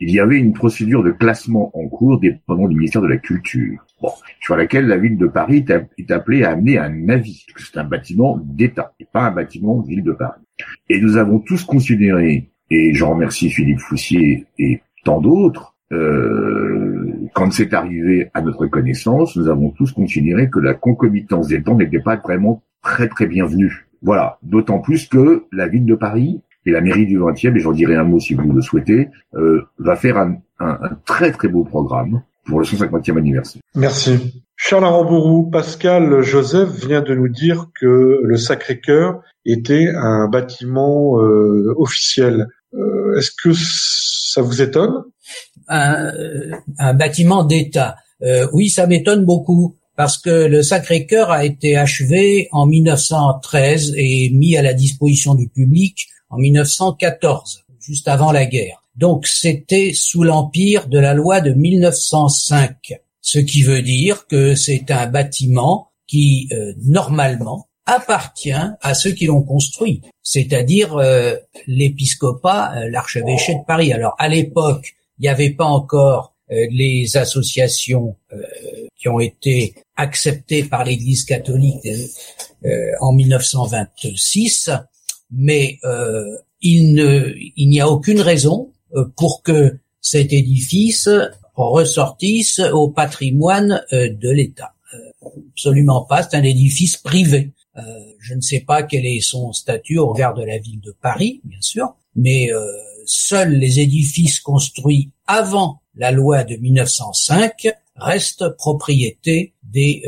il 0.00 0.10
y 0.10 0.20
avait 0.20 0.36
une 0.36 0.52
procédure 0.52 1.02
de 1.02 1.10
classement 1.10 1.70
en 1.72 1.88
cours 1.88 2.20
dépendant 2.20 2.68
du 2.68 2.76
ministère 2.76 3.00
de 3.00 3.06
la 3.06 3.16
Culture, 3.16 3.86
bon, 4.04 4.12
sur 4.40 4.56
laquelle 4.56 4.86
la 4.86 4.96
ville 4.96 5.16
de 5.16 5.26
Paris 5.26 5.64
est 5.98 6.10
appelée 6.10 6.44
à 6.44 6.52
amener 6.52 6.78
un 6.78 6.90
que 6.90 7.62
c'est 7.62 7.78
un 7.78 7.84
bâtiment 7.84 8.38
d'État, 8.42 8.92
et 9.00 9.06
pas 9.10 9.22
un 9.22 9.30
bâtiment 9.30 9.80
ville 9.80 10.02
de 10.02 10.12
Paris. 10.12 10.42
Et 10.88 11.00
nous 11.00 11.16
avons 11.16 11.38
tous 11.38 11.64
considéré, 11.64 12.50
et 12.70 12.94
j'en 12.94 13.10
remercie 13.10 13.50
Philippe 13.50 13.80
Foussier 13.80 14.46
et 14.58 14.80
tant 15.04 15.20
d'autres, 15.20 15.74
euh, 15.92 17.12
quand 17.34 17.52
c'est 17.52 17.74
arrivé 17.74 18.30
à 18.34 18.42
notre 18.42 18.66
connaissance, 18.66 19.36
nous 19.36 19.48
avons 19.48 19.70
tous 19.70 19.92
considéré 19.92 20.48
que 20.50 20.58
la 20.58 20.74
concomitance 20.74 21.48
des 21.48 21.62
temps 21.62 21.76
n'était 21.76 22.00
pas 22.00 22.16
vraiment 22.16 22.62
très 22.82 23.08
très 23.08 23.26
bienvenue. 23.26 23.86
Voilà, 24.02 24.38
d'autant 24.42 24.80
plus 24.80 25.08
que 25.08 25.44
la 25.52 25.68
ville 25.68 25.86
de 25.86 25.94
Paris 25.94 26.40
et 26.66 26.70
la 26.70 26.80
mairie 26.80 27.06
du 27.06 27.18
20e, 27.18 27.56
et 27.56 27.60
j'en 27.60 27.72
dirai 27.72 27.96
un 27.96 28.04
mot 28.04 28.18
si 28.18 28.34
vous 28.34 28.50
le 28.52 28.60
souhaitez, 28.60 29.08
euh, 29.34 29.62
va 29.78 29.96
faire 29.96 30.18
un, 30.18 30.36
un, 30.58 30.78
très 31.04 31.30
très 31.32 31.48
beau 31.48 31.64
programme 31.64 32.22
pour 32.44 32.60
le 32.60 32.66
150e 32.66 33.18
anniversaire. 33.18 33.62
Merci. 33.74 34.42
Charles 34.56 34.84
Arambourou, 34.84 35.50
Pascal 35.50 36.22
Joseph 36.22 36.70
vient 36.86 37.02
de 37.02 37.14
nous 37.14 37.28
dire 37.28 37.66
que 37.78 38.20
le 38.22 38.36
Sacré-Cœur 38.36 39.20
était 39.44 39.88
un 39.94 40.28
bâtiment 40.28 41.20
euh, 41.20 41.74
officiel. 41.76 42.46
Euh, 42.74 43.18
Est-ce 43.18 43.30
que 43.42 43.50
ça 43.52 44.42
vous 44.42 44.62
étonne? 44.62 45.04
Un, 45.68 46.12
un, 46.78 46.94
bâtiment 46.94 47.44
d'État. 47.44 47.96
Euh, 48.22 48.46
oui, 48.52 48.68
ça 48.68 48.86
m'étonne 48.86 49.24
beaucoup 49.24 49.76
parce 49.96 50.18
que 50.18 50.46
le 50.46 50.62
Sacré-Cœur 50.62 51.30
a 51.30 51.44
été 51.44 51.76
achevé 51.76 52.48
en 52.52 52.66
1913 52.66 53.94
et 53.96 54.30
mis 54.30 54.56
à 54.56 54.62
la 54.62 54.74
disposition 54.74 55.34
du 55.34 55.48
public 55.48 56.08
en 56.30 56.38
1914, 56.38 57.64
juste 57.80 58.08
avant 58.08 58.32
la 58.32 58.46
guerre. 58.46 58.83
Donc 58.96 59.26
c'était 59.26 59.92
sous 59.92 60.22
l'empire 60.22 60.88
de 60.88 60.98
la 60.98 61.14
loi 61.14 61.40
de 61.40 61.52
1905, 61.52 62.94
ce 63.20 63.38
qui 63.38 63.62
veut 63.62 63.82
dire 63.82 64.26
que 64.26 64.54
c'est 64.54 64.90
un 64.90 65.06
bâtiment 65.06 65.88
qui 66.06 66.48
euh, 66.52 66.72
normalement 66.84 67.68
appartient 67.86 68.52
à 68.52 68.94
ceux 68.94 69.10
qui 69.10 69.26
l'ont 69.26 69.42
construit, 69.42 70.00
c'est-à-dire 70.22 70.96
euh, 70.96 71.34
l'épiscopat, 71.66 72.72
euh, 72.76 72.88
l'archevêché 72.90 73.56
de 73.56 73.64
Paris. 73.66 73.92
Alors 73.92 74.14
à 74.18 74.28
l'époque, 74.28 74.94
il 75.18 75.22
n'y 75.22 75.28
avait 75.28 75.50
pas 75.50 75.66
encore 75.66 76.32
les 76.50 77.16
associations 77.16 78.16
qui 78.98 79.08
ont 79.08 79.18
été 79.18 79.74
acceptées 79.96 80.62
par 80.62 80.84
l'Église 80.84 81.24
catholique 81.24 81.88
en 83.00 83.12
1926, 83.12 84.70
mais 85.30 85.78
il 86.60 86.92
ne, 86.92 87.32
il 87.56 87.68
n'y 87.68 87.80
a 87.80 87.88
aucune 87.88 88.20
raison 88.20 88.73
pour 89.16 89.42
que 89.42 89.78
cet 90.00 90.32
édifice 90.32 91.08
ressortisse 91.54 92.60
au 92.72 92.88
patrimoine 92.88 93.82
euh, 93.92 94.10
de 94.10 94.30
l'État. 94.30 94.72
Absolument 95.52 96.04
pas. 96.04 96.22
C'est 96.22 96.36
un 96.36 96.42
édifice 96.42 96.96
privé. 96.96 97.52
je 98.20 98.34
ne 98.34 98.40
sais 98.40 98.60
pas 98.60 98.84
quel 98.84 99.06
est 99.06 99.20
son 99.20 99.52
statut 99.52 99.98
au 99.98 100.12
regard 100.12 100.34
de 100.34 100.44
la 100.44 100.58
ville 100.58 100.80
de 100.80 100.94
Paris, 101.00 101.40
bien 101.44 101.60
sûr, 101.60 101.96
mais 102.14 102.48
seuls 103.06 103.54
les 103.54 103.80
édifices 103.80 104.38
construits 104.38 105.10
avant 105.26 105.80
la 105.96 106.12
loi 106.12 106.44
de 106.44 106.54
1905 106.54 107.66
restent 107.96 108.48
propriété 108.56 109.54
des 109.64 110.02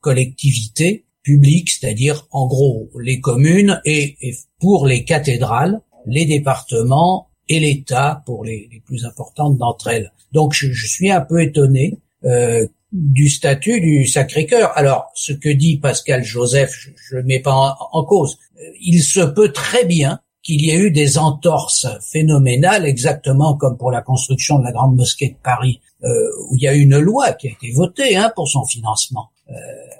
collectivités 0.00 1.06
publiques, 1.28 1.70
c'est-à-dire 1.70 2.26
en 2.30 2.46
gros 2.46 2.88
les 2.98 3.20
communes 3.20 3.80
et, 3.84 4.16
pour 4.60 4.86
les 4.86 5.04
cathédrales, 5.04 5.80
les 6.06 6.24
départements 6.24 7.27
et 7.48 7.60
l'État 7.60 8.22
pour 8.26 8.44
les, 8.44 8.82
plus 8.86 9.04
importantes 9.04 9.56
d'entre 9.58 9.88
elles. 9.88 10.12
Donc 10.32 10.52
je, 10.52 10.86
suis 10.86 11.10
un 11.10 11.20
peu 11.20 11.42
étonné 11.42 11.98
euh, 12.24 12.66
du 12.92 13.28
statut 13.28 13.80
du 13.80 14.06
Sacré-Cœur. 14.06 14.72
Alors 14.76 15.10
ce 15.14 15.32
que 15.32 15.48
dit 15.48 15.78
Pascal 15.78 16.24
Joseph, 16.24 16.88
je 16.96 17.16
ne 17.16 17.22
mets 17.22 17.40
pas 17.40 17.76
en, 17.92 18.04
cause. 18.04 18.38
Il 18.80 19.02
se 19.02 19.20
peut 19.20 19.52
très 19.52 19.84
bien 19.84 20.20
qu'il 20.42 20.62
y 20.62 20.70
ait 20.70 20.78
eu 20.78 20.90
des 20.90 21.18
entorses 21.18 21.86
phénoménales, 22.10 22.86
exactement 22.86 23.54
comme 23.54 23.76
pour 23.76 23.90
la 23.90 24.00
construction 24.00 24.58
de 24.58 24.64
la 24.64 24.72
grande 24.72 24.96
mosquée 24.96 25.28
de 25.28 25.36
Paris, 25.42 25.80
euh, 26.04 26.08
où 26.48 26.56
il 26.56 26.62
y 26.62 26.68
a 26.68 26.74
une 26.74 26.98
loi 26.98 27.32
qui 27.32 27.48
a 27.48 27.50
été 27.50 27.70
votée 27.72 28.16
hein, 28.16 28.32
pour 28.34 28.48
son 28.48 28.64
financement. 28.64 29.30
Euh, 29.50 29.54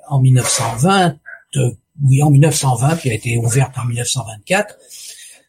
en 0.08 0.20
1920, 0.20 1.16
euh, 1.56 1.70
oui, 2.06 2.22
en 2.22 2.30
1920, 2.30 2.96
qui 2.96 3.10
a 3.10 3.14
été 3.14 3.36
ouverte 3.36 3.76
en 3.78 3.84
1924. 3.84 4.78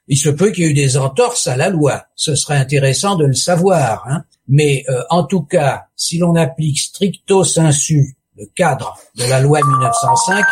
Il 0.10 0.18
se 0.18 0.30
peut 0.30 0.50
qu'il 0.50 0.66
y 0.66 0.68
ait 0.68 0.72
eu 0.72 0.74
des 0.74 0.98
entorses 0.98 1.48
à 1.48 1.56
la 1.56 1.70
loi. 1.70 2.04
Ce 2.16 2.36
serait 2.36 2.58
intéressant 2.58 3.16
de 3.16 3.26
le 3.26 3.34
savoir. 3.34 4.06
Hein. 4.10 4.24
Mais 4.48 4.84
euh, 4.90 5.02
en 5.10 5.24
tout 5.24 5.44
cas, 5.44 5.84
si 5.96 6.18
l'on 6.18 6.36
applique 6.36 6.80
stricto 6.80 7.44
sensu 7.44 8.16
le 8.36 8.46
cadre 8.56 8.98
de 9.16 9.30
la 9.30 9.40
loi 9.40 9.60
1905, 9.62 10.46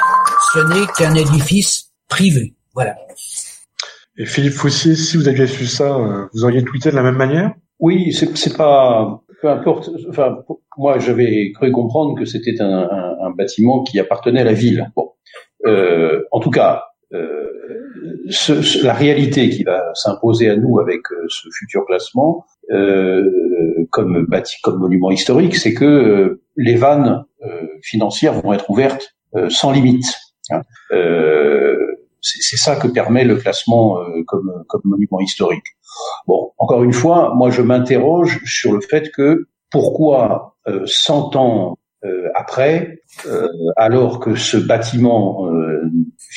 ce 0.53 0.59
n'est 0.59 0.87
qu'un 0.97 1.15
édifice 1.15 1.91
privé. 2.07 2.53
Voilà. 2.73 2.95
Et 4.17 4.25
Philippe 4.25 4.53
Foussier, 4.53 4.95
si 4.95 5.17
vous 5.17 5.27
aviez 5.27 5.47
su 5.47 5.65
ça, 5.65 5.97
vous 6.33 6.43
auriez 6.43 6.63
tweeté 6.63 6.91
de 6.91 6.95
la 6.95 7.03
même 7.03 7.17
manière? 7.17 7.51
Oui, 7.79 8.13
c'est 8.13 8.55
pas 8.55 9.21
peu 9.41 9.49
importe. 9.49 9.89
Enfin, 10.09 10.43
moi, 10.77 10.99
j'avais 10.99 11.51
cru 11.53 11.71
comprendre 11.71 12.17
que 12.17 12.25
c'était 12.25 12.61
un, 12.61 12.87
un, 12.91 13.17
un, 13.27 13.29
bâtiment 13.31 13.83
qui 13.83 13.99
appartenait 13.99 14.41
à 14.41 14.45
la 14.45 14.53
ville. 14.53 14.91
Bon, 14.95 15.11
euh, 15.65 16.23
en 16.31 16.39
tout 16.39 16.49
cas, 16.49 16.83
euh, 17.13 17.45
ce, 18.29 18.83
la 18.83 18.93
réalité 18.93 19.49
qui 19.49 19.63
va 19.63 19.93
s'imposer 19.93 20.49
à 20.49 20.55
nous 20.55 20.79
avec 20.79 21.01
euh, 21.11 21.25
ce 21.29 21.47
futur 21.57 21.85
classement, 21.85 22.45
euh, 22.71 23.23
comme 23.91 24.25
bâti, 24.25 24.55
comme 24.63 24.79
monument 24.79 25.11
historique, 25.11 25.55
c'est 25.55 25.73
que 25.73 26.41
les 26.55 26.75
vannes 26.75 27.23
financières 27.81 28.33
vont 28.41 28.51
être 28.51 28.69
ouvertes 28.69 29.15
sans 29.49 29.71
limite. 29.71 30.05
Hein. 30.49 30.61
c'est 32.21 32.57
ça 32.57 32.75
que 32.75 32.87
permet 32.87 33.23
le 33.23 33.35
classement 33.35 33.97
comme, 34.25 34.63
comme 34.67 34.81
monument 34.85 35.19
historique. 35.19 35.65
Bon, 36.25 36.51
encore 36.57 36.83
une 36.83 36.93
fois, 36.93 37.33
moi 37.35 37.51
je 37.51 37.61
m'interroge 37.61 38.41
sur 38.45 38.73
le 38.73 38.81
fait 38.81 39.11
que 39.11 39.47
pourquoi 39.71 40.55
euh, 40.67 40.83
100 40.85 41.35
ans 41.35 41.77
euh, 42.07 42.29
après, 42.35 43.01
euh, 43.25 43.47
alors 43.75 44.19
que 44.19 44.35
ce 44.35 44.57
bâtiment 44.57 45.47
euh, 45.51 45.83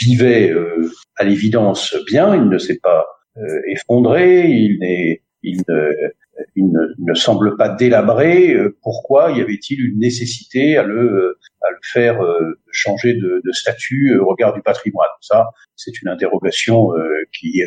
vivait 0.01 0.55
à 1.17 1.25
l'évidence 1.25 1.97
bien, 2.07 2.35
il 2.35 2.49
ne 2.49 2.59
s'est 2.59 2.81
pas 2.83 3.07
effondré, 3.69 4.51
il, 4.51 4.79
n'est, 4.81 5.23
il, 5.43 5.63
ne, 5.69 5.93
il 6.57 6.71
ne, 6.99 7.15
semble 7.15 7.57
pas 7.57 7.69
délabré, 7.69 8.55
pourquoi 8.83 9.31
y 9.31 9.41
avait-il 9.41 9.81
une 9.81 9.99
nécessité 9.99 10.77
à 10.77 10.83
le, 10.83 11.39
à 11.63 11.71
le 11.71 11.79
faire 11.83 12.21
changer 12.71 13.15
de, 13.15 13.41
de, 13.43 13.53
statut 13.53 14.19
au 14.19 14.27
regard 14.27 14.53
du 14.53 14.63
patrimoine? 14.63 15.09
Ça, 15.21 15.49
c'est 15.77 16.03
une 16.03 16.09
interrogation 16.09 16.91
qui 17.33 17.63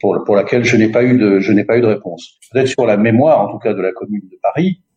pour, 0.00 0.22
pour 0.24 0.36
laquelle 0.36 0.64
je 0.64 0.76
n'ai 0.76 0.90
pas 0.90 1.02
eu 1.02 1.18
de 1.18 1.40
je 1.40 1.52
n'ai 1.52 1.64
pas 1.64 1.76
eu 1.76 1.80
de 1.80 1.86
réponse. 1.86 2.38
Peut-être 2.52 2.68
sur 2.68 2.86
la 2.86 2.96
mémoire, 2.96 3.40
en 3.40 3.50
tout 3.50 3.58
cas 3.58 3.74
de 3.74 3.82
la 3.82 3.92
Commune 3.92 4.28
de 4.30 4.38
Paris, 4.42 4.80
euh, 4.80 4.89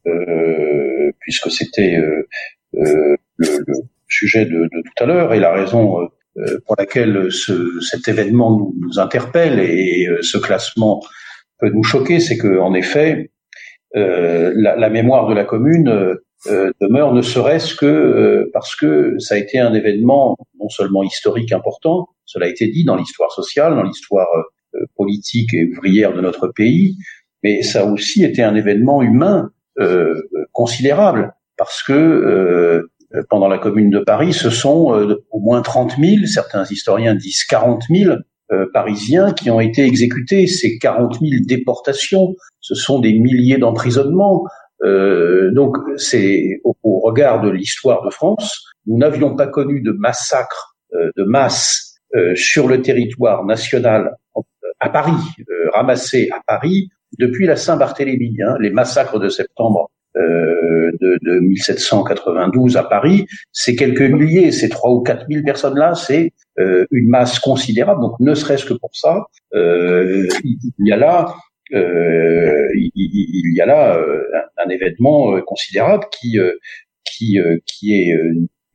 puisque 1.24 1.52
c'était 1.52 1.98
euh, 1.98 2.28
euh, 2.76 3.16
le, 3.38 3.48
le, 3.66 3.74
sujet 4.08 4.46
de, 4.46 4.64
de, 4.64 4.82
tout 4.84 5.04
à 5.04 5.06
l'heure 5.08 5.34
et 5.34 5.40
la 5.40 5.52
raison 5.52 6.08
euh, 6.38 6.60
pour 6.68 6.76
laquelle 6.78 7.32
ce, 7.32 7.80
cet 7.80 8.08
événement 8.08 8.72
nous, 8.80 9.00
interpelle 9.00 9.60
et, 9.60 10.08
ce 10.22 10.38
classement 10.38 11.02
peut 11.60 11.70
nous 11.70 11.84
choquer, 11.84 12.20
c'est 12.20 12.38
que 12.38 12.60
en 12.60 12.74
effet, 12.76 13.32
la, 13.96 14.76
la, 14.76 14.90
mémoire 14.90 15.28
de 15.28 15.34
la 15.34 15.46
commune 15.46 16.18
demeure 16.82 17.14
ne 17.14 17.22
serait-ce 17.22 17.76
que 17.76 18.50
parce 18.54 18.76
que 18.76 19.18
ça 19.20 19.36
a 19.36 19.38
été 19.38 19.60
un 19.60 19.74
événement 19.74 20.36
non 20.60 20.70
seulement 20.70 21.04
historique 21.04 21.52
important, 21.52 22.10
cela 22.26 22.48
a 22.48 22.50
été 22.50 22.68
dit 22.68 22.86
dans 22.86 22.96
l'histoire 22.96 23.32
sociale, 23.32 23.76
dans 23.76 23.84
l'histoire 23.84 24.28
politique 24.96 25.54
et 25.54 25.66
ouvrière 25.66 26.14
de 26.14 26.22
notre 26.22 26.48
pays, 26.48 26.98
mais 27.44 27.62
ça 27.62 27.82
a 27.82 27.86
aussi 27.86 28.24
été 28.24 28.42
un 28.42 28.56
événement 28.56 29.02
humain 29.02 29.50
euh, 29.50 29.50
considérable 30.52 31.34
parce 31.58 31.84
que 31.84 31.94
euh, 33.16 33.22
pendant 33.30 33.48
la 33.48 33.58
Commune 33.58 33.90
de 33.90 34.00
Paris, 34.00 34.34
ce 34.34 34.50
sont 34.50 34.96
euh, 34.96 35.24
au 35.32 35.40
moins 35.40 35.62
30 35.62 35.98
000, 36.00 36.26
certains 36.26 36.66
historiens 36.66 37.16
disent 37.16 37.44
40 37.46 37.84
000 37.90 38.16
Parisiens 38.72 39.32
qui 39.32 39.50
ont 39.50 39.60
été 39.60 39.84
exécutés. 39.84 40.46
Ces 40.46 40.78
40 40.78 41.20
000 41.22 41.44
déportations, 41.48 42.36
ce 42.60 42.76
sont 42.76 43.00
des 43.00 43.14
milliers 43.14 43.58
d'emprisonnements. 43.58 44.46
donc, 44.84 45.78
c'est 45.98 46.60
au, 46.64 46.76
au, 46.84 47.00
regard 47.00 47.42
de 47.42 47.50
l'histoire 47.50 48.06
de 48.06 48.12
France, 48.12 48.64
nous 48.86 49.00
n'avions 49.00 49.36
pas 49.36 49.48
connu 49.48 49.82
de 49.82 49.92
massacre 49.92 50.76
de 50.92 51.24
masse 51.24 51.96
sur 52.36 52.68
le 52.68 52.84
territoire 52.84 53.44
national 53.44 54.18
à 54.80 54.90
Paris, 54.90 55.24
ramassé 55.74 56.30
à 56.32 56.40
Paris 56.46 56.90
depuis 57.20 57.46
la 57.46 57.56
Saint-Barthélemy. 57.56 58.36
Hein, 58.42 58.58
les 58.60 58.70
massacres 58.70 59.20
de 59.20 59.30
septembre 59.30 59.92
euh, 60.16 60.92
de, 61.02 61.18
de, 61.24 61.40
1792 61.40 62.78
à 62.78 62.84
Paris, 62.84 63.26
c'est 63.52 63.76
quelques 63.76 64.02
milliers, 64.02 64.52
c'est 64.52 64.70
trois 64.70 64.92
ou 64.92 65.02
quatre 65.02 65.28
mille 65.28 65.44
personnes 65.44 65.78
là, 65.78 65.96
c'est 65.96 66.34
euh, 66.60 66.86
une 66.92 67.10
masse 67.10 67.40
considérable. 67.40 68.02
Donc 68.02 68.20
ne 68.20 68.34
serait-ce 68.34 68.66
que 68.66 68.74
pour 68.74 68.92
ça, 68.94 69.26
euh, 69.56 70.28
il 70.44 70.88
y 70.88 70.92
a 70.92 70.98
là, 70.98 71.34
euh, 71.74 72.68
il, 72.76 73.54
y 73.56 73.62
a 73.62 73.66
là 73.66 73.98
euh, 73.98 74.22
un, 74.58 74.66
un, 74.66 74.70
événement 74.70 75.42
considérable 75.42 76.06
qui 76.12 76.38
qui 77.06 77.40
qui 77.66 77.94
est 77.96 78.16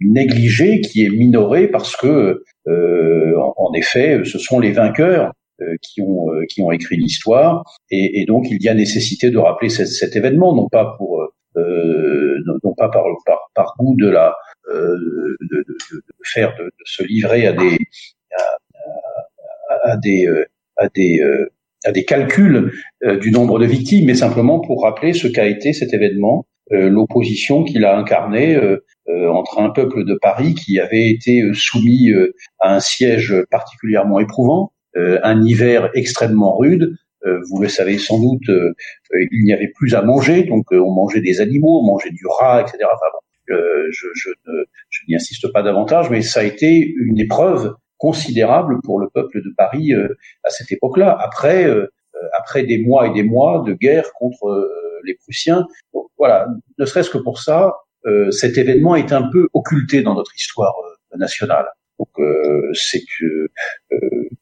négligé, 0.00 0.80
qui 0.80 1.04
est 1.04 1.10
minoré 1.10 1.68
parce 1.68 1.96
que 1.96 2.42
en, 2.66 3.72
effet, 3.74 4.22
ce 4.24 4.38
sont 4.38 4.58
les 4.58 4.72
vainqueurs 4.72 5.26
euh, 5.26 5.37
qui 5.82 6.00
ont 6.00 6.32
euh, 6.32 6.44
qui 6.48 6.62
ont 6.62 6.70
écrit 6.70 6.96
l'histoire. 6.96 7.64
Et, 7.90 8.20
et, 8.20 8.26
donc 8.26 8.46
il 8.50 8.62
y 8.62 8.68
a 8.68 8.74
nécessité 8.74 9.30
de 9.30 9.38
rappeler 9.38 9.68
cet, 9.68 9.88
cet 9.88 10.16
événement 10.16 10.54
non 10.54 10.68
pas 10.68 10.94
pour 10.96 11.22
euh, 11.56 12.36
non 12.62 12.74
pas 12.74 12.88
par, 12.88 13.04
par, 13.26 13.50
par 13.54 13.74
goût 13.78 13.96
de 13.98 14.08
la 14.08 14.34
de, 14.68 15.36
de, 15.50 15.64
de, 15.68 16.02
faire 16.24 16.54
de, 16.58 16.70
se 16.84 17.02
livrer 17.02 17.46
à 17.46 17.52
des 17.52 17.78
à, 19.70 19.92
à 19.92 19.96
des 19.96 20.28
à 20.76 20.88
des 20.88 21.20
à 21.84 21.92
des 21.92 22.04
calculs 22.04 22.72
du 23.20 23.30
nombre 23.30 23.58
de 23.58 23.66
victimes, 23.66 24.06
mais 24.06 24.14
simplement 24.14 24.60
pour 24.60 24.82
rappeler 24.82 25.14
ce 25.14 25.26
qu'a 25.26 25.46
été 25.46 25.72
cet 25.72 25.94
événement, 25.94 26.46
l'opposition 26.70 27.64
qu'il 27.64 27.84
a 27.84 27.96
incarné 27.96 28.60
entre 29.08 29.58
un 29.58 29.70
peuple 29.70 30.04
de 30.04 30.18
Paris 30.20 30.54
qui 30.54 30.78
avait 30.78 31.08
été 31.08 31.42
soumis 31.54 32.10
à 32.60 32.74
un 32.74 32.80
siège 32.80 33.34
particulièrement 33.50 34.20
éprouvant, 34.20 34.72
euh, 34.72 34.77
un 34.96 35.42
hiver 35.44 35.90
extrêmement 35.94 36.56
rude. 36.56 36.96
Euh, 37.26 37.40
vous 37.50 37.60
le 37.60 37.68
savez 37.68 37.98
sans 37.98 38.20
doute, 38.20 38.48
euh, 38.48 38.72
il 39.32 39.44
n'y 39.44 39.52
avait 39.52 39.72
plus 39.74 39.94
à 39.94 40.02
manger, 40.02 40.44
donc 40.44 40.66
on 40.70 40.92
mangeait 40.92 41.20
des 41.20 41.40
animaux, 41.40 41.80
on 41.80 41.86
mangeait 41.86 42.10
du 42.10 42.24
rat, 42.26 42.62
etc. 42.62 42.78
je, 43.48 44.06
je, 44.14 44.30
je 44.90 45.00
n'y 45.08 45.16
insiste 45.16 45.50
pas 45.52 45.62
davantage, 45.62 46.10
mais 46.10 46.22
ça 46.22 46.40
a 46.40 46.42
été 46.44 46.94
une 46.98 47.18
épreuve 47.18 47.74
considérable 47.96 48.80
pour 48.84 49.00
le 49.00 49.08
peuple 49.08 49.42
de 49.42 49.50
Paris 49.56 49.92
à 49.94 50.50
cette 50.50 50.70
époque-là. 50.70 51.16
Après, 51.18 51.66
après 52.38 52.62
des 52.64 52.78
mois 52.84 53.08
et 53.08 53.12
des 53.14 53.22
mois 53.22 53.64
de 53.66 53.72
guerre 53.72 54.12
contre 54.12 54.70
les 55.04 55.14
Prussiens, 55.14 55.66
voilà, 56.18 56.46
ne 56.78 56.84
serait-ce 56.84 57.10
que 57.10 57.18
pour 57.18 57.40
ça, 57.40 57.72
cet 58.30 58.58
événement 58.58 58.94
est 58.94 59.12
un 59.12 59.28
peu 59.30 59.48
occulté 59.54 60.02
dans 60.02 60.14
notre 60.14 60.36
histoire 60.36 60.74
nationale. 61.16 61.66
Donc 61.98 62.08
c'est 62.74 63.02
que 63.18 63.48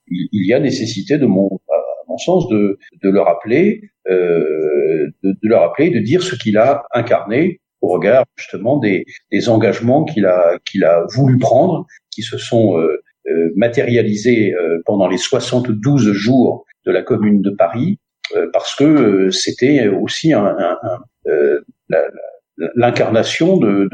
il 0.08 0.46
y 0.46 0.52
a 0.52 0.60
nécessité, 0.60 1.18
de 1.18 1.26
mon, 1.26 1.48
à 1.68 2.08
mon 2.08 2.18
sens, 2.18 2.48
de, 2.48 2.78
de 3.02 3.10
le 3.10 3.20
rappeler, 3.20 3.82
euh, 4.08 5.10
de, 5.22 5.36
le 5.42 5.56
rappeler, 5.56 5.90
de 5.90 5.98
dire 5.98 6.22
ce 6.22 6.34
qu'il 6.36 6.58
a 6.58 6.84
incarné 6.92 7.60
au 7.80 7.88
regard 7.88 8.24
justement 8.36 8.78
des, 8.78 9.04
des 9.30 9.48
engagements 9.48 10.04
qu'il 10.04 10.24
a 10.26 11.06
voulu 11.14 11.38
prendre, 11.38 11.86
qui 12.10 12.22
se 12.22 12.38
sont 12.38 12.78
euh, 12.78 13.02
euh 13.28 13.50
matérialisés 13.56 14.54
euh, 14.54 14.80
pendant 14.86 15.08
les 15.08 15.18
72 15.18 16.12
jours 16.12 16.64
de 16.84 16.92
la 16.92 17.02
Commune 17.02 17.42
de 17.42 17.50
Paris, 17.50 17.98
euh, 18.34 18.48
parce 18.52 18.74
que 18.74 19.30
c'était 19.30 19.88
aussi 19.88 20.32
l'incarnation 22.74 23.56
de, 23.58 23.88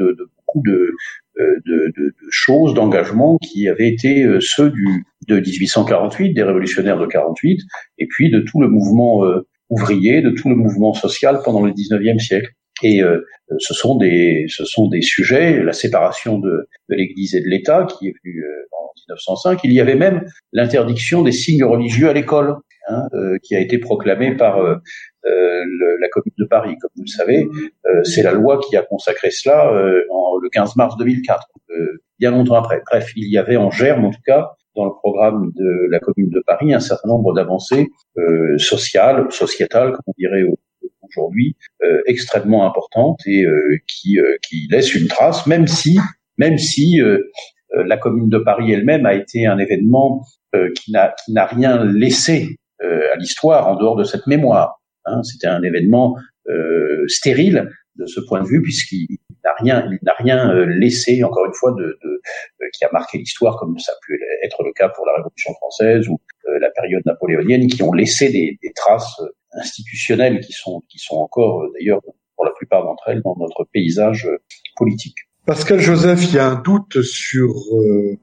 beaucoup 0.47 0.63
de, 0.65 0.91
de, 1.37 1.93
de, 1.97 2.13
choses, 2.29 2.73
d'engagements 2.73 3.37
qui 3.37 3.67
avaient 3.67 3.87
été 3.87 4.25
ceux 4.39 4.69
du, 4.69 5.05
de 5.27 5.39
1848, 5.39 6.33
des 6.33 6.43
révolutionnaires 6.43 6.99
de 6.99 7.05
48, 7.05 7.61
et 7.97 8.07
puis 8.07 8.29
de 8.29 8.39
tout 8.39 8.61
le 8.61 8.67
mouvement 8.67 9.25
euh, 9.25 9.47
ouvrier, 9.69 10.21
de 10.21 10.29
tout 10.29 10.49
le 10.49 10.55
mouvement 10.55 10.93
social 10.93 11.39
pendant 11.43 11.61
le 11.61 11.71
19e 11.71 12.19
siècle. 12.19 12.51
Et 12.81 13.01
euh, 13.01 13.25
ce 13.59 13.73
sont 13.73 13.95
des 13.95 14.45
ce 14.49 14.65
sont 14.65 14.87
des 14.87 15.01
sujets, 15.01 15.61
la 15.61 15.73
séparation 15.73 16.39
de, 16.39 16.67
de 16.89 16.95
l'Église 16.95 17.35
et 17.35 17.41
de 17.41 17.47
l'État 17.47 17.85
qui 17.85 18.07
est 18.07 18.13
venue 18.23 18.43
euh, 18.43 18.67
en 18.71 18.91
1905. 19.09 19.59
Il 19.63 19.73
y 19.73 19.79
avait 19.79 19.95
même 19.95 20.25
l'interdiction 20.51 21.21
des 21.21 21.31
signes 21.31 21.63
religieux 21.63 22.09
à 22.09 22.13
l'école, 22.13 22.55
hein, 22.87 23.07
qui 23.43 23.55
a 23.55 23.59
été 23.59 23.77
proclamée 23.77 24.35
par 24.35 24.59
le, 24.61 25.97
la 26.01 26.09
Commune 26.09 26.33
de 26.37 26.45
Paris. 26.45 26.75
Comme 26.81 26.89
vous 26.95 27.03
le 27.03 27.07
savez, 27.07 27.47
c'est 28.03 28.23
la 28.23 28.33
loi 28.33 28.59
qui 28.59 28.75
a 28.75 28.81
consacré 28.81 29.29
cela 29.31 29.71
en, 30.09 30.37
le 30.37 30.49
15 30.49 30.75
mars 30.75 30.97
2004, 30.97 31.47
bien 32.19 32.31
longtemps 32.31 32.55
après. 32.55 32.81
Bref, 32.85 33.11
il 33.15 33.29
y 33.31 33.37
avait 33.37 33.57
en 33.57 33.71
germe, 33.71 34.05
en 34.05 34.11
tout 34.11 34.21
cas, 34.25 34.51
dans 34.75 34.85
le 34.85 34.91
programme 34.91 35.51
de 35.55 35.87
la 35.89 35.99
Commune 35.99 36.29
de 36.29 36.41
Paris 36.45 36.73
un 36.73 36.79
certain 36.79 37.07
nombre 37.09 37.33
d'avancées 37.33 37.91
euh, 38.17 38.57
sociales, 38.57 39.27
sociétales, 39.31 39.91
comme 39.91 40.03
on 40.07 40.13
dirait 40.17 40.43
aujourd'hui, 41.07 41.55
euh, 41.83 42.01
extrêmement 42.05 42.65
importantes 42.65 43.19
et 43.25 43.43
euh, 43.45 43.77
qui, 43.87 44.19
euh, 44.19 44.37
qui 44.47 44.67
laissent 44.69 44.95
une 44.95 45.07
trace, 45.07 45.45
même 45.47 45.67
si, 45.67 45.99
même 46.37 46.57
si 46.57 47.01
euh, 47.01 47.19
la 47.73 47.97
Commune 47.97 48.29
de 48.29 48.37
Paris 48.37 48.71
elle-même 48.71 49.05
a 49.05 49.15
été 49.15 49.47
un 49.47 49.57
événement 49.57 50.23
qui 50.75 50.91
n'a 50.91 51.45
rien 51.47 51.83
laissé 51.83 52.57
à 52.79 53.15
l'histoire 53.17 53.67
en 53.67 53.75
dehors 53.75 53.95
de 53.95 54.03
cette 54.03 54.27
mémoire. 54.27 54.79
Hein. 55.05 55.23
C'était 55.23 55.47
un 55.47 55.63
événement 55.63 56.15
stérile 57.07 57.71
de 57.95 58.05
ce 58.05 58.19
point 58.19 58.43
de 58.43 58.47
vue 58.47 58.61
puisqu'il 58.61 59.07
n'a 59.43 59.53
rien, 59.57 59.89
il 59.89 59.97
n'a 60.03 60.13
rien 60.13 60.53
laissé 60.67 61.23
encore 61.23 61.47
une 61.47 61.55
fois 61.55 61.71
de, 61.71 61.97
de 62.03 62.21
qui 62.73 62.85
a 62.85 62.89
marqué 62.91 63.17
l'histoire, 63.17 63.57
comme 63.57 63.77
ça 63.79 63.91
a 63.91 63.95
pu 64.05 64.19
être 64.43 64.63
le 64.63 64.73
cas 64.73 64.89
pour 64.89 65.05
la 65.05 65.13
Révolution 65.13 65.53
française 65.53 66.07
ou 66.09 66.19
euh, 66.47 66.59
la 66.59 66.69
période 66.71 67.03
napoléonienne, 67.05 67.67
qui 67.67 67.81
ont 67.83 67.93
laissé 67.93 68.29
des, 68.29 68.57
des, 68.61 68.73
traces 68.73 69.19
euh, 69.21 69.29
institutionnelles 69.55 70.39
qui 70.39 70.53
sont, 70.53 70.83
qui 70.89 70.99
sont 70.99 71.15
encore, 71.15 71.61
euh, 71.61 71.71
d'ailleurs, 71.73 72.01
pour 72.35 72.45
la 72.45 72.51
plupart 72.51 72.83
d'entre 72.83 73.03
elles, 73.07 73.21
dans 73.23 73.35
notre 73.37 73.67
paysage 73.71 74.27
politique. 74.75 75.17
Pascal 75.45 75.79
Joseph, 75.79 76.23
il 76.23 76.35
y 76.35 76.39
a 76.39 76.49
un 76.49 76.61
doute 76.61 77.01
sur 77.01 77.53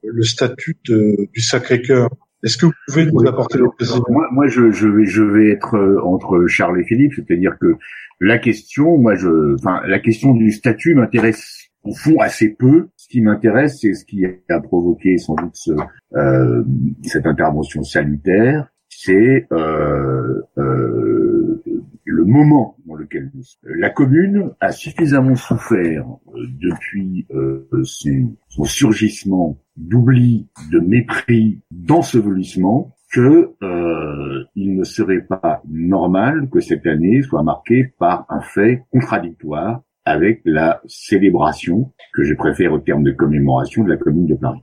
le 0.03 0.23
statut 0.23 0.79
du 0.85 1.41
Sacré-Cœur. 1.41 2.09
Est-ce 2.43 2.57
que 2.57 2.67
vous 2.67 2.73
pouvez 2.89 3.07
nous 3.07 3.27
apporter 3.29 3.59
le 3.59 3.69
président 3.71 4.03
Moi, 4.09 4.27
moi 4.33 4.49
je, 4.49 4.73
je, 4.73 4.89
vais, 4.89 5.05
je 5.05 5.23
vais 5.23 5.51
être 5.51 5.77
entre 6.03 6.47
Charles 6.47 6.81
et 6.81 6.85
Philippe, 6.85 7.13
c'est-à-dire 7.15 7.57
que 7.61 7.75
la 8.21 8.39
question, 8.39 8.97
moi, 8.97 9.15
je, 9.15 9.55
enfin, 9.55 9.83
la 9.87 9.99
question 9.99 10.33
du 10.33 10.51
statut 10.51 10.95
m'intéresse 10.95 11.69
au 11.85 11.95
fond 11.95 12.19
assez 12.21 12.49
peu 12.49 12.89
qui 13.11 13.21
m'intéresse, 13.21 13.81
c'est 13.81 13.93
ce 13.93 14.05
qui 14.05 14.25
a 14.25 14.61
provoqué 14.61 15.19
sans 15.19 15.35
doute 15.35 15.55
ce, 15.55 15.73
euh, 16.15 16.63
cette 17.03 17.27
intervention 17.27 17.83
salutaire, 17.83 18.69
c'est 18.91 19.47
euh, 19.53 20.43
euh, 20.59 21.63
le 22.05 22.25
moment 22.25 22.77
dans 22.87 22.97
lequel. 22.97 23.31
La 23.63 23.91
commune 23.91 24.51
a 24.61 24.73
suffisamment 24.73 25.37
souffert 25.37 26.07
euh, 26.35 26.47
depuis 26.61 27.27
euh, 27.31 27.67
son, 27.85 28.37
son, 28.49 28.65
surgissement 28.65 29.59
d'oubli, 29.77 30.49
de 30.71 30.81
mépris, 30.81 31.63
d'ensevelissement, 31.71 32.95
que 33.13 33.55
euh, 33.63 34.45
il 34.55 34.77
ne 34.77 34.85
serait 34.85 35.23
pas 35.23 35.63
normal 35.69 36.49
que 36.51 36.61
cette 36.61 36.87
année 36.87 37.23
soit 37.23 37.43
marquée 37.43 37.93
par 37.99 38.27
un 38.29 38.41
fait 38.41 38.85
contradictoire 38.93 39.83
avec 40.05 40.43
la 40.45 40.81
célébration, 40.87 41.93
que 42.13 42.23
je 42.23 42.35
préfère 42.35 42.73
au 42.73 42.79
terme 42.79 43.03
de 43.03 43.13
commémoration, 43.13 43.85
de 43.85 43.91
la 43.91 43.97
Commune 43.97 44.27
de 44.27 44.35
Paris. 44.35 44.63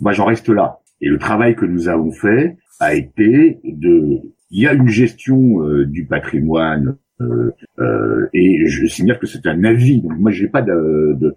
Moi, 0.00 0.12
j'en 0.12 0.24
reste 0.24 0.48
là. 0.48 0.80
Et 1.00 1.08
le 1.08 1.18
travail 1.18 1.54
que 1.54 1.66
nous 1.66 1.88
avons 1.88 2.10
fait 2.10 2.56
a 2.80 2.94
été 2.94 3.60
de... 3.64 4.20
Il 4.50 4.62
y 4.62 4.66
a 4.66 4.74
une 4.74 4.88
gestion 4.88 5.62
euh, 5.62 5.86
du 5.86 6.06
patrimoine 6.06 6.96
euh, 7.20 7.50
euh, 7.78 8.28
et 8.32 8.66
je 8.66 8.86
signale 8.86 9.18
que 9.18 9.26
c'est 9.26 9.46
un 9.46 9.64
avis. 9.64 10.00
Donc 10.00 10.18
moi, 10.18 10.30
j'ai 10.30 10.48
pas 10.48 10.62
de, 10.62 11.16
de 11.18 11.34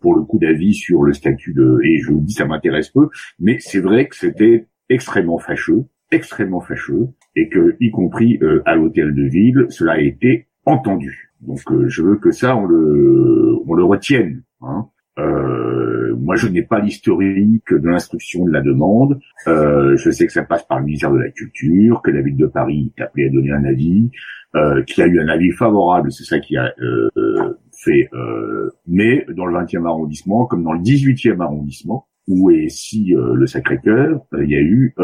pour 0.00 0.14
le 0.14 0.22
coup 0.22 0.38
d'avis 0.38 0.74
sur 0.74 1.02
le 1.02 1.12
statut 1.12 1.54
de. 1.54 1.80
Et 1.84 1.98
je 1.98 2.12
vous 2.12 2.20
dis, 2.20 2.32
ça 2.32 2.44
m'intéresse 2.44 2.90
peu, 2.90 3.08
mais 3.40 3.56
c'est 3.58 3.80
vrai 3.80 4.06
que 4.06 4.16
c'était 4.16 4.66
extrêmement 4.88 5.38
fâcheux, 5.38 5.84
extrêmement 6.12 6.60
fâcheux, 6.60 7.08
et 7.34 7.48
que, 7.48 7.76
y 7.80 7.90
compris 7.90 8.38
à 8.64 8.76
l'hôtel 8.76 9.14
de 9.14 9.24
ville, 9.24 9.66
cela 9.70 9.92
a 9.92 10.00
été 10.00 10.46
entendu. 10.66 11.30
Donc 11.40 11.60
euh, 11.70 11.88
je 11.88 12.02
veux 12.02 12.16
que 12.16 12.30
ça 12.30 12.56
on 12.56 12.66
le 12.66 13.56
on 13.66 13.74
le 13.74 13.84
retienne. 13.84 14.42
Hein. 14.60 14.86
Euh, 15.18 16.14
moi, 16.16 16.36
je 16.36 16.48
n'ai 16.48 16.62
pas 16.62 16.80
l'historique 16.80 17.72
de 17.72 17.88
l'instruction 17.88 18.44
de 18.44 18.52
la 18.52 18.60
demande. 18.60 19.20
Euh, 19.46 19.96
je 19.96 20.10
sais 20.10 20.26
que 20.26 20.32
ça 20.32 20.44
passe 20.44 20.64
par 20.64 20.78
le 20.78 20.86
ministère 20.86 21.10
de 21.10 21.18
la 21.18 21.30
Culture, 21.30 22.02
que 22.02 22.10
la 22.10 22.22
ville 22.22 22.36
de 22.36 22.46
Paris 22.46 22.92
est 22.96 23.02
appelée 23.02 23.26
à 23.26 23.30
donner 23.30 23.52
un 23.52 23.64
avis, 23.64 24.10
euh, 24.56 24.82
qui 24.82 25.00
a 25.00 25.06
eu 25.06 25.20
un 25.20 25.28
avis 25.28 25.52
favorable, 25.52 26.10
c'est 26.10 26.24
ça 26.24 26.40
qui 26.40 26.56
a 26.56 26.74
euh, 26.80 27.54
fait. 27.72 28.08
Euh, 28.12 28.70
mais 28.88 29.24
dans 29.36 29.46
le 29.46 29.56
20e 29.56 29.86
arrondissement, 29.86 30.46
comme 30.46 30.64
dans 30.64 30.72
le 30.72 30.80
18e 30.80 31.40
arrondissement, 31.40 32.08
où 32.26 32.50
est 32.50 32.68
si 32.68 33.12
le 33.16 33.46
Sacré-Cœur, 33.46 34.20
il 34.40 34.50
y 34.50 34.56
a 34.56 34.60
eu 34.60 34.94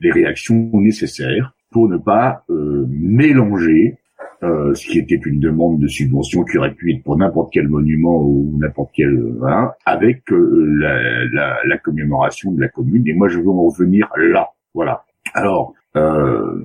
les 0.00 0.12
réactions 0.12 0.70
nécessaires 0.74 1.54
pour 1.72 1.88
ne 1.88 1.96
pas 1.96 2.44
mélanger 2.48 3.98
euh, 4.42 4.74
ce 4.74 4.86
qui 4.86 4.98
était 4.98 5.20
une 5.24 5.38
demande 5.38 5.80
de 5.80 5.86
subvention 5.86 6.44
qui 6.44 6.58
aurait 6.58 6.74
pu 6.74 6.94
être 6.94 7.02
pour 7.02 7.16
n'importe 7.16 7.52
quel 7.52 7.68
monument 7.68 8.22
ou 8.22 8.56
n'importe 8.58 8.90
quel 8.94 9.22
hein, 9.46 9.72
avec 9.84 10.30
euh, 10.32 10.66
la, 10.78 11.24
la, 11.32 11.58
la, 11.66 11.78
commémoration 11.78 12.52
de 12.52 12.60
la 12.60 12.68
commune. 12.68 13.06
Et 13.06 13.12
moi, 13.12 13.28
je 13.28 13.38
veux 13.38 13.48
en 13.48 13.64
revenir 13.64 14.08
là. 14.16 14.48
Voilà. 14.72 15.04
Alors, 15.34 15.74
euh, 15.96 16.64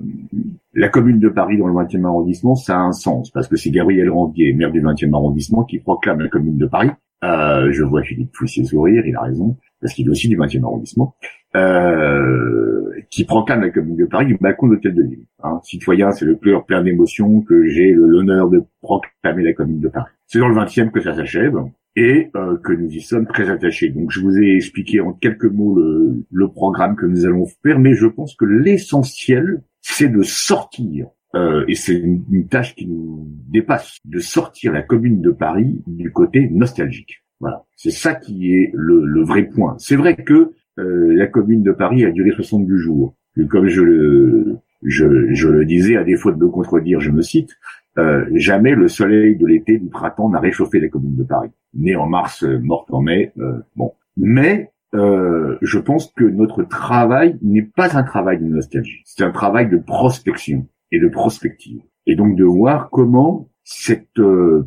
la 0.74 0.88
commune 0.88 1.18
de 1.18 1.28
Paris 1.28 1.58
dans 1.58 1.66
le 1.66 1.74
20e 1.74 2.04
arrondissement, 2.04 2.54
ça 2.54 2.76
a 2.76 2.80
un 2.80 2.92
sens 2.92 3.30
parce 3.30 3.48
que 3.48 3.56
c'est 3.56 3.70
Gabriel 3.70 4.10
Ranvier, 4.10 4.52
maire 4.52 4.70
du 4.70 4.80
20e 4.80 5.14
arrondissement, 5.14 5.64
qui 5.64 5.78
proclame 5.78 6.20
la 6.20 6.28
commune 6.28 6.58
de 6.58 6.66
Paris. 6.66 6.90
Euh, 7.24 7.72
je 7.72 7.82
vois 7.82 8.02
Philippe 8.02 8.30
Foussier 8.34 8.64
sourire, 8.64 9.02
il 9.06 9.16
a 9.16 9.22
raison, 9.22 9.56
parce 9.80 9.94
qu'il 9.94 10.06
est 10.06 10.10
aussi 10.10 10.28
du 10.28 10.36
20e 10.36 10.64
arrondissement. 10.64 11.14
Euh, 11.56 12.90
qui 13.08 13.24
proclame 13.24 13.62
la 13.62 13.70
Commune 13.70 13.96
de 13.96 14.04
Paris 14.04 14.26
du 14.26 14.36
balcon 14.36 14.66
de 14.66 14.74
l'Hôtel 14.74 14.94
de 14.94 15.02
Ville. 15.02 15.24
Hein, 15.42 15.60
citoyen, 15.62 16.10
c'est 16.10 16.24
le 16.24 16.34
cœur 16.34 16.66
plein 16.66 16.82
d'émotions 16.82 17.40
que 17.40 17.66
j'ai 17.66 17.92
l'honneur 17.92 18.50
de 18.50 18.62
proclamer 18.82 19.42
la 19.42 19.52
Commune 19.52 19.80
de 19.80 19.88
Paris. 19.88 20.10
C'est 20.26 20.38
dans 20.38 20.48
le 20.48 20.54
20e 20.54 20.90
que 20.90 21.00
ça 21.00 21.14
s'achève 21.14 21.56
et 21.94 22.30
euh, 22.36 22.58
que 22.58 22.72
nous 22.72 22.90
y 22.90 23.00
sommes 23.00 23.26
très 23.26 23.48
attachés. 23.48 23.88
Donc 23.88 24.10
je 24.10 24.20
vous 24.20 24.36
ai 24.38 24.56
expliqué 24.56 25.00
en 25.00 25.12
quelques 25.12 25.46
mots 25.46 25.76
le, 25.76 26.24
le 26.30 26.48
programme 26.48 26.94
que 26.96 27.06
nous 27.06 27.24
allons 27.24 27.46
faire, 27.62 27.78
mais 27.78 27.94
je 27.94 28.06
pense 28.06 28.34
que 28.34 28.44
l'essentiel, 28.44 29.62
c'est 29.80 30.08
de 30.08 30.22
sortir 30.22 31.06
euh, 31.34 31.64
et 31.68 31.74
c'est 31.74 31.94
une, 31.94 32.24
une, 32.30 32.48
tâche 32.48 32.74
qui 32.74 32.86
nous 32.86 33.26
dépasse, 33.48 33.98
de 34.04 34.18
sortir 34.18 34.72
la 34.72 34.82
commune 34.82 35.22
de 35.22 35.30
Paris 35.30 35.82
du 35.86 36.10
côté 36.10 36.48
nostalgique. 36.50 37.22
Voilà, 37.40 37.64
c'est 37.76 37.90
ça 37.90 38.14
qui 38.14 38.52
est 38.52 38.70
le, 38.74 39.04
le 39.04 39.22
vrai 39.22 39.44
point. 39.44 39.76
C'est 39.78 39.96
vrai 39.96 40.16
que 40.16 40.52
la 40.78 41.26
commune 41.26 41.62
de 41.62 41.72
Paris 41.72 42.04
a 42.04 42.10
duré 42.10 42.30
72 42.30 42.78
jours. 42.78 43.14
comme 43.48 43.66
je 43.66 43.82
le, 43.82 44.58
je, 44.82 45.32
je, 45.32 45.48
le 45.48 45.64
disais, 45.64 45.96
à 45.96 46.04
défaut 46.04 46.32
de 46.32 46.38
me 46.38 46.48
contredire, 46.48 47.00
je 47.00 47.10
me 47.10 47.22
cite, 47.22 47.56
euh, 47.98 48.26
jamais 48.34 48.74
le 48.74 48.88
soleil 48.88 49.36
de 49.36 49.46
l'été, 49.46 49.78
du 49.78 49.88
printemps 49.88 50.28
n'a 50.28 50.40
réchauffé 50.40 50.80
la 50.80 50.88
commune 50.88 51.16
de 51.16 51.24
Paris. 51.24 51.50
Né 51.74 51.96
en 51.96 52.06
mars, 52.06 52.44
euh, 52.44 52.58
morte 52.58 52.92
en 52.92 53.00
mai, 53.00 53.32
euh, 53.38 53.58
bon. 53.74 53.92
Mais 54.16 54.70
euh, 54.94 55.56
je 55.62 55.78
pense 55.78 56.12
que 56.16 56.24
notre 56.24 56.62
travail 56.62 57.38
n'est 57.42 57.62
pas 57.62 57.98
un 57.98 58.02
travail 58.02 58.38
de 58.38 58.44
nostalgie, 58.44 59.02
c'est 59.04 59.24
un 59.24 59.30
travail 59.30 59.68
de 59.68 59.78
prospection 59.78 60.66
et 60.92 61.00
de 61.00 61.08
prospective. 61.08 61.80
Et 62.06 62.16
donc 62.16 62.36
de 62.36 62.44
voir 62.44 62.90
comment 62.90 63.48
cette 63.68 64.20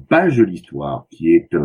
page 0.09 0.37
de 0.37 0.43
l'histoire 0.43 1.07
qui 1.09 1.33
est 1.33 1.55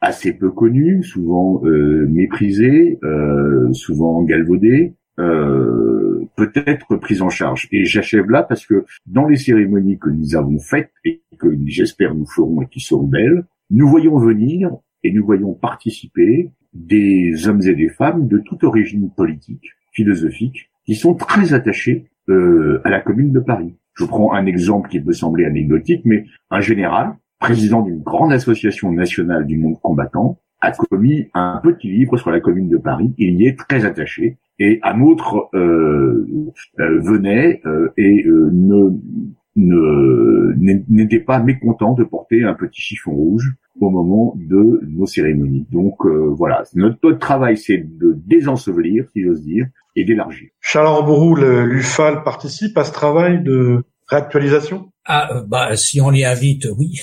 assez 0.00 0.32
peu 0.32 0.50
connu, 0.50 1.02
souvent 1.02 1.60
euh, 1.64 2.06
méprisé, 2.08 3.00
euh, 3.02 3.72
souvent 3.72 4.22
galvaudé, 4.22 4.94
euh, 5.18 6.24
peut-être 6.36 6.96
prise 6.96 7.20
en 7.20 7.30
charge. 7.30 7.68
Et 7.72 7.84
j'achève 7.84 8.30
là 8.30 8.44
parce 8.44 8.64
que 8.64 8.84
dans 9.06 9.26
les 9.26 9.36
cérémonies 9.36 9.98
que 9.98 10.10
nous 10.10 10.36
avons 10.36 10.58
faites 10.60 10.92
et 11.04 11.22
que 11.38 11.48
j'espère 11.66 12.14
nous 12.14 12.26
ferons 12.26 12.62
et 12.62 12.66
qui 12.66 12.80
seront 12.80 13.08
belles, 13.08 13.44
nous 13.70 13.88
voyons 13.88 14.18
venir 14.18 14.70
et 15.02 15.12
nous 15.12 15.24
voyons 15.24 15.52
participer 15.52 16.50
des 16.72 17.48
hommes 17.48 17.62
et 17.62 17.74
des 17.74 17.88
femmes 17.88 18.28
de 18.28 18.38
toute 18.38 18.62
origine 18.64 19.10
politique, 19.10 19.72
philosophique, 19.92 20.70
qui 20.86 20.94
sont 20.94 21.14
très 21.14 21.54
attachés 21.54 22.06
euh, 22.28 22.80
à 22.84 22.90
la 22.90 23.00
commune 23.00 23.32
de 23.32 23.40
Paris. 23.40 23.74
Je 23.94 24.04
prends 24.04 24.32
un 24.32 24.46
exemple 24.46 24.88
qui 24.88 25.00
peut 25.00 25.12
sembler 25.12 25.44
anecdotique, 25.44 26.02
mais 26.04 26.24
un 26.50 26.60
général 26.60 27.14
président 27.38 27.82
d'une 27.82 28.02
grande 28.02 28.32
association 28.32 28.90
nationale 28.90 29.46
du 29.46 29.58
monde 29.58 29.78
combattant, 29.82 30.38
a 30.60 30.72
commis 30.72 31.28
un 31.34 31.60
petit 31.62 31.88
livre 31.88 32.16
sur 32.16 32.30
la 32.30 32.40
commune 32.40 32.68
de 32.68 32.78
Paris. 32.78 33.12
Il 33.18 33.40
y 33.40 33.46
est 33.46 33.58
très 33.58 33.84
attaché. 33.84 34.38
Et 34.58 34.80
un 34.82 35.00
autre 35.02 35.50
euh, 35.54 36.26
euh, 36.78 37.00
venait 37.00 37.60
euh, 37.66 37.92
et 37.96 38.24
ne 38.24 38.90
n'était 40.88 41.20
pas 41.20 41.40
mécontent 41.40 41.92
de 41.92 42.04
porter 42.04 42.44
un 42.44 42.54
petit 42.54 42.80
chiffon 42.80 43.12
rouge 43.12 43.52
au 43.80 43.90
moment 43.90 44.34
de 44.36 44.80
nos 44.88 45.06
cérémonies. 45.06 45.66
Donc 45.70 46.06
voilà, 46.06 46.62
notre, 46.74 46.98
notre 47.02 47.18
travail, 47.18 47.56
c'est 47.56 47.78
de 47.78 48.16
désensevelir, 48.26 49.08
si 49.12 49.22
j'ose 49.22 49.42
dire, 49.42 49.66
et 49.96 50.04
d'élargir. 50.04 50.48
Charles 50.60 51.04
Bourou, 51.04 51.36
l'UFAL 51.36 52.22
participe 52.24 52.76
à 52.78 52.84
ce 52.84 52.92
travail 52.92 53.42
de 53.42 53.84
réactualisation? 54.08 54.90
Ah, 55.06 55.36
euh, 55.36 55.42
bah, 55.46 55.76
si 55.76 56.00
on 56.00 56.10
l'y 56.10 56.24
invite, 56.24 56.66
oui. 56.76 57.00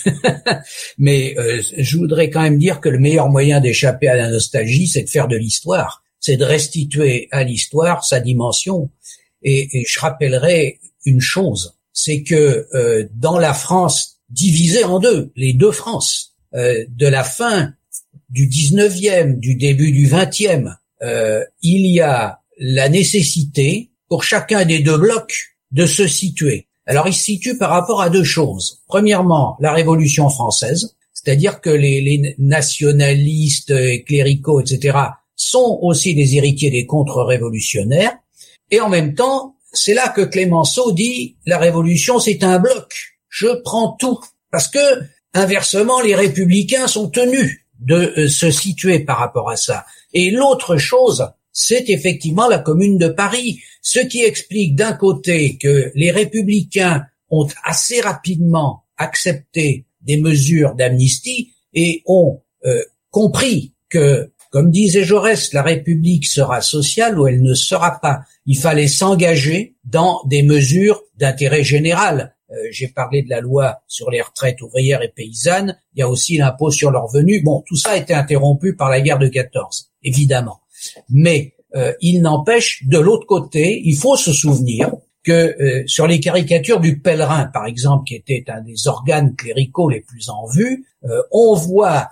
Mais 0.98 1.36
euh, 1.38 1.62
je 1.78 1.98
voudrais 1.98 2.30
quand 2.30 2.42
même 2.42 2.58
dire 2.58 2.80
que 2.80 2.90
le 2.90 3.00
meilleur 3.00 3.30
moyen 3.30 3.60
d'échapper 3.60 4.08
à 4.08 4.16
la 4.16 4.30
nostalgie, 4.30 4.88
c'est 4.88 5.04
de 5.04 5.10
faire 5.10 5.28
de 5.28 5.36
l'histoire. 5.36 6.04
C'est 6.20 6.38
de 6.38 6.46
restituer 6.46 7.28
à 7.32 7.44
l'histoire 7.44 8.04
sa 8.04 8.20
dimension. 8.20 8.90
Et, 9.44 9.84
je 9.88 10.00
rappellerai 10.00 10.80
une 11.06 11.20
chose, 11.20 11.80
c'est 11.94 12.22
que 12.22 12.68
euh, 12.76 13.08
dans 13.16 13.40
la 13.40 13.56
France 13.56 14.20
divisée 14.30 14.84
en 14.84 15.00
deux, 15.00 15.32
les 15.36 15.54
deux 15.54 15.72
France, 15.72 16.30
de 16.54 17.08
la 17.08 17.24
fin 17.24 17.74
du 18.30 18.48
19e, 18.48 19.40
du 19.40 19.56
début 19.56 19.94
du 19.94 20.06
20e, 20.06 20.76
il 21.62 21.86
y 21.88 22.02
a 22.02 22.41
la 22.64 22.90
nécessité 22.90 23.90
pour 24.08 24.24
chacun 24.24 24.66
des 24.66 24.80
deux 24.80 24.98
blocs 24.98 25.34
de 25.72 25.88
se 25.88 26.08
situer. 26.08 26.68
Alors 26.86 27.08
il 27.08 27.14
se 27.14 27.24
situe 27.24 27.58
par 27.58 27.72
rapport 27.72 28.02
à 28.02 28.10
deux 28.10 28.24
choses. 28.24 28.84
Premièrement, 28.88 29.58
la 29.60 29.74
Révolution 29.74 30.30
française, 30.30 30.96
c'est-à-dire 31.12 31.60
que 31.60 31.72
les, 31.72 32.36
nationalistes, 32.38 33.74
cléricaux, 34.06 34.62
etc., 34.62 34.98
sont 35.36 35.80
aussi 35.82 36.14
des 36.14 36.38
héritiers 36.38 36.70
des 36.70 36.86
contre-révolutionnaires. 36.86 38.16
Et 38.70 38.80
en 38.80 38.90
même 38.90 39.16
temps, 39.16 39.56
c'est 39.74 39.96
là 39.96 40.10
que 40.10 40.22
Clémenceau 40.22 40.92
dit 40.92 41.38
la 41.48 41.58
Révolution, 41.58 42.20
c'est 42.20 42.44
un 42.44 42.60
bloc. 42.60 42.94
Je 43.28 43.48
prends 43.64 43.94
tout. 43.94 44.20
Parce 44.52 44.68
que, 44.68 44.80
inversement, 45.34 46.00
les 46.02 46.14
républicains 46.14 46.88
sont 46.88 47.10
tenus 47.10 47.66
de 47.80 48.14
euh, 48.18 48.30
se 48.30 48.52
situer 48.52 49.00
par 49.00 49.18
rapport 49.18 49.50
à 49.50 49.56
ça. 49.56 49.86
Et 50.14 50.30
l'autre 50.30 50.78
chose, 50.78 51.28
c'est 51.54 51.90
effectivement 51.90 52.48
la 52.48 52.60
commune 52.60 52.98
de 52.98 53.08
Paris, 53.08 53.60
ce 53.82 54.00
qui 54.00 54.24
explique 54.24 54.76
d'un 54.76 54.94
côté 54.94 55.58
que 55.58 55.92
les 55.96 56.12
républicains 56.12 57.06
ont 57.30 57.48
assez 57.64 58.02
rapidement 58.02 58.84
accepté 58.98 59.86
des 60.02 60.18
mesures 60.18 60.76
d'amnistie 60.76 61.54
et 61.74 62.04
ont 62.06 62.42
euh, 62.66 62.84
compris 63.10 63.74
que, 63.90 64.32
comme 64.52 64.72
disait 64.72 65.04
Jaurès, 65.04 65.54
la 65.54 65.64
République 65.64 66.26
sera 66.26 66.62
sociale 66.62 67.20
ou 67.20 67.28
elle 67.28 67.42
ne 67.42 67.54
sera 67.54 68.00
pas. 68.00 68.22
Il 68.46 68.58
fallait 68.58 68.88
s'engager 68.88 69.76
dans 69.84 70.22
des 70.26 70.44
mesures 70.44 71.02
d'intérêt 71.18 71.64
général. 71.64 72.36
Euh, 72.52 72.56
j'ai 72.72 72.88
parlé 72.88 73.22
de 73.22 73.30
la 73.30 73.42
loi 73.42 73.82
sur 73.88 74.10
les 74.10 74.22
retraites 74.22 74.62
ouvrières 74.62 75.02
et 75.02 75.10
paysannes. 75.10 75.78
Il 75.94 76.00
y 76.00 76.04
a 76.04 76.10
aussi 76.10 76.38
l'impôt 76.38 76.72
sur 76.72 76.92
le 76.92 77.00
revenu. 77.00 77.42
Bon, 77.42 77.64
tout 77.68 77.78
ça 77.78 77.92
a 77.92 77.98
été 77.98 78.14
interrompu 78.14 78.76
par 78.76 78.90
la 78.90 79.02
guerre 79.02 79.20
de 79.20 79.28
14, 79.28 79.92
évidemment. 80.04 80.61
Mais 81.10 81.54
euh, 81.76 81.94
il 82.02 82.22
n'empêche, 82.22 82.84
de 82.86 82.98
l'autre 82.98 83.26
côté, 83.26 83.82
il 83.84 83.96
faut 83.96 84.18
se 84.18 84.34
souvenir 84.34 84.92
que 85.24 85.32
euh, 85.32 85.84
sur 85.86 86.08
les 86.08 86.20
caricatures 86.20 86.80
du 86.80 87.00
pèlerin, 87.00 87.46
par 87.46 87.66
exemple, 87.66 88.06
qui 88.08 88.16
était 88.16 88.44
un 88.48 88.62
des 88.62 88.88
organes 88.88 89.36
cléricaux 89.36 89.90
les 89.90 90.02
plus 90.02 90.30
en 90.30 90.48
vue, 90.48 90.86
euh, 91.06 91.22
on 91.32 91.56
voit 91.56 92.10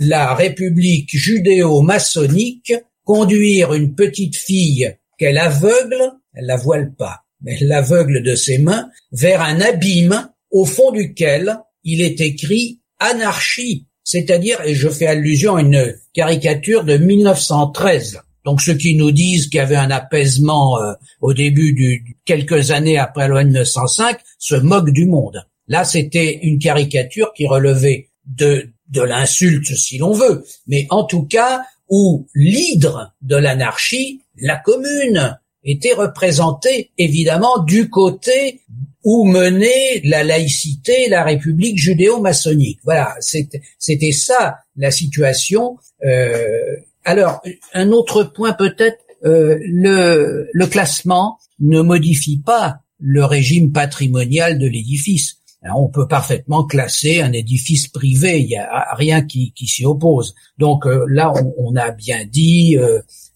la 0.00 0.34
République 0.34 1.16
judéo-maçonnique 1.16 2.74
conduire 3.04 3.72
une 3.72 3.94
petite 3.94 4.34
fille 4.34 4.96
qu'elle 5.16 5.38
aveugle, 5.38 6.12
elle 6.34 6.46
la 6.46 6.56
voile 6.56 6.92
pas, 6.92 7.20
mais 7.40 7.56
elle 7.60 7.68
l'aveugle 7.68 8.24
de 8.24 8.34
ses 8.34 8.58
mains, 8.58 8.88
vers 9.12 9.42
un 9.42 9.60
abîme 9.60 10.28
au 10.50 10.64
fond 10.64 10.90
duquel 10.90 11.60
il 11.84 12.00
est 12.00 12.20
écrit 12.20 12.80
anarchie, 12.98 13.86
c'est-à-dire, 14.04 14.60
et 14.64 14.74
je 14.74 14.88
fais 14.88 15.06
allusion 15.06 15.56
à 15.56 15.62
une 15.62 15.96
caricature 16.12 16.84
de 16.84 16.96
1913, 16.96 18.20
donc 18.44 18.60
ceux 18.60 18.74
qui 18.74 18.94
nous 18.94 19.10
disent 19.10 19.46
qu'il 19.46 19.56
y 19.56 19.60
avait 19.60 19.76
un 19.76 19.90
apaisement 19.90 20.78
euh, 20.78 20.92
au 21.20 21.32
début 21.32 21.72
du 21.72 22.16
quelques 22.24 22.70
années 22.70 22.98
après 22.98 23.26
loi 23.26 23.42
de 23.42 23.48
1905 23.48 24.18
se 24.38 24.54
moquent 24.54 24.92
du 24.92 25.06
monde. 25.06 25.46
Là, 25.66 25.84
c'était 25.84 26.40
une 26.42 26.58
caricature 26.58 27.32
qui 27.34 27.46
relevait 27.46 28.10
de 28.26 28.68
de 28.90 29.00
l'insulte 29.00 29.74
si 29.74 29.98
l'on 29.98 30.12
veut, 30.12 30.44
mais 30.66 30.86
en 30.90 31.04
tout 31.04 31.24
cas 31.24 31.62
où 31.88 32.26
l'hydre 32.34 33.14
de 33.22 33.36
l'anarchie, 33.36 34.20
la 34.36 34.56
commune, 34.56 35.38
était 35.64 35.94
représentée 35.94 36.90
évidemment 36.98 37.58
du 37.58 37.88
côté 37.88 38.60
où 39.04 39.24
menait 39.26 40.00
la 40.02 40.24
laïcité, 40.24 41.08
la 41.08 41.22
République 41.22 41.78
judéo-maçonnique. 41.78 42.80
Voilà, 42.84 43.14
c'était 43.20 44.12
ça 44.12 44.56
la 44.76 44.90
situation. 44.90 45.76
Euh, 46.04 46.76
alors, 47.04 47.42
un 47.74 47.90
autre 47.92 48.24
point 48.24 48.54
peut-être, 48.54 48.98
euh, 49.26 49.58
le, 49.60 50.66
classement 50.66 51.38
ne 51.60 51.82
modifie 51.82 52.38
pas 52.38 52.78
le 52.98 53.24
régime 53.24 53.72
patrimonial 53.72 54.58
de 54.58 54.66
l'édifice. 54.66 55.36
On 55.74 55.88
peut 55.88 56.06
parfaitement 56.06 56.64
classer 56.64 57.22
un 57.22 57.32
édifice 57.32 57.88
privé, 57.88 58.40
il 58.40 58.48
n'y 58.48 58.56
a 58.56 58.86
rien 58.96 59.22
qui, 59.22 59.52
s'y 59.66 59.84
oppose. 59.86 60.34
Donc 60.58 60.86
euh, 60.86 61.06
là, 61.08 61.32
on, 61.58 61.74
a 61.76 61.90
bien 61.90 62.24
dit, 62.26 62.76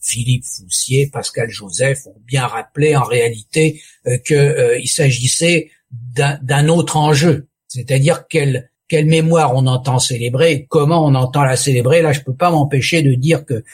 Philippe 0.01 0.45
Foussier, 0.45 1.09
Pascal 1.09 1.51
Joseph 1.51 2.07
ont 2.07 2.21
bien 2.27 2.47
rappelé 2.47 2.97
en 2.97 3.05
réalité 3.05 3.83
euh, 4.07 4.17
qu'il 4.19 4.89
s'agissait 4.89 5.71
d'un 5.91 6.69
autre 6.69 6.97
enjeu, 6.97 7.49
c'est-à-dire 7.67 8.29
quelle, 8.29 8.71
quelle 8.89 9.07
mémoire 9.07 9.55
on 9.55 9.67
entend 9.67 9.99
célébrer, 9.99 10.67
comment 10.69 11.05
on 11.05 11.15
entend 11.15 11.45
la 11.45 11.57
célébrer. 11.57 12.03
Là, 12.03 12.13
je 12.13 12.21
peux 12.21 12.35
pas 12.35 12.51
m'empêcher 12.51 13.03
de 13.03 13.15
dire 13.15 13.47
que 13.47 13.65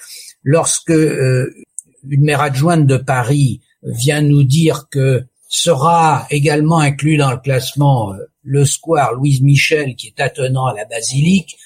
lorsque 0.45 0.91
une 0.91 2.23
maire 2.23 2.41
adjointe 2.41 2.87
de 2.87 2.97
Paris 2.97 3.61
vient 3.83 4.23
nous 4.23 4.45
dire 4.45 4.87
que 4.91 5.25
sera 5.49 6.27
également 6.31 6.81
inclus 6.81 7.17
dans 7.17 7.31
le 7.31 7.39
classement 7.39 8.13
euh, 8.13 8.31
le 8.43 8.65
square 8.65 9.15
Louise 9.15 9.41
Michel 9.41 9.95
qui 9.95 10.09
est 10.09 10.21
attenant 10.21 10.67
à 10.67 10.75
la 10.75 10.85
basilique. 10.85 11.57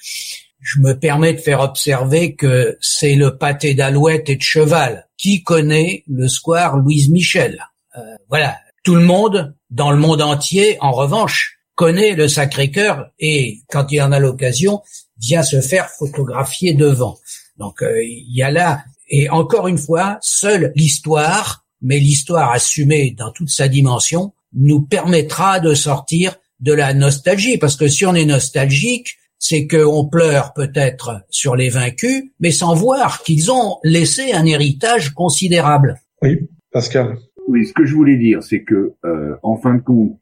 Je 0.71 0.81
me 0.81 0.93
permets 0.93 1.33
de 1.33 1.41
faire 1.41 1.61
observer 1.61 2.35
que 2.35 2.77
c'est 2.83 3.15
le 3.15 3.39
pâté 3.39 3.73
d'alouette 3.73 4.29
et 4.29 4.37
de 4.37 4.43
cheval. 4.43 5.09
Qui 5.17 5.43
connaît 5.43 6.05
le 6.07 6.29
square 6.29 6.77
Louise 6.77 7.09
Michel? 7.09 7.65
Euh, 7.97 8.01
Voilà, 8.29 8.59
tout 8.85 8.95
le 8.95 9.01
monde, 9.01 9.55
dans 9.71 9.91
le 9.91 9.97
monde 9.97 10.21
entier, 10.21 10.77
en 10.81 10.93
revanche, 10.93 11.59
connaît 11.75 12.15
le 12.15 12.29
Sacré-Cœur 12.29 13.07
et 13.19 13.61
quand 13.71 13.87
il 13.91 14.03
en 14.03 14.13
a 14.13 14.19
l'occasion, 14.19 14.83
vient 15.19 15.43
se 15.43 15.63
faire 15.63 15.89
photographier 15.89 16.75
devant. 16.75 17.17
Donc 17.57 17.83
euh, 17.83 18.05
il 18.05 18.37
y 18.37 18.43
a 18.43 18.51
là, 18.51 18.85
et 19.09 19.31
encore 19.31 19.69
une 19.69 19.79
fois, 19.79 20.19
seule 20.21 20.73
l'histoire 20.77 21.65
mais 21.81 21.99
l'histoire 21.99 22.53
assumée 22.53 23.15
dans 23.17 23.33
toute 23.33 23.51
sa 23.51 23.69
dimension 23.69 24.35
nous 24.53 24.83
permettra 24.83 25.61
de 25.61 25.73
sortir 25.73 26.37
de 26.61 26.73
la 26.73 26.93
nostalgie, 26.93 27.57
parce 27.57 27.77
que 27.77 27.89
si 27.89 28.05
on 28.05 28.15
est 28.15 28.25
nostalgique, 28.25 29.17
c'est 29.39 29.67
qu'on 29.67 30.09
pleure 30.09 30.53
peut-être 30.53 31.23
sur 31.31 31.57
les 31.57 31.69
vaincus, 31.69 32.25
mais 32.41 32.51
sans 32.51 32.75
voir 32.75 33.23
qu'ils 33.23 33.51
ont 33.51 33.79
laissé 33.85 34.33
un 34.33 34.45
héritage 34.45 35.11
considérable. 35.11 35.97
Oui, 36.23 36.49
Pascal. 36.73 37.19
Oui, 37.47 37.67
ce 37.67 37.73
que 37.73 37.87
je 37.87 37.95
voulais 37.95 38.17
dire, 38.17 38.43
c'est 38.43 38.63
que 38.63 38.93
euh, 39.05 39.37
en 39.43 39.57
fin 39.57 39.75
de 39.75 39.81
compte, 39.81 40.19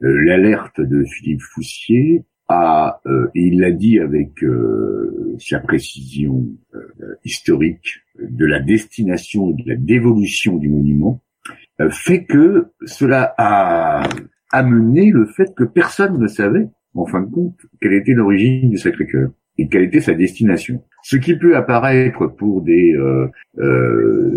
l'alerte 0.00 0.80
de 0.80 1.04
Philippe 1.04 1.40
Foussier 1.40 2.24
a, 2.48 3.00
euh, 3.06 3.28
et 3.34 3.46
il 3.46 3.60
l'a 3.60 3.70
dit 3.70 3.98
avec 3.98 4.42
euh, 4.44 5.36
sa 5.38 5.60
précision 5.60 6.46
historique, 7.24 8.02
de 8.18 8.46
la 8.46 8.60
destination, 8.60 9.50
de 9.50 9.62
la 9.66 9.76
dévolution 9.76 10.56
du 10.56 10.68
monument, 10.68 11.20
euh, 11.80 11.90
fait 11.90 12.24
que 12.24 12.72
cela 12.84 13.34
a 13.38 14.08
amené 14.50 15.10
le 15.10 15.26
fait 15.26 15.54
que 15.54 15.64
personne 15.64 16.18
ne 16.18 16.26
savait, 16.26 16.68
en 16.96 17.06
fin 17.06 17.22
de 17.22 17.30
compte, 17.30 17.58
quelle 17.80 17.94
était 17.94 18.12
l'origine 18.12 18.70
du 18.70 18.78
Sacré-Cœur 18.78 19.30
et 19.58 19.68
quelle 19.68 19.84
était 19.84 20.00
sa 20.00 20.14
destination? 20.14 20.82
Ce 21.02 21.16
qui 21.16 21.36
peut 21.36 21.56
apparaître 21.56 22.26
pour 22.26 22.62
des 22.62 22.92
euh, 22.94 23.28
euh, 23.58 24.30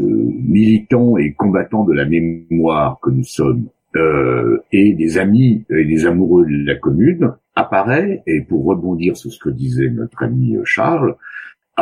militants 0.44 1.18
et 1.18 1.34
combattants 1.34 1.84
de 1.84 1.94
la 1.94 2.06
mémoire 2.06 3.00
que 3.02 3.10
nous 3.10 3.24
sommes 3.24 3.68
euh, 3.96 4.60
et 4.72 4.94
des 4.94 5.18
amis 5.18 5.66
et 5.70 5.86
des 5.86 6.06
amoureux 6.06 6.46
de 6.46 6.66
la 6.66 6.76
commune 6.76 7.34
apparaît, 7.56 8.24
et 8.28 8.42
pour 8.42 8.66
rebondir 8.66 9.18
sur 9.18 9.32
ce 9.32 9.40
que 9.40 9.50
disait 9.50 9.90
notre 9.90 10.24
ami 10.24 10.56
Charles, 10.64 11.16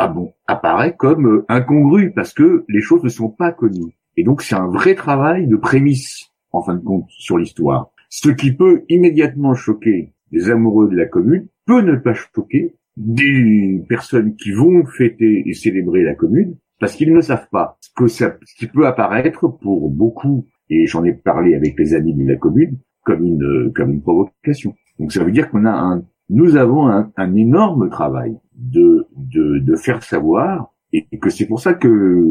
ah 0.00 0.06
bon, 0.06 0.32
apparaît 0.46 0.94
comme 0.96 1.26
euh, 1.26 1.44
incongru 1.48 2.12
parce 2.12 2.32
que 2.32 2.64
les 2.68 2.80
choses 2.80 3.02
ne 3.02 3.08
sont 3.08 3.30
pas 3.30 3.50
connues. 3.50 3.96
Et 4.16 4.22
donc 4.22 4.42
c'est 4.42 4.54
un 4.54 4.68
vrai 4.68 4.94
travail 4.94 5.48
de 5.48 5.56
prémisse, 5.56 6.30
en 6.52 6.62
fin 6.62 6.74
de 6.74 6.84
compte, 6.84 7.06
sur 7.08 7.36
l'histoire. 7.36 7.90
Ce 8.08 8.28
qui 8.28 8.52
peut 8.52 8.84
immédiatement 8.88 9.54
choquer 9.54 10.12
les 10.30 10.50
amoureux 10.50 10.88
de 10.88 10.96
la 10.96 11.06
commune 11.06 11.48
peut 11.66 11.80
ne 11.82 11.96
pas 11.96 12.14
choquer 12.14 12.76
des 12.96 13.84
personnes 13.88 14.34
qui 14.34 14.52
vont 14.52 14.84
fêter 14.84 15.44
et 15.46 15.54
célébrer 15.54 16.02
la 16.02 16.14
commune 16.14 16.56
parce 16.80 16.94
qu'ils 16.94 17.12
ne 17.12 17.20
savent 17.20 17.48
pas 17.50 17.76
ce 17.80 17.90
que 17.96 18.06
ça, 18.08 18.36
ce 18.44 18.54
qui 18.54 18.66
peut 18.66 18.86
apparaître 18.86 19.48
pour 19.48 19.90
beaucoup, 19.90 20.46
et 20.70 20.86
j'en 20.86 21.04
ai 21.04 21.12
parlé 21.12 21.54
avec 21.54 21.78
les 21.78 21.94
amis 21.94 22.14
de 22.14 22.28
la 22.28 22.36
commune, 22.36 22.78
comme 23.04 23.24
une, 23.24 23.72
comme 23.74 23.90
une 23.92 24.02
provocation. 24.02 24.74
Donc 24.98 25.12
ça 25.12 25.24
veut 25.24 25.32
dire 25.32 25.50
qu'on 25.50 25.64
a 25.64 25.72
un, 25.72 26.04
nous 26.28 26.56
avons 26.56 26.88
un, 26.88 27.10
un 27.16 27.34
énorme 27.34 27.88
travail 27.90 28.36
de, 28.54 29.06
de, 29.16 29.58
de 29.58 29.76
faire 29.76 30.02
savoir 30.02 30.72
et 30.92 31.04
que 31.18 31.30
c'est 31.30 31.46
pour 31.46 31.60
ça 31.60 31.74
que 31.74 31.88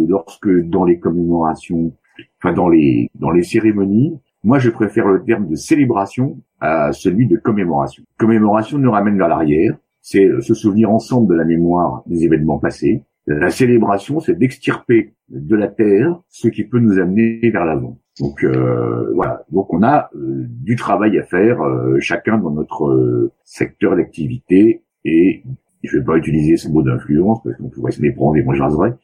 lorsque 0.08 0.50
dans 0.68 0.86
les 0.86 1.00
commémorations, 1.00 1.93
enfin 2.41 2.54
dans 2.54 2.70
les 2.70 3.10
dans 3.16 3.30
les 3.32 3.43
cérémonies, 3.43 4.20
moi 4.48 4.60
je 4.60 4.70
préfère 4.70 5.10
le 5.10 5.24
terme 5.24 5.45
de 5.50 5.56
célébration 5.56 6.41
à 6.62 6.93
celui 6.93 7.28
de 7.28 7.36
commémoration. 7.36 8.04
Commémoration 8.18 8.78
nous 8.78 8.89
ramène 8.89 9.18
vers 9.18 9.28
l'arrière, 9.28 9.78
c'est 10.02 10.30
se 10.39 10.54
souvenir 10.54 10.89
ensemble 10.89 11.28
de 11.28 11.36
la 11.36 11.43
mémoire 11.43 12.02
des 12.06 12.24
événements 12.24 12.58
passés. 12.58 13.04
La 13.28 13.50
célébration, 13.50 14.22
c'est 14.22 14.39
d'extirper 14.39 15.16
de 15.28 15.56
la 15.58 15.68
terre 15.68 16.22
ce 16.30 16.48
qui 16.48 16.64
peut 16.64 16.80
nous 16.80 16.98
amener 16.98 17.41
vers 17.50 17.66
l'avant. 17.66 18.00
Donc 18.22 18.45
euh, 18.45 19.12
voilà, 19.16 19.43
donc 19.52 19.74
on 19.74 19.84
a 19.84 20.10
euh, 20.16 20.45
du 20.48 20.78
travail 20.78 21.20
à 21.20 21.24
faire, 21.24 21.62
euh, 21.62 21.98
chacun 22.00 22.38
dans 22.38 22.52
notre 22.52 23.30
secteur 23.43 23.98
d'activité 23.98 24.86
et 25.04 25.43
je 25.84 25.98
vais 25.98 26.06
pas 26.06 26.16
utiliser 26.16 26.56
ce 26.56 26.70
mot 26.70 26.84
d'influence 26.84 27.43
parce 27.43 27.58
qu'on 27.58 27.68
pourrait 27.68 27.91
se 27.91 28.02
méprendre 28.02 28.38
et 28.38 28.43
moi 28.43 28.56
j'oserais, 28.56 28.95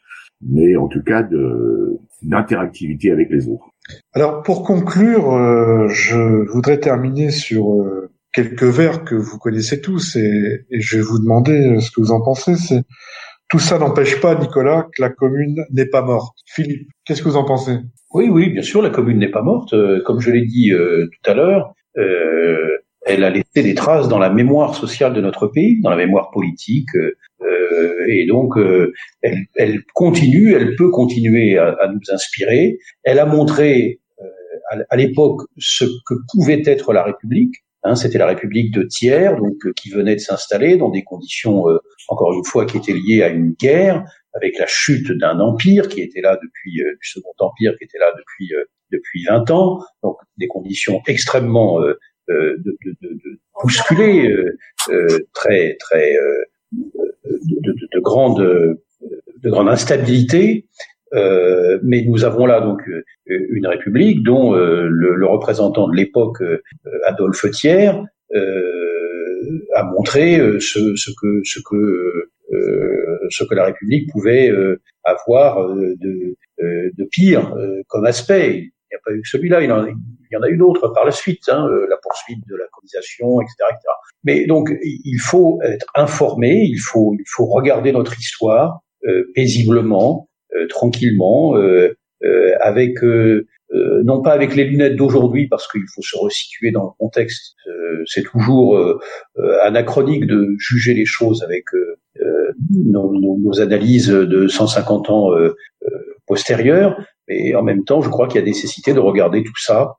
mais 0.50 0.76
en 0.76 0.88
tout 0.88 1.04
cas 1.04 1.24
de 1.24 2.00
d'interactivité 2.22 3.12
avec 3.12 3.30
les 3.30 3.50
autres. 3.50 3.70
Alors 4.14 4.44
pour 4.44 4.64
conclure, 4.64 5.34
euh, 5.34 5.88
je 5.89 6.50
voudrais 6.52 6.80
terminer 6.80 7.32
sur 7.32 7.74
euh, 7.74 8.12
quelques 8.32 8.64
vers 8.64 9.04
que 9.04 9.16
vous 9.16 9.38
connaissez 9.38 9.82
tous 9.82 10.16
et, 10.16 10.66
et, 10.70 10.80
je 10.80 10.98
vais 10.98 11.04
vous 11.04 11.20
demander 11.20 11.68
euh, 11.68 11.80
ce 11.82 11.91
que 11.91 12.00
vous 12.00 12.12
en 12.12 12.22
pensez. 12.22 12.56
C'est 12.56 12.84
tout 13.50 13.60
ça 13.60 13.78
n'empêche 13.78 14.22
pas, 14.22 14.36
Nicolas, 14.36 14.88
que 14.96 15.02
la 15.02 15.10
commune 15.10 15.66
n'est 15.72 15.86
pas 15.86 16.02
morte. 16.02 16.38
Philippe, 16.48 16.88
qu'est-ce 17.06 17.22
que 17.22 17.30
vous 17.30 17.36
en 17.36 17.46
pensez? 17.46 17.78
Oui, 18.14 18.30
oui, 18.30 18.50
bien 18.50 18.62
sûr, 18.62 18.82
la 18.82 18.89
commune 18.89 19.20
n'est 19.20 19.32
pas 19.32 19.44
morte. 19.44 19.76
Comme 20.06 20.22
je 20.22 20.32
l'ai 20.32 20.46
dit 20.46 20.72
tout 20.72 21.30
à 21.30 21.34
l'heure, 21.36 21.76
elle 23.06 23.24
a 23.24 23.30
laissé 23.30 23.64
des 23.64 23.76
traces 23.76 24.08
dans 24.08 24.20
la 24.20 24.30
mémoire 24.30 24.76
sociale 24.76 25.14
de 25.14 25.22
notre 25.22 25.47
pays, 25.47 25.82
dans 25.82 25.89
la 25.89 25.95
mémoire 25.95 26.32
politique, 26.32 26.95
euh, 26.95 28.06
et 28.08 28.26
donc 28.26 28.58
euh, 28.58 28.93
elle, 29.22 29.45
elle, 29.56 29.84
continue, 29.93 30.54
elle 30.54 30.76
peut 30.76 30.89
continuer 30.89 31.58
à, 31.58 31.76
à 31.82 31.88
nous 31.88 31.99
inspirer. 32.12 32.78
Elle 33.04 33.20
a 33.20 33.26
montré 33.26 33.99
euh, 34.22 34.84
à, 34.89 34.95
l'époque 34.95 35.41
ce 35.58 35.86
que 36.06 36.16
pouvait 36.32 36.62
être 36.66 36.93
la 36.93 37.04
République. 37.04 37.56
Hein, 37.84 37.95
C'était 37.95 38.18
la 38.18 38.28
République 38.28 38.74
de 38.74 38.84
tiers, 38.84 39.36
donc 39.36 39.66
euh, 39.66 39.74
qui 39.74 39.89
venait 39.89 40.16
de 40.16 40.22
s'installer 40.22 40.78
dans 40.78 40.89
des 40.89 41.04
conditions, 41.04 41.68
euh, 41.70 41.80
encore 42.08 42.34
une 42.34 42.45
fois, 42.45 42.66
qui 42.66 42.78
étaient 42.78 42.93
liées 42.93 43.24
à 43.24 43.28
une 43.28 43.51
guerre, 43.60 44.06
avec 44.34 44.58
la 44.58 44.66
chute 44.68 45.12
d'un 45.12 45.39
empire 45.39 45.89
qui 45.89 46.01
était 46.01 46.22
là 46.22 46.39
depuis 46.41 46.72
du 46.72 46.97
Second 47.08 47.34
Empire, 47.39 47.76
qui 47.78 47.84
était 47.84 47.99
là 47.99 48.08
depuis 48.18 48.51
depuis 48.93 49.26
20 49.26 49.51
ans, 49.51 49.80
donc 50.04 50.18
des 50.38 50.47
conditions 50.47 51.01
extrêmement 51.08 51.82
euh, 51.82 51.99
de, 52.28 52.57
de, 52.63 52.97
de, 53.01 53.39
bousculer 53.61 54.32
euh, 54.32 54.57
euh, 54.89 55.19
très 55.34 55.76
très 55.80 56.15
de, 56.71 57.76
de, 57.93 57.99
grande 57.99 58.39
de 58.39 59.49
grande 59.49 59.69
instabilité. 59.69 60.65
Euh, 61.13 61.80
mais 61.84 62.03
nous 62.03 62.26
avons 62.26 62.47
là 62.47 62.59
donc 62.59 62.82
une 63.28 63.67
république 63.67 64.24
dont 64.24 64.53
le, 64.53 64.88
le, 64.89 65.28
représentant 65.28 65.88
de 65.88 65.95
l'époque, 65.95 66.41
Adolphe 67.05 67.49
Thiers, 67.51 67.91
a 69.76 69.84
montré 69.84 70.38
ce, 70.59 70.95
ce, 70.95 71.11
que 71.21 71.41
ce 71.43 71.59
que 71.59 72.30
ce 73.30 73.43
que 73.43 73.55
la 73.55 73.65
République 73.65 74.09
pouvait 74.11 74.51
avoir 75.03 75.76
de, 75.76 76.36
de 76.59 77.03
pire 77.11 77.55
comme 77.88 78.05
aspect 78.05 78.71
n'y 78.94 78.98
a 78.98 79.02
pas 79.04 79.12
eu 79.12 79.22
que 79.22 79.28
celui-là, 79.28 79.62
il, 79.62 79.70
y 79.70 80.38
en 80.38 80.41
a 80.41 80.50
eu 80.50 80.58
d'autres 80.58 80.88
par 80.89 81.06
la 81.06 81.12
suite, 81.12 81.50
hein, 81.50 81.68
euh, 81.68 81.88
la 81.89 81.98
poursuite 82.02 82.39
de 82.48 82.56
la 82.56 82.66
colonisation, 82.72 83.41
etc., 83.41 83.56
etc. 83.70 83.80
Mais 84.24 84.46
donc, 84.46 84.72
il 84.84 85.20
faut 85.20 85.60
être 85.64 85.86
informé, 85.96 86.64
il 86.66 86.80
faut, 86.80 87.14
il 87.18 87.26
faut 87.28 87.46
regarder 87.46 87.91
notre 87.91 88.18
histoire 88.18 88.82
euh, 89.06 89.32
paisiblement, 89.36 90.30
euh, 90.56 90.68
tranquillement, 90.68 91.56
avec 92.62 93.00
non 94.06 94.22
pas 94.22 94.32
avec 94.32 94.56
les 94.56 94.64
lunettes 94.66 94.96
d'aujourd'hui, 94.96 95.48
parce 95.48 95.68
qu'il 95.68 95.84
faut 95.94 96.02
se 96.02 96.18
resituer 96.18 96.72
dans 96.72 96.84
le 96.84 96.91
contexte. 96.98 97.56
c'est 98.06 98.24
toujours 98.24 98.80
anachronique 99.62 100.26
de 100.26 100.56
juger 100.58 100.94
les 100.94 101.06
choses 101.06 101.44
avec 101.44 101.66
nos, 102.70 103.12
nos, 103.14 103.60
analyses 103.60 104.08
de 104.08 104.48
150 104.48 105.10
ans 105.10 105.32
postérieures, 106.28 106.96
et 107.28 107.55
en 107.55 107.63
même 107.63 107.84
temps, 107.84 108.01
je 108.01 108.09
crois 108.09 108.28
qu'il 108.28 108.39
y 108.39 108.43
a 108.43 108.45
nécessité 108.45 108.93
de 108.93 108.99
regarder 108.99 109.43
tout 109.43 109.57
ça 109.57 109.93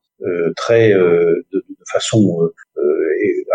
très 0.57 0.93
de, 0.93 1.45
de, 1.53 1.65
façon 1.93 2.51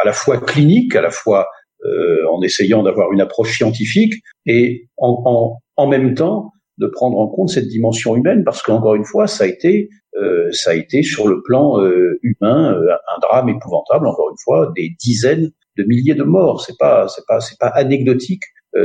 à 0.01 0.05
la 0.05 0.13
fois 0.13 0.37
clinique, 0.37 0.95
à 0.95 1.01
la 1.01 1.11
fois 1.11 1.47
en 1.83 2.41
essayant 2.41 2.83
d'avoir 2.83 3.11
une 3.11 3.21
approche 3.21 3.57
scientifique 3.57 4.13
et 4.45 4.87
en, 4.97 5.21
en, 5.25 5.59
en 5.77 5.87
même 5.87 6.13
temps 6.13 6.51
de 6.79 6.87
prendre 6.87 7.19
en 7.19 7.27
compte 7.27 7.49
cette 7.49 7.67
dimension 7.67 8.15
humaine 8.15 8.43
parce 8.43 8.61
qu'encore 8.61 8.95
une 8.95 9.05
fois, 9.05 9.27
ça 9.27 9.43
a 9.43 9.47
été, 9.47 9.89
euh, 10.15 10.49
ça 10.51 10.71
a 10.71 10.73
été 10.73 11.03
sur 11.03 11.27
le 11.27 11.41
plan 11.43 11.79
euh, 11.81 12.19
humain 12.23 12.73
euh, 12.73 12.93
un 12.93 13.19
drame 13.21 13.49
épouvantable. 13.49 14.07
Encore 14.07 14.29
une 14.31 14.37
fois, 14.43 14.71
des 14.75 14.95
dizaines 14.99 15.51
de 15.77 15.83
milliers 15.83 16.15
de 16.15 16.23
morts. 16.23 16.61
C'est 16.61 16.77
pas, 16.77 17.07
c'est 17.09 17.25
pas, 17.27 17.41
c'est 17.41 17.59
pas 17.59 17.67
anecdotique 17.67 18.43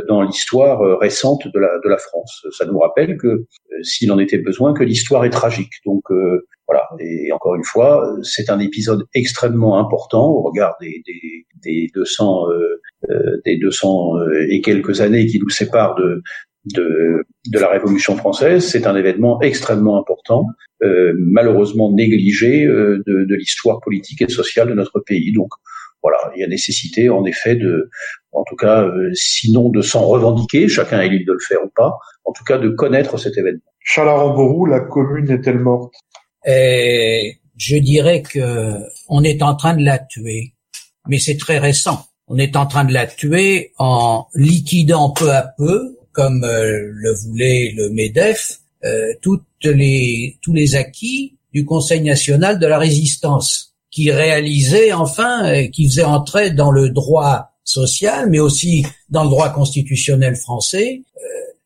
dans 0.09 0.23
l'histoire 0.23 0.99
récente 0.99 1.47
de 1.47 1.59
la 1.59 1.79
de 1.83 1.89
la 1.89 1.99
France. 1.99 2.47
Ça 2.57 2.65
nous 2.65 2.79
rappelle 2.79 3.17
que 3.19 3.45
s'il 3.83 4.11
en 4.13 4.19
était 4.19 4.39
besoin, 4.39 4.73
que 4.73 4.83
l'histoire 4.83 5.25
est 5.25 5.31
tragique. 5.31 5.73
Donc 5.85 6.03
voilà. 6.67 6.89
Et 7.01 7.31
encore 7.33 7.55
une 7.55 7.65
fois, 7.65 8.17
c'est 8.23 8.49
un 8.49 8.61
épisode 8.61 9.05
extrêmement 9.15 9.79
important 9.79 10.27
au 10.27 10.43
regard 10.43 10.75
des 10.81 11.03
des, 11.07 11.47
des 11.63 11.91
200 11.95 12.47
des 13.45 13.59
200 13.59 14.13
et 14.49 14.61
quelques 14.63 15.01
années 15.01 15.27
qui 15.27 15.39
nous 15.39 15.51
séparent 15.51 15.97
de 15.97 16.23
de, 16.65 17.25
de 17.51 17.59
la 17.59 17.69
Révolution 17.69 18.17
française. 18.17 18.67
C'est 18.67 18.87
un 18.87 18.97
événement 18.97 19.41
extrêmement 19.43 20.01
important, 20.01 20.47
euh, 20.83 21.13
malheureusement 21.17 21.93
négligé 21.93 22.65
euh, 22.65 23.03
de, 23.07 23.25
de 23.25 23.35
l'histoire 23.35 23.81
politique 23.81 24.23
et 24.23 24.29
sociale 24.29 24.69
de 24.69 24.75
notre 24.75 25.01
pays. 25.01 25.33
Donc 25.33 25.49
voilà, 26.03 26.19
il 26.37 26.41
y 26.41 26.45
a 26.45 26.49
nécessité 26.49 27.09
en 27.09 27.25
effet 27.25 27.57
de, 27.57 27.89
en 28.35 28.45
tout 28.45 28.57
cas, 28.57 28.83
euh, 28.83 29.11
sinon 29.15 29.71
de 29.71 29.81
s'en 29.81 30.05
revendiquer, 30.07 30.69
chacun 30.69 31.01
est 31.01 31.09
libre 31.09 31.27
de 31.29 31.33
le 31.33 31.39
faire 31.47 31.59
ou 31.65 31.71
pas, 31.75 31.97
en 32.25 32.33
tout 32.33 32.45
cas 32.45 32.59
de 32.59 32.69
connaître 32.69 33.19
cet 33.19 33.37
événement. 33.39 33.61
Charles 33.81 34.09
Aramborou, 34.09 34.67
la 34.67 34.81
commune 34.81 35.31
est-elle 35.31 35.61
morte? 35.61 35.95
Et 36.47 37.39
Je 37.57 37.77
dirais 37.77 38.23
que 38.23 38.75
on 39.09 39.23
est 39.23 39.43
en 39.43 39.55
train 39.55 39.77
de 39.77 39.85
la 39.85 39.99
tuer, 39.99 40.55
mais 41.09 41.19
c'est 41.19 41.37
très 41.37 41.59
récent. 41.59 42.07
On 42.27 42.39
est 42.39 42.57
en 42.57 42.67
train 42.67 42.85
de 42.85 42.93
la 42.93 43.07
tuer 43.07 43.73
en 43.79 44.27
liquidant 44.35 45.11
peu 45.11 45.31
à 45.31 45.55
peu 45.57 45.97
comme 46.15 46.45
euh, 46.45 46.91
le 46.95 47.13
voulait 47.13 47.73
le 47.77 47.91
MEDEF, 47.91 48.61
euh, 48.85 49.13
toutes 49.21 49.43
les, 49.65 50.39
tous 50.41 50.55
les 50.55 50.77
acquis 50.77 51.37
du 51.53 51.65
Conseil 51.67 52.01
national 52.01 52.59
de 52.59 52.67
la 52.67 52.79
résistance, 52.79 53.75
qui 53.91 54.11
réalisait 54.11 54.93
enfin, 54.93 55.47
euh, 55.47 55.67
qui 55.69 55.87
faisait 55.87 56.05
entrer 56.05 56.51
dans 56.51 56.71
le 56.71 56.89
droit 56.91 57.51
social, 57.65 58.31
mais 58.31 58.41
aussi 58.41 58.87
dans 59.09 59.25
le 59.25 59.31
droit 59.31 59.51
constitutionnel 59.51 60.37
français, 60.37 61.03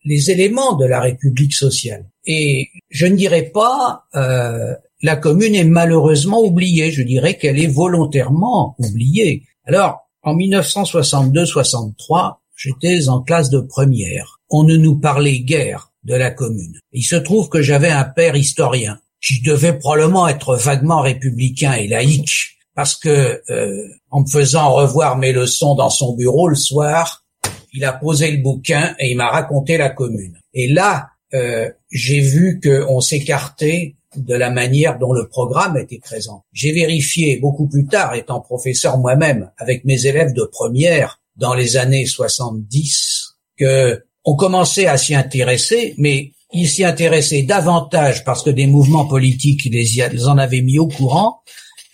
les 0.05 0.31
éléments 0.31 0.75
de 0.75 0.87
la 0.87 1.01
République 1.01 1.53
sociale. 1.53 2.07
Et 2.25 2.69
je 2.89 3.07
ne 3.07 3.17
dirais 3.17 3.51
pas 3.53 4.05
euh, 4.15 4.75
la 5.03 5.17
commune 5.17 5.55
est 5.55 5.65
malheureusement 5.65 6.41
oubliée, 6.41 6.93
je 6.93 7.03
dirais 7.03 7.37
qu'elle 7.37 7.61
est 7.61 7.67
volontairement 7.67 8.75
oubliée. 8.79 9.43
Alors, 9.67 10.09
en 10.23 10.35
1962-63, 10.37 12.37
j'étais 12.57 13.09
en 13.09 13.21
classe 13.21 13.51
de 13.51 13.61
première 13.61 14.39
on 14.51 14.65
ne 14.65 14.77
nous 14.77 14.97
parlait 14.97 15.41
guère 15.41 15.93
de 16.05 16.15
la 16.15 16.31
commune. 16.31 16.79
Il 16.93 17.03
se 17.03 17.17
trouve 17.17 17.49
que 17.49 17.63
j'avais 17.63 17.91
un 17.91 18.05
père 18.05 18.37
historien 18.37 18.99
qui 19.21 19.41
devait 19.41 19.79
probablement 19.79 20.29
être 20.29 20.57
vaguement 20.57 21.01
républicain 21.01 21.73
et 21.73 21.89
laïque, 21.89 22.58
parce 22.79 22.95
que 22.95 23.43
euh, 23.51 23.89
en 24.09 24.21
me 24.21 24.29
faisant 24.29 24.73
revoir 24.73 25.19
mes 25.19 25.33
leçons 25.33 25.75
dans 25.75 25.91
son 25.91 26.15
bureau 26.15 26.47
le 26.47 26.55
soir, 26.55 27.25
il 27.73 27.85
a 27.85 27.93
posé 27.93 28.31
le 28.31 28.37
bouquin 28.37 28.95
et 29.01 29.11
il 29.11 29.17
m'a 29.17 29.31
raconté 29.31 29.77
la 29.77 29.91
commune. 29.91 30.39
Et 30.55 30.69
là, 30.69 31.09
euh, 31.35 31.69
j'ai 31.91 32.21
vu 32.21 32.61
qu'on 32.63 33.01
s'écartait 33.01 33.97
de 34.15 34.35
la 34.37 34.51
manière 34.51 34.97
dont 34.97 35.13
le 35.13 35.27
programme 35.27 35.77
était 35.77 35.99
présent. 35.99 36.45
J'ai 36.53 36.71
vérifié 36.71 37.39
beaucoup 37.39 37.67
plus 37.67 37.85
tard, 37.89 38.15
étant 38.15 38.41
professeur 38.41 38.97
moi-même, 38.97 39.51
avec 39.59 39.85
mes 39.85 40.07
élèves 40.07 40.33
de 40.33 40.45
première, 40.45 41.21
dans 41.35 41.55
les 41.55 41.79
années 41.79 42.07
70, 42.07 43.39
que 43.59 44.05
on 44.25 44.37
commençait 44.37 44.87
à 44.87 44.97
s'y 44.97 45.17
intéresser, 45.17 45.97
mais 45.99 46.31
ils 46.53 46.69
s'y 46.69 46.85
intéressaient 46.85 47.43
davantage 47.43 48.23
parce 48.23 48.45
que 48.45 48.51
des 48.51 48.69
mouvements 48.69 49.07
politiques 49.07 49.65
les, 49.65 50.01
en 50.29 50.39
avaient 50.39 50.63
mis 50.63 50.79
au 50.79 50.87
courant 50.87 51.43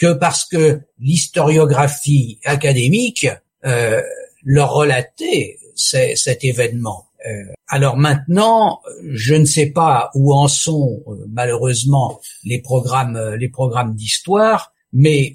que 0.05 0.13
parce 0.13 0.45
que 0.45 0.81
l'historiographie 0.99 2.41
académique 2.45 3.27
euh, 3.65 4.03
leur 4.45 4.73
relatait 4.73 5.59
cet 5.75 6.45
événement. 6.45 7.07
Euh, 7.27 7.53
alors 7.69 7.97
maintenant, 7.97 8.81
je 9.11 9.35
ne 9.35 9.47
sais 9.47 9.71
pas 9.71 10.11
où 10.15 10.35
en 10.35 10.47
sont 10.47 11.03
euh, 11.07 11.25
malheureusement 11.31 12.21
les 12.45 12.61
programmes, 12.61 13.19
les 13.39 13.49
programmes 13.49 13.95
d'histoire, 13.95 14.73
mais 14.93 15.35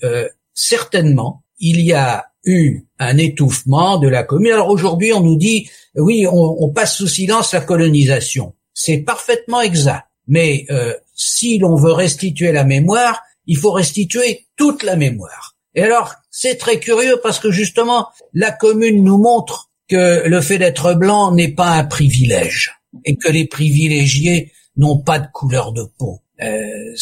certainement 0.54 1.44
il 1.60 1.82
y 1.82 1.94
a 1.94 2.26
eu 2.46 2.86
un 3.00 3.18
étouffement 3.18 3.98
de 3.98 4.08
la 4.08 4.24
commune. 4.24 4.54
Alors 4.54 4.70
aujourd'hui, 4.70 5.12
on 5.14 5.22
nous 5.22 5.36
dit, 5.36 5.70
oui, 5.96 6.26
on, 6.32 6.70
passe 6.70 6.96
sous 6.96 7.08
silence 7.08 7.54
la 7.54 7.62
colonisation. 7.62 8.54
C'est 8.74 9.00
parfaitement 9.00 9.62
exact. 9.62 10.06
Mais 10.28 10.66
euh, 10.70 10.94
si 11.16 11.58
l'on 11.58 11.76
veut 11.76 11.92
restituer 11.92 12.52
la 12.52 12.64
mémoire, 12.64 13.20
il 13.50 13.58
faut 13.58 13.72
restituer 13.72 14.46
toute 14.56 14.84
la 14.84 14.96
mémoire. 14.96 15.56
Et 15.74 15.82
alors, 15.82 16.14
c'est 16.30 16.58
très 16.58 16.80
curieux 16.80 17.20
parce 17.22 17.40
que 17.40 17.52
justement, 17.52 18.08
la 18.34 18.52
commune 18.52 19.04
nous 19.04 19.18
montre 19.18 19.72
que 19.88 20.28
le 20.28 20.40
fait 20.40 20.60
d'être 20.60 20.94
blanc 20.94 21.32
n'est 21.32 21.52
pas 21.52 21.72
un 21.72 21.84
privilège 21.84 22.80
et 23.06 23.18
que 23.18 23.30
les 23.30 23.48
privilégiés 23.48 24.52
n'ont 24.78 25.00
pas 25.00 25.18
de 25.18 25.28
couleur 25.34 25.74
de 25.74 25.84
peau. 25.98 26.22
Euh, 26.42 26.96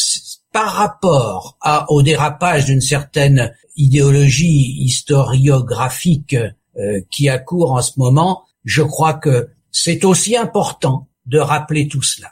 par 0.50 0.72
rapport 0.72 1.58
à, 1.60 1.92
au 1.92 2.02
dérapage 2.02 2.64
d'une 2.64 2.80
certaine 2.80 3.54
idéologie 3.76 4.74
historiographique 4.80 6.34
euh, 6.34 7.00
qui 7.10 7.28
a 7.28 7.38
cours 7.38 7.72
en 7.72 7.82
ce 7.82 7.92
moment, 7.98 8.44
je 8.64 8.82
crois 8.82 9.14
que 9.14 9.50
c'est 9.70 10.02
aussi 10.04 10.34
important 10.34 11.08
de 11.26 11.38
rappeler 11.38 11.88
tout 11.88 12.02
cela. 12.02 12.30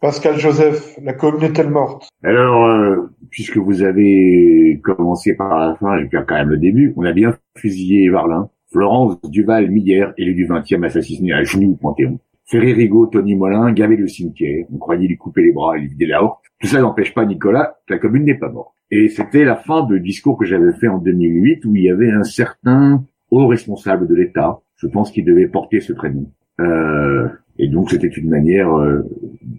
Pascal 0.00 0.38
Joseph, 0.38 0.98
la 1.02 1.14
commune 1.14 1.42
est-elle 1.42 1.70
morte? 1.70 2.08
Alors, 2.22 2.66
euh, 2.66 2.96
puisque 3.30 3.56
vous 3.56 3.82
avez 3.82 4.78
commencé 4.84 5.34
par 5.34 5.58
la 5.58 5.74
fin, 5.76 5.98
je 5.98 6.04
vais 6.04 6.24
quand 6.26 6.34
même 6.34 6.50
le 6.50 6.58
début, 6.58 6.92
on 6.96 7.04
a 7.04 7.12
bien 7.12 7.34
fusillé 7.56 8.10
Varlin, 8.10 8.50
Florence 8.70 9.18
Duval 9.22 9.70
Millière, 9.70 10.12
élu 10.18 10.34
du 10.34 10.46
20e 10.46 10.84
assassiné 10.84 11.32
à 11.32 11.44
genoux 11.44 11.78
Panthéon. 11.80 12.18
Ferré 12.44 12.74
Rigaud, 12.74 13.06
Tony 13.06 13.34
Molin, 13.34 13.72
gavé 13.72 13.96
le 13.96 14.06
cimetière, 14.06 14.66
on 14.72 14.76
croyait 14.76 15.08
lui 15.08 15.16
couper 15.16 15.42
les 15.42 15.52
bras 15.52 15.76
et 15.76 15.80
lui 15.80 15.88
vider 15.88 16.06
la 16.06 16.22
horte. 16.22 16.44
Tout 16.60 16.68
ça 16.68 16.80
n'empêche 16.80 17.14
pas 17.14 17.24
Nicolas 17.24 17.78
la 17.88 17.98
commune 17.98 18.24
n'est 18.24 18.38
pas 18.38 18.50
morte. 18.50 18.74
Et 18.90 19.08
c'était 19.08 19.44
la 19.44 19.56
fin 19.56 19.84
de 19.84 19.96
discours 19.98 20.38
que 20.38 20.44
j'avais 20.44 20.72
fait 20.74 20.88
en 20.88 20.98
2008 20.98 21.64
où 21.64 21.74
il 21.74 21.84
y 21.84 21.90
avait 21.90 22.10
un 22.10 22.22
certain 22.22 23.02
haut 23.30 23.46
responsable 23.46 24.06
de 24.06 24.14
l'État, 24.14 24.60
je 24.76 24.86
pense 24.86 25.10
qu'il 25.10 25.24
devait 25.24 25.48
porter 25.48 25.80
ce 25.80 25.92
prénom. 25.92 26.30
Euh, 26.60 27.28
et 27.58 27.68
donc 27.68 27.90
c'était 27.90 28.08
une 28.08 28.28
manière 28.28 28.72
euh, 28.74 29.02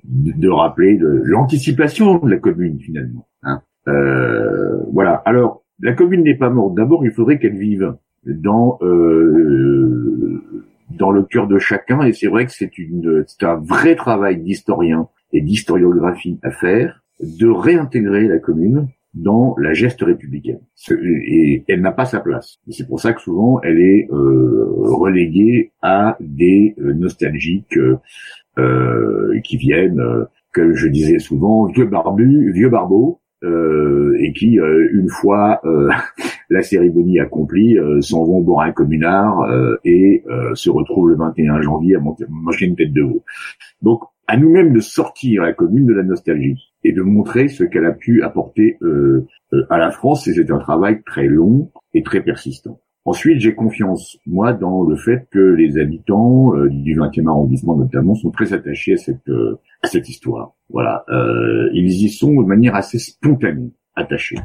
de, 0.03 0.49
rappeler 0.49 0.97
l'anticipation 0.99 2.19
de 2.19 2.29
la 2.29 2.37
commune 2.37 2.79
finalement. 2.79 3.27
Hein. 3.43 3.61
Euh, 3.87 4.77
voilà. 4.91 5.21
Alors 5.25 5.63
la 5.81 5.93
commune 5.93 6.23
n'est 6.23 6.37
pas 6.37 6.49
morte. 6.49 6.75
D'abord, 6.75 7.05
il 7.05 7.11
faudrait 7.11 7.39
qu'elle 7.39 7.57
vive 7.57 7.95
dans 8.25 8.77
euh, 8.81 10.43
dans 10.97 11.11
le 11.11 11.23
cœur 11.23 11.47
de 11.47 11.59
chacun. 11.59 12.01
Et 12.03 12.13
c'est 12.13 12.27
vrai 12.27 12.45
que 12.45 12.51
c'est 12.51 12.77
une 12.77 13.23
c'est 13.27 13.45
un 13.45 13.55
vrai 13.55 13.95
travail 13.95 14.37
d'historien 14.41 15.07
et 15.33 15.41
d'historiographie 15.41 16.39
à 16.43 16.51
faire 16.51 17.03
de 17.19 17.47
réintégrer 17.47 18.27
la 18.27 18.37
commune 18.37 18.87
dans 19.13 19.55
la 19.57 19.73
geste 19.73 20.01
républicaine. 20.01 20.59
Et 20.91 21.63
elle 21.67 21.81
n'a 21.81 21.91
pas 21.91 22.05
sa 22.05 22.19
place. 22.19 22.59
C'est 22.69 22.87
pour 22.87 22.99
ça 22.99 23.13
que 23.13 23.21
souvent 23.21 23.59
elle 23.61 23.79
est 23.79 24.07
euh, 24.11 24.65
reléguée 24.67 25.71
à 25.81 26.17
des 26.19 26.75
euh, 26.79 26.93
nostalgiques 26.93 27.77
euh, 28.57 29.39
qui 29.43 29.57
viennent, 29.57 30.01
que 30.53 30.73
je 30.73 30.87
disais 30.87 31.19
souvent, 31.19 31.65
vieux 31.65 31.85
barbus, 31.85 32.51
vieux 32.53 32.69
barbeaux, 32.69 33.19
et 33.43 34.33
qui, 34.33 34.55
une 34.55 35.09
fois 35.09 35.61
la 36.49 36.63
cérémonie 36.63 37.19
accomplie, 37.19 37.77
s'en 38.01 38.25
vont 38.25 38.41
boire 38.41 38.65
un 38.65 38.71
communard 38.71 39.47
et 39.85 40.23
se 40.55 40.71
retrouvent 40.71 41.09
le 41.09 41.17
21 41.17 41.61
janvier 41.61 41.97
à 41.97 41.99
manger 41.99 42.65
une 42.65 42.75
tête 42.75 42.93
de 42.93 43.03
veau. 43.03 43.23
Donc, 43.83 44.01
à 44.25 44.37
nous-mêmes 44.37 44.73
de 44.73 44.79
sortir 44.79 45.43
la 45.43 45.53
commune 45.53 45.85
de 45.85 45.93
la 45.93 46.03
nostalgie 46.03 46.71
et 46.87 46.93
de 46.93 47.01
montrer 47.01 47.49
ce 47.49 47.65
qu'elle 47.65 47.85
a 47.85 47.91
pu 47.91 48.23
apporter 48.23 48.77
euh, 48.81 49.27
euh, 49.53 49.65
à 49.69 49.77
la 49.77 49.91
France. 49.91 50.25
Et 50.27 50.33
c'est 50.33 50.51
un 50.51 50.57
travail 50.57 51.01
très 51.05 51.27
long 51.27 51.69
et 51.93 52.01
très 52.01 52.21
persistant. 52.21 52.79
Ensuite, 53.03 53.41
j'ai 53.41 53.53
confiance, 53.53 54.17
moi, 54.25 54.53
dans 54.53 54.83
le 54.83 54.95
fait 54.95 55.27
que 55.31 55.39
les 55.39 55.77
habitants 55.77 56.55
euh, 56.55 56.69
du 56.69 56.97
20e 56.97 57.27
arrondissement 57.27 57.75
notamment 57.75 58.15
sont 58.15 58.31
très 58.31 58.53
attachés 58.53 58.93
à 58.93 58.97
cette, 58.97 59.29
à 59.81 59.87
cette 59.87 60.07
histoire. 60.07 60.53
Voilà, 60.69 61.05
ils 61.73 62.03
y 62.03 62.09
sont 62.09 62.41
de 62.41 62.47
manière 62.47 62.75
assez 62.75 62.99
spontanée 62.99 63.71
attachés. 63.95 64.37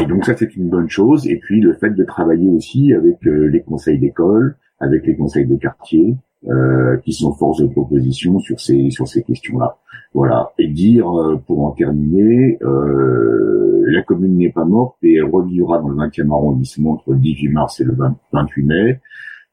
Et 0.00 0.06
donc 0.06 0.24
ça, 0.24 0.34
c'est 0.36 0.56
une 0.56 0.68
bonne 0.68 0.88
chose. 0.88 1.26
Et 1.26 1.38
puis 1.38 1.60
le 1.60 1.74
fait 1.74 1.90
de 1.90 2.04
travailler 2.04 2.50
aussi 2.50 2.92
avec 2.94 3.16
les 3.22 3.62
conseils 3.62 3.98
d'école, 3.98 4.56
avec 4.80 5.06
les 5.06 5.14
conseils 5.14 5.46
de 5.46 5.56
quartier, 5.56 6.16
euh, 6.46 6.96
qui 6.98 7.12
sont 7.12 7.32
force 7.32 7.60
de 7.60 7.66
proposition 7.66 8.38
sur 8.38 8.60
ces 8.60 8.90
sur 8.90 9.08
ces 9.08 9.22
questions-là. 9.22 9.76
Voilà. 10.14 10.52
Et 10.58 10.68
dire 10.68 11.08
euh, 11.08 11.36
pour 11.46 11.64
en 11.64 11.72
terminer, 11.72 12.58
euh, 12.62 13.84
la 13.88 14.02
commune 14.02 14.36
n'est 14.36 14.52
pas 14.52 14.64
morte 14.64 14.96
et 15.02 15.16
elle 15.16 15.24
revivra 15.24 15.78
dans 15.78 15.88
le 15.88 15.96
20e 15.96 16.30
arrondissement 16.30 16.92
entre 16.92 17.12
le 17.12 17.18
18 17.18 17.48
mars 17.48 17.80
et 17.80 17.84
le 17.84 17.96
28 18.32 18.62
mai. 18.62 19.00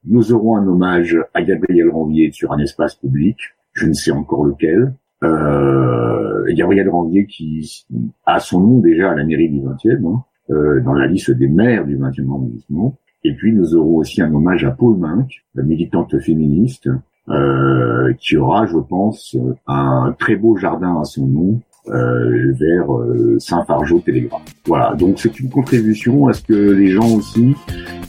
Nous 0.08 0.32
aurons 0.34 0.58
un 0.58 0.68
hommage 0.68 1.18
à 1.34 1.42
Gabriel 1.42 1.90
Ranvier 1.90 2.32
sur 2.32 2.52
un 2.52 2.60
espace 2.60 2.96
public, 2.96 3.38
je 3.74 3.88
ne 3.88 3.94
sais 3.94 4.12
encore 4.12 4.46
lequel. 4.46 4.94
Euh, 5.24 6.44
Gabriel 6.54 6.90
Ranvier 6.90 7.26
qui 7.26 7.86
a 8.26 8.40
son 8.40 8.60
nom 8.60 8.80
déjà 8.80 9.12
à 9.12 9.16
la 9.16 9.24
mairie 9.24 9.50
du 9.50 9.62
20e, 9.62 10.06
hein, 10.06 10.24
euh, 10.52 10.82
dans 10.82 10.94
la 10.94 11.08
liste 11.08 11.32
des 11.32 11.48
maires 11.48 11.86
du 11.86 11.98
20e 11.98 12.30
arrondissement. 12.30 12.98
Et 13.26 13.34
puis 13.34 13.52
nous 13.52 13.76
aurons 13.76 13.98
aussi 13.98 14.22
un 14.22 14.32
hommage 14.32 14.64
à 14.66 14.70
Paul 14.70 14.98
Minck, 14.98 15.44
la 15.56 15.64
militante 15.64 16.20
féministe, 16.20 16.88
euh, 17.28 18.14
qui 18.20 18.38
aura, 18.38 18.68
je 18.68 18.78
pense, 18.78 19.36
un 19.66 20.16
très 20.20 20.36
beau 20.36 20.58
jardin 20.58 21.02
à 21.02 21.06
son 21.06 21.26
nom 21.26 21.60
euh, 21.88 22.54
vers 22.54 22.96
euh, 22.96 23.38
Saint-Fargeau 23.40 23.98
Télégraphe. 24.06 24.44
Voilà, 24.68 24.94
donc 24.94 25.20
c'est 25.20 25.40
une 25.40 25.50
contribution 25.50 26.28
à 26.28 26.34
ce 26.34 26.44
que 26.44 26.54
les 26.54 26.92
gens 26.92 27.16
aussi, 27.16 27.56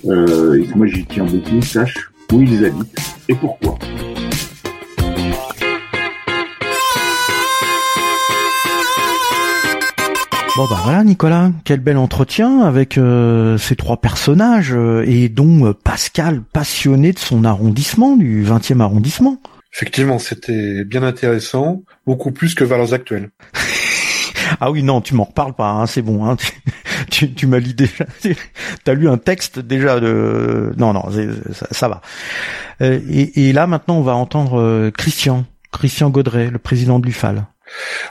et 0.04 0.76
moi 0.76 0.86
j'y 0.86 1.06
tiens 1.06 1.24
beaucoup, 1.24 1.62
sachent 1.62 2.10
où 2.30 2.42
ils 2.42 2.66
habitent 2.66 3.24
et 3.30 3.34
pourquoi. 3.34 3.78
Bon 10.56 10.66
bah 10.70 10.80
voilà 10.82 11.04
Nicolas, 11.04 11.50
quel 11.64 11.80
bel 11.80 11.98
entretien 11.98 12.62
avec 12.62 12.96
euh, 12.96 13.58
ces 13.58 13.76
trois 13.76 13.98
personnages 13.98 14.72
euh, 14.72 15.04
et 15.06 15.28
dont 15.28 15.66
euh, 15.66 15.74
Pascal 15.74 16.40
passionné 16.40 17.12
de 17.12 17.18
son 17.18 17.44
arrondissement, 17.44 18.16
du 18.16 18.42
20e 18.42 18.80
arrondissement. 18.80 19.38
Effectivement, 19.74 20.18
c'était 20.18 20.86
bien 20.86 21.02
intéressant, 21.02 21.82
beaucoup 22.06 22.32
plus 22.32 22.54
que 22.54 22.64
Valeurs 22.64 22.94
Actuelles. 22.94 23.28
ah 24.60 24.70
oui, 24.70 24.82
non, 24.82 25.02
tu 25.02 25.14
m'en 25.14 25.24
reparles 25.24 25.52
pas, 25.52 25.68
hein, 25.68 25.86
c'est 25.86 26.00
bon. 26.00 26.24
Hein, 26.24 26.38
tu, 27.10 27.34
tu, 27.34 27.46
m'as 27.46 27.58
lu 27.58 27.74
déjà, 27.74 28.06
t'as 28.82 28.94
lu 28.94 29.10
un 29.10 29.18
texte 29.18 29.58
déjà 29.58 30.00
de... 30.00 30.72
Non, 30.78 30.94
non, 30.94 31.04
ça, 31.52 31.66
ça, 31.70 31.88
va. 31.88 32.00
Et, 32.80 33.48
et, 33.50 33.52
là, 33.52 33.66
maintenant, 33.66 33.98
on 33.98 34.02
va 34.02 34.14
entendre 34.14 34.88
Christian, 34.96 35.44
Christian 35.70 36.08
Gaudret, 36.08 36.48
le 36.48 36.58
président 36.58 36.98
de 36.98 37.04
l'UFAL. 37.04 37.44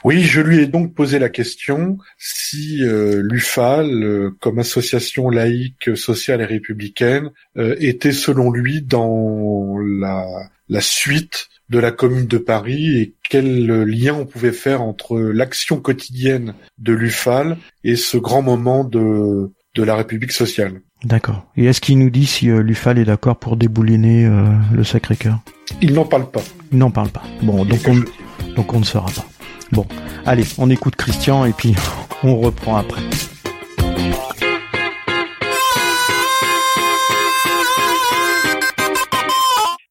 Oui, 0.03 0.21
je 0.21 0.41
lui 0.41 0.59
ai 0.59 0.67
donc 0.67 0.93
posé 0.93 1.19
la 1.19 1.29
question 1.29 1.97
si 2.17 2.83
euh, 2.83 3.21
l'UFAL, 3.23 4.03
euh, 4.03 4.31
comme 4.39 4.59
association 4.59 5.29
laïque, 5.29 5.95
sociale 5.95 6.41
et 6.41 6.45
républicaine, 6.45 7.31
euh, 7.57 7.75
était 7.79 8.11
selon 8.11 8.51
lui 8.51 8.81
dans 8.81 9.77
la, 9.79 10.25
la 10.69 10.81
suite 10.81 11.47
de 11.69 11.79
la 11.79 11.91
Commune 11.91 12.27
de 12.27 12.37
Paris 12.37 12.99
et 12.99 13.15
quel 13.29 13.65
lien 13.65 14.13
on 14.13 14.25
pouvait 14.25 14.51
faire 14.51 14.81
entre 14.81 15.17
l'action 15.17 15.79
quotidienne 15.79 16.53
de 16.77 16.93
l'UFAL 16.93 17.57
et 17.83 17.95
ce 17.95 18.17
grand 18.17 18.43
moment 18.43 18.83
de, 18.83 19.51
de 19.73 19.83
la 19.83 19.95
République 19.95 20.31
sociale. 20.31 20.81
D'accord. 21.03 21.47
Et 21.57 21.65
est-ce 21.65 21.81
qu'il 21.81 21.97
nous 21.97 22.11
dit 22.11 22.27
si 22.27 22.45
l'UFAL 22.45 22.99
est 22.99 23.05
d'accord 23.05 23.37
pour 23.37 23.57
débouliner 23.57 24.29
le 24.73 24.83
Sacré-Cœur? 24.83 25.39
Il 25.81 25.93
n'en 25.93 26.05
parle 26.05 26.29
pas. 26.29 26.43
Il 26.71 26.77
n'en 26.77 26.91
parle 26.91 27.09
pas. 27.09 27.23
Bon, 27.41 27.65
donc 27.65 27.81
on, 27.87 27.95
donc 28.55 28.73
on 28.73 28.79
ne 28.79 28.85
saura 28.85 29.11
pas. 29.11 29.25
Bon, 29.71 29.85
allez, 30.25 30.45
on 30.57 30.69
écoute 30.69 30.95
Christian 30.95 31.45
et 31.45 31.51
puis 31.51 31.75
on 32.23 32.39
reprend 32.39 32.77
après. 32.77 33.01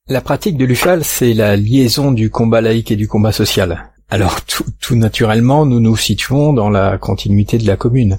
La 0.06 0.20
pratique 0.20 0.56
de 0.56 0.64
l'UFAL, 0.64 1.02
c'est 1.02 1.34
la 1.34 1.56
liaison 1.56 2.12
du 2.12 2.30
combat 2.30 2.60
laïque 2.60 2.92
et 2.92 2.96
du 2.96 3.08
combat 3.08 3.32
social. 3.32 3.90
Alors 4.10 4.42
tout, 4.44 4.94
naturellement, 4.94 5.66
nous 5.66 5.80
nous 5.80 5.96
situons 5.96 6.52
dans 6.52 6.70
la 6.70 6.98
continuité 6.98 7.58
de 7.58 7.66
la 7.66 7.76
commune. 7.76 8.18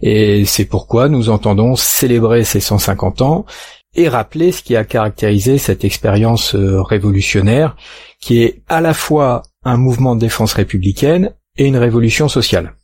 Et 0.00 0.44
c'est 0.44 0.64
pourquoi 0.64 1.08
nous 1.08 1.28
entendons 1.28 1.76
célébrer 1.76 2.42
ces 2.42 2.58
150 2.58 3.22
ans 3.22 3.44
et 3.94 4.08
rappeler 4.08 4.50
ce 4.50 4.62
qui 4.62 4.76
a 4.76 4.84
caractérisé 4.84 5.58
cette 5.58 5.84
expérience 5.84 6.54
euh, 6.54 6.80
révolutionnaire, 6.80 7.76
qui 8.20 8.42
est 8.42 8.62
à 8.68 8.80
la 8.80 8.94
fois 8.94 9.42
un 9.64 9.76
mouvement 9.76 10.14
de 10.14 10.20
défense 10.20 10.54
républicaine 10.54 11.32
et 11.56 11.66
une 11.66 11.76
révolution 11.76 12.28
sociale. 12.28 12.74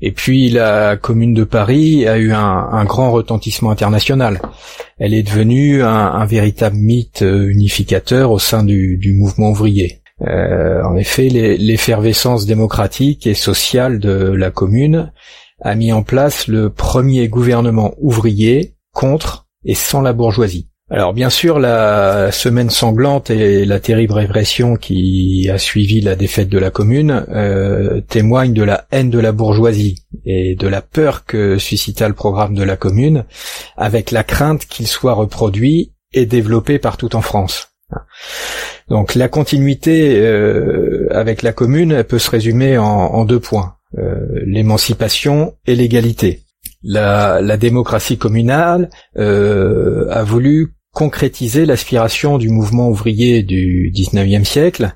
Et 0.00 0.10
puis 0.10 0.50
la 0.50 0.96
Commune 0.96 1.34
de 1.34 1.44
Paris 1.44 2.06
a 2.08 2.18
eu 2.18 2.32
un, 2.32 2.84
grand 2.84 3.12
retentissement 3.12 3.70
international. 3.70 4.40
Elle 4.98 5.14
est 5.14 5.22
devenue 5.22 5.82
un, 5.82 6.24
véritable 6.24 6.76
mythe 6.76 7.22
euh, 7.22 7.48
unificateur 7.48 8.32
au 8.32 8.38
sein 8.38 8.64
du, 8.64 9.14
mouvement 9.16 9.50
ouvrier. 9.50 10.00
Euh, 10.22 10.82
en 10.84 10.96
effet, 10.96 11.28
l'effervescence 11.28 12.46
démocratique 12.46 13.26
et 13.26 13.34
sociale 13.34 13.98
de 13.98 14.12
la 14.12 14.50
Commune 14.50 15.12
a 15.60 15.74
mis 15.74 15.92
en 15.92 16.02
place 16.02 16.48
le 16.48 16.70
premier 16.70 17.28
gouvernement 17.28 17.94
ouvrier 17.98 18.74
contre 18.92 19.46
et 19.64 19.74
sans 19.74 20.00
la 20.00 20.12
bourgeoisie. 20.12 20.71
Alors 20.94 21.14
bien 21.14 21.30
sûr, 21.30 21.58
la 21.58 22.30
semaine 22.32 22.68
sanglante 22.68 23.30
et 23.30 23.64
la 23.64 23.80
terrible 23.80 24.12
répression 24.12 24.76
qui 24.76 25.48
a 25.50 25.56
suivi 25.56 26.02
la 26.02 26.16
défaite 26.16 26.50
de 26.50 26.58
la 26.58 26.70
commune 26.70 27.24
euh, 27.30 28.02
témoignent 28.02 28.52
de 28.52 28.62
la 28.62 28.84
haine 28.90 29.08
de 29.08 29.18
la 29.18 29.32
bourgeoisie 29.32 30.04
et 30.26 30.54
de 30.54 30.68
la 30.68 30.82
peur 30.82 31.24
que 31.24 31.56
suscita 31.56 32.06
le 32.08 32.14
programme 32.14 32.54
de 32.54 32.62
la 32.62 32.76
commune, 32.76 33.24
avec 33.78 34.10
la 34.10 34.22
crainte 34.22 34.66
qu'il 34.66 34.86
soit 34.86 35.14
reproduit 35.14 35.94
et 36.12 36.26
développé 36.26 36.78
partout 36.78 37.16
en 37.16 37.22
France. 37.22 37.68
Donc 38.90 39.14
la 39.14 39.28
continuité 39.28 40.20
euh, 40.20 41.06
avec 41.10 41.40
la 41.40 41.54
commune 41.54 42.04
peut 42.04 42.18
se 42.18 42.30
résumer 42.30 42.76
en, 42.76 43.24
deux 43.24 43.40
points 43.40 43.76
euh, 43.96 44.26
l'émancipation 44.44 45.54
et 45.66 45.74
l'égalité. 45.74 46.42
La, 46.82 47.40
la, 47.40 47.56
démocratie 47.56 48.18
communale 48.18 48.90
euh, 49.16 50.06
a 50.10 50.22
voulu 50.22 50.74
concrétiser 50.92 51.66
l'aspiration 51.66 52.38
du 52.38 52.50
mouvement 52.50 52.88
ouvrier 52.88 53.42
du 53.42 53.90
XIXe 53.94 54.48
siècle, 54.48 54.94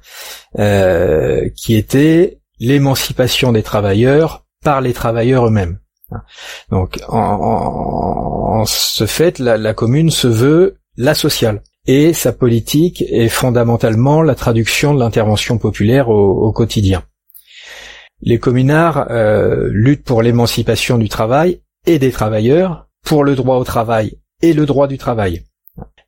euh, 0.59 1.49
qui 1.57 1.75
était 1.75 2.39
l'émancipation 2.61 3.53
des 3.53 3.63
travailleurs 3.63 4.45
par 4.63 4.81
les 4.81 4.93
travailleurs 4.93 5.47
eux-mêmes. 5.47 5.79
Donc, 6.71 7.01
en, 7.09 8.65
ce 8.67 9.07
fait, 9.07 9.39
la, 9.39 9.75
commune 9.75 10.11
se 10.11 10.29
veut 10.29 10.79
la 10.97 11.15
sociale. 11.15 11.63
Et 11.89 12.13
sa 12.13 12.33
politique 12.33 13.05
est 13.09 13.29
fondamentalement 13.29 14.23
la 14.23 14.35
traduction 14.35 14.93
de 14.95 14.99
l'intervention 14.99 15.57
populaire 15.59 16.09
au, 16.09 16.53
quotidien. 16.53 17.05
Les 18.23 18.39
communards 18.39 19.11
euh, 19.11 19.69
luttent 19.73 20.05
pour 20.05 20.23
l'émancipation 20.23 20.99
du 20.99 21.09
travail 21.09 21.61
et 21.87 21.99
des 21.99 22.11
travailleurs, 22.11 22.89
pour 23.05 23.25
le 23.25 23.37
droit 23.37 23.57
au 23.57 23.65
travail 23.65 24.19
et 24.43 24.53
le 24.53 24.67
droit 24.67 24.89
du 24.89 24.99
travail. 24.99 25.45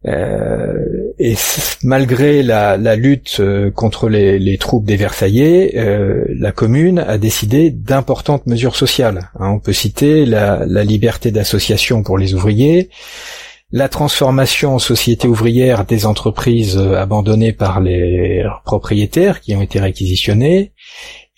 Euh, 0.07 1.13
et 1.19 1.35
malgré 1.83 2.45
la, 2.45 2.77
lutte 2.95 3.39
euh, 3.41 3.71
contre 3.71 4.09
les, 4.09 4.59
troupes 4.59 4.85
des 4.85 4.97
Versaillais, 4.97 5.73
euh, 5.77 6.25
la 6.29 6.53
commune 6.53 7.01
a 7.01 7.19
décidé 7.19 7.71
d'importantes 7.71 8.47
mesures 8.47 8.77
sociales. 8.77 9.31
Hein, 9.39 9.51
on 9.51 9.59
peut 9.59 9.73
citer 9.73 10.25
la, 10.25 10.65
liberté 10.85 11.31
d'association 11.31 12.03
pour 12.03 12.17
les 12.17 12.35
ouvriers, 12.35 12.91
la 13.73 13.89
transformation 13.89 14.77
en 14.77 14.79
société 14.79 15.27
ouvrière 15.27 15.85
des 15.85 16.07
entreprises 16.07 16.79
abandonnées 16.79 17.53
par 17.53 17.81
les 17.81 18.45
propriétaires 18.65 19.41
qui 19.41 19.55
ont 19.57 19.61
été 19.61 19.81
réquisitionnées, 19.81 20.73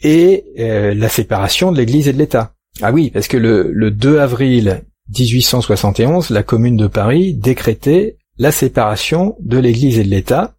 et 0.02 0.44
la 0.56 1.08
séparation 1.08 1.72
de 1.72 1.78
l'Église 1.78 2.08
et 2.08 2.12
de 2.12 2.18
l'État. 2.18 2.52
Ah 2.80 2.92
oui, 2.92 3.11
parce 3.11 3.28
que 3.28 3.36
le, 3.36 3.70
le 3.72 3.90
2 3.90 4.18
avril 4.18 4.82
1871, 5.18 6.30
la 6.30 6.42
commune 6.42 6.76
de 6.76 6.86
Paris 6.86 7.34
décrétait 7.34 8.16
la 8.41 8.53
séparation 8.53 9.36
de 9.41 9.59
l'Église 9.59 9.99
et 9.99 10.03
de 10.03 10.09
l'État. 10.09 10.55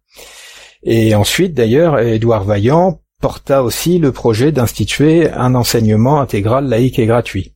Et 0.84 1.16
ensuite, 1.16 1.52
d'ailleurs, 1.52 1.98
Édouard 1.98 2.44
Vaillant 2.44 3.00
porta 3.20 3.64
aussi 3.64 3.98
le 3.98 4.12
projet 4.12 4.52
d'instituer 4.52 5.28
un 5.30 5.56
enseignement 5.56 6.20
intégral 6.20 6.68
laïque 6.68 7.00
et 7.00 7.06
gratuit. 7.06 7.54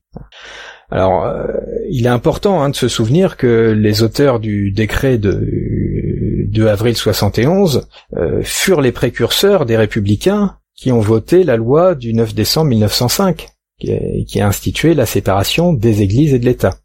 Alors, 0.91 1.25
euh, 1.25 1.47
il 1.89 2.07
est 2.07 2.11
important 2.11 2.61
hein, 2.61 2.71
de 2.71 2.75
se 2.75 2.89
souvenir 2.89 3.37
que 3.37 3.73
les 3.77 4.03
auteurs 4.03 4.41
du 4.41 4.73
décret 4.73 5.17
de, 5.17 6.47
2 6.49 6.67
avril 6.67 6.97
71 6.97 7.89
euh, 8.17 8.41
furent 8.43 8.81
les 8.81 8.93
précurseurs 8.93 9.65
des 9.65 9.77
républicains 9.77 10.57
qui 10.75 10.91
ont 10.91 11.01
voté 11.01 11.45
la 11.45 11.57
loi 11.57 11.95
du 11.95 12.15
9 12.15 12.35
décembre 12.35 12.71
1905, 12.71 13.47
qui 13.79 14.41
a 14.41 14.47
institué 14.47 14.95
la 14.95 15.07
séparation 15.07 15.73
des 15.73 16.03
églises 16.03 16.35
et 16.35 16.39
de 16.39 16.45
l'État. 16.45 16.79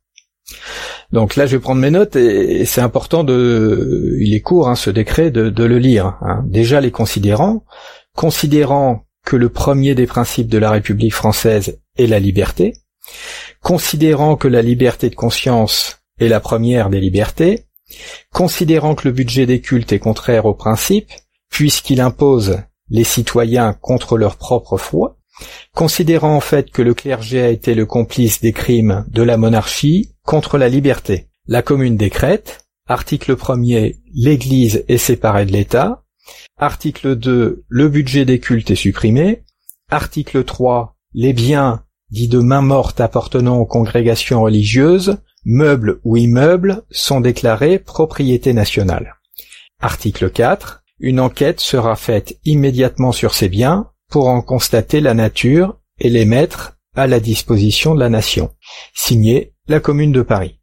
Donc 1.11 1.35
là, 1.35 1.45
je 1.45 1.57
vais 1.57 1.61
prendre 1.61 1.81
mes 1.81 1.91
notes 1.91 2.15
et, 2.15 2.65
c'est 2.65 2.81
important 2.81 3.23
de, 3.23 4.17
il 4.19 4.33
est 4.33 4.41
court 4.41 4.69
hein, 4.69 4.75
ce 4.75 4.89
décret, 4.89 5.31
de, 5.31 5.63
le 5.63 5.77
lire. 5.77 6.17
Hein. 6.21 6.43
Déjà 6.47 6.81
les 6.81 6.91
considérants, 6.91 7.63
considérant 8.15 9.05
que 9.25 9.35
le 9.35 9.49
premier 9.49 9.95
des 9.95 10.07
principes 10.07 10.49
de 10.49 10.57
la 10.57 10.71
République 10.71 11.13
française 11.13 11.79
est 11.97 12.07
la 12.07 12.19
liberté, 12.19 12.73
considérant 13.61 14.35
que 14.35 14.47
la 14.47 14.61
liberté 14.61 15.09
de 15.09 15.15
conscience 15.15 15.99
est 16.19 16.27
la 16.27 16.39
première 16.39 16.89
des 16.89 16.99
libertés, 16.99 17.65
considérant 18.33 18.95
que 18.95 19.07
le 19.07 19.13
budget 19.13 19.45
des 19.45 19.61
cultes 19.61 19.91
est 19.91 19.99
contraire 19.99 20.45
aux 20.45 20.53
principes, 20.53 21.11
puisqu'il 21.49 22.01
impose 22.01 22.59
les 22.89 23.03
citoyens 23.03 23.73
contre 23.73 24.17
leur 24.17 24.37
propre 24.37 24.77
foi, 24.77 25.17
considérant 25.73 26.35
en 26.35 26.41
fait 26.41 26.71
que 26.71 26.81
le 26.81 26.93
clergé 26.93 27.41
a 27.41 27.49
été 27.49 27.73
le 27.73 27.85
complice 27.85 28.41
des 28.41 28.53
crimes 28.53 29.05
de 29.09 29.23
la 29.23 29.37
monarchie 29.37 30.13
contre 30.31 30.57
la 30.57 30.69
liberté. 30.69 31.27
La 31.45 31.61
commune 31.61 31.97
décrète, 31.97 32.65
article 32.87 33.35
1er, 33.35 33.97
l'Église 34.13 34.85
est 34.87 34.97
séparée 34.97 35.45
de 35.45 35.51
l'État, 35.51 36.05
article 36.57 37.17
2, 37.17 37.65
le 37.67 37.89
budget 37.89 38.23
des 38.23 38.39
cultes 38.39 38.71
est 38.71 38.75
supprimé, 38.75 39.43
article 39.89 40.45
3, 40.45 40.95
les 41.13 41.33
biens 41.33 41.83
dits 42.11 42.29
de 42.29 42.39
main 42.39 42.61
morte 42.61 43.01
appartenant 43.01 43.57
aux 43.57 43.65
congrégations 43.65 44.41
religieuses, 44.41 45.17
meubles 45.43 45.99
ou 46.05 46.15
immeubles, 46.15 46.83
sont 46.91 47.19
déclarés 47.19 47.77
propriété 47.77 48.53
nationale. 48.53 49.15
Article 49.81 50.29
4. 50.29 50.81
Une 51.01 51.19
enquête 51.19 51.59
sera 51.59 51.97
faite 51.97 52.39
immédiatement 52.45 53.11
sur 53.11 53.33
ces 53.33 53.49
biens 53.49 53.89
pour 54.09 54.29
en 54.29 54.41
constater 54.41 55.01
la 55.01 55.13
nature 55.13 55.77
et 55.99 56.09
les 56.09 56.23
mettre 56.23 56.77
à 56.95 57.05
la 57.07 57.19
disposition 57.19 57.95
de 57.95 57.99
la 57.99 58.09
nation. 58.09 58.51
Signé 58.93 59.53
la 59.71 59.79
Commune 59.79 60.11
de 60.11 60.21
Paris. 60.21 60.59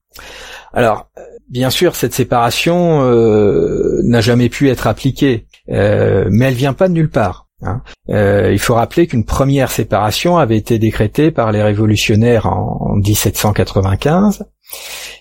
Alors, 0.73 1.09
bien 1.49 1.71
sûr, 1.71 1.97
cette 1.97 2.15
séparation 2.15 3.03
euh, 3.03 4.01
n'a 4.05 4.21
jamais 4.21 4.49
pu 4.49 4.69
être 4.71 4.87
appliquée, 4.87 5.47
euh, 5.71 6.27
mais 6.31 6.47
elle 6.47 6.55
vient 6.55 6.75
pas 6.75 6.89
de 6.89 6.95
nulle 6.95 7.11
part. 7.11 7.49
Hein. 7.63 7.83
Euh, 8.09 8.53
il 8.53 8.59
faut 8.61 8.75
rappeler 8.75 9.09
qu'une 9.09 9.25
première 9.25 9.73
séparation 9.73 10.39
avait 10.39 10.57
été 10.57 10.79
décrétée 10.79 11.33
par 11.33 11.51
les 11.51 11.63
révolutionnaires 11.63 12.47
en, 12.47 12.95
1795 12.97 14.45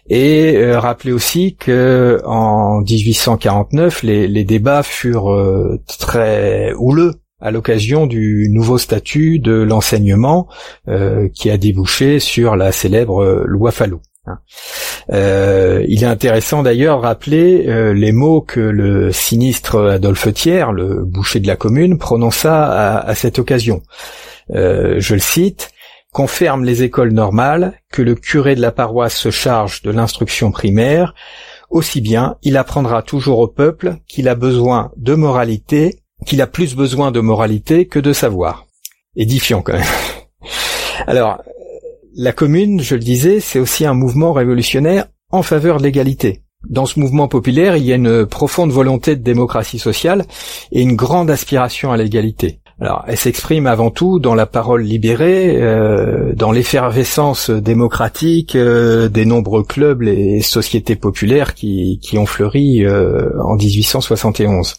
et 0.09 0.55
euh, 0.55 0.79
rappeler 0.79 1.11
aussi 1.11 1.55
que 1.55 2.21
en 2.25 2.81
1849 2.81 4.03
les, 4.03 4.43
débats 4.43 4.83
furent 4.83 5.31
euh, 5.31 5.81
très 5.99 6.73
houleux 6.77 7.13
à 7.39 7.51
l'occasion 7.51 8.07
du 8.07 8.49
nouveau 8.51 8.77
statut 8.77 9.39
de 9.39 9.53
l'enseignement 9.53 10.47
qui 11.33 11.49
a 11.49 11.57
débouché 11.57 12.19
sur 12.19 12.55
la 12.55 12.71
célèbre 12.71 13.43
loi 13.45 13.71
Fallot. 13.71 14.01
Hein. 14.27 14.39
Euh, 15.11 15.85
il 15.88 16.03
est 16.03 16.07
intéressant 16.07 16.63
d'ailleurs 16.63 17.01
rappeler 17.01 17.67
euh, 17.67 17.93
les 17.93 18.11
mots 18.11 18.41
que 18.41 18.59
le 18.59 19.11
sinistre 19.11 19.89
Adolphe 19.91 20.33
Thiers, 20.33 20.71
le 20.73 21.05
boucher 21.05 21.39
de 21.39 21.47
la 21.47 21.55
commune, 21.55 21.97
prononça 21.97 22.99
à, 22.99 23.15
cette 23.15 23.39
occasion. 23.39 23.81
Euh, 24.53 24.95
je 24.99 25.13
le 25.13 25.19
cite 25.19 25.71
qu'on 26.11 26.27
ferme 26.27 26.63
les 26.63 26.83
écoles 26.83 27.11
normales, 27.11 27.79
que 27.91 28.01
le 28.01 28.15
curé 28.15 28.55
de 28.55 28.61
la 28.61 28.71
paroisse 28.71 29.15
se 29.15 29.31
charge 29.31 29.81
de 29.81 29.91
l'instruction 29.91 30.51
primaire, 30.51 31.13
aussi 31.69 32.01
bien 32.01 32.38
il 32.43 32.57
apprendra 32.57 33.03
toujours 33.03 33.39
au 33.39 33.47
peuple 33.47 33.97
qu'il 34.07 34.27
a 34.27 34.35
besoin 34.35 34.91
de 34.97 35.15
moralité, 35.15 36.01
qu'il 36.26 36.41
a 36.41 36.47
plus 36.47 36.76
besoin 36.76 37.11
de 37.11 37.20
moralité 37.20 37.86
que 37.88 37.99
de 37.99 38.13
savoir. 38.13 38.65
Édifiant 39.15 39.61
quand 39.61 39.74
même. 39.74 39.84
Alors, 41.07 41.41
la 42.15 42.32
commune, 42.32 42.82
je 42.82 42.95
le 42.95 43.01
disais, 43.01 43.39
c'est 43.39 43.59
aussi 43.59 43.86
un 43.86 43.93
mouvement 43.93 44.34
révolutionnaire 44.34 45.05
en 45.32 45.43
faveur 45.43 45.78
de 45.78 45.84
l'égalité. 45.84 46.41
Dans 46.68 46.86
ce 46.86 46.99
mouvement 46.99 47.28
populaire, 47.28 47.78
il 47.78 47.86
y 47.86 47.93
a 47.93 47.95
une 47.95 48.26
profonde 48.26 48.72
volonté 48.72 49.15
de 49.15 49.22
démocratie 49.22 49.80
sociale 49.80 50.26
et 50.72 50.82
une 50.82 50.95
grande 50.95 51.30
aspiration 51.30 51.91
à 51.91 51.97
l'égalité. 51.97 52.59
Alors, 52.80 53.03
elle 53.07 53.18
s'exprime 53.18 53.65
avant 53.65 53.89
tout 53.89 54.20
dans 54.20 54.36
la 54.36 54.45
parole 54.45 54.84
libérée, 54.84 55.55
euh, 55.59 56.34
dans 56.36 56.51
l'effervescence 56.51 57.49
démocratique 57.49 58.55
euh, 58.55 59.09
des 59.09 59.26
nombreux 59.26 59.63
clubs 59.63 60.03
et 60.03 60.41
sociétés 60.41 60.95
populaires 60.95 61.55
qui, 61.55 61.99
ont 62.18 62.28
fleuri 62.28 62.86
euh, 62.86 63.32
en 63.43 63.55
1871. 63.55 64.76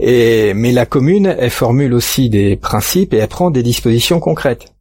Mais 0.00 0.72
la 0.72 0.86
commune, 0.86 1.34
elle 1.38 1.50
formule 1.50 1.94
aussi 1.94 2.30
des 2.30 2.56
principes 2.56 3.14
et 3.14 3.18
elle 3.18 3.28
prend 3.28 3.50
des 3.50 3.62
dispositions 3.62 4.20
concrètes. 4.20 4.72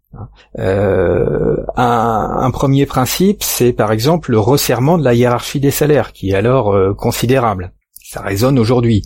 Euh, 0.57 1.57
un, 1.75 2.49
premier 2.51 2.85
principe, 2.85 3.43
c'est 3.43 3.73
par 3.73 3.91
exemple 3.91 4.31
le 4.31 4.39
resserrement 4.39 4.97
de 4.97 5.03
la 5.03 5.13
hiérarchie 5.13 5.59
des 5.59 5.71
salaires, 5.71 6.13
qui 6.13 6.31
est 6.31 6.35
alors 6.35 6.73
euh, 6.73 6.93
considérable. 6.93 7.73
Ça 8.03 8.21
résonne 8.21 8.57
aujourd'hui. 8.57 9.03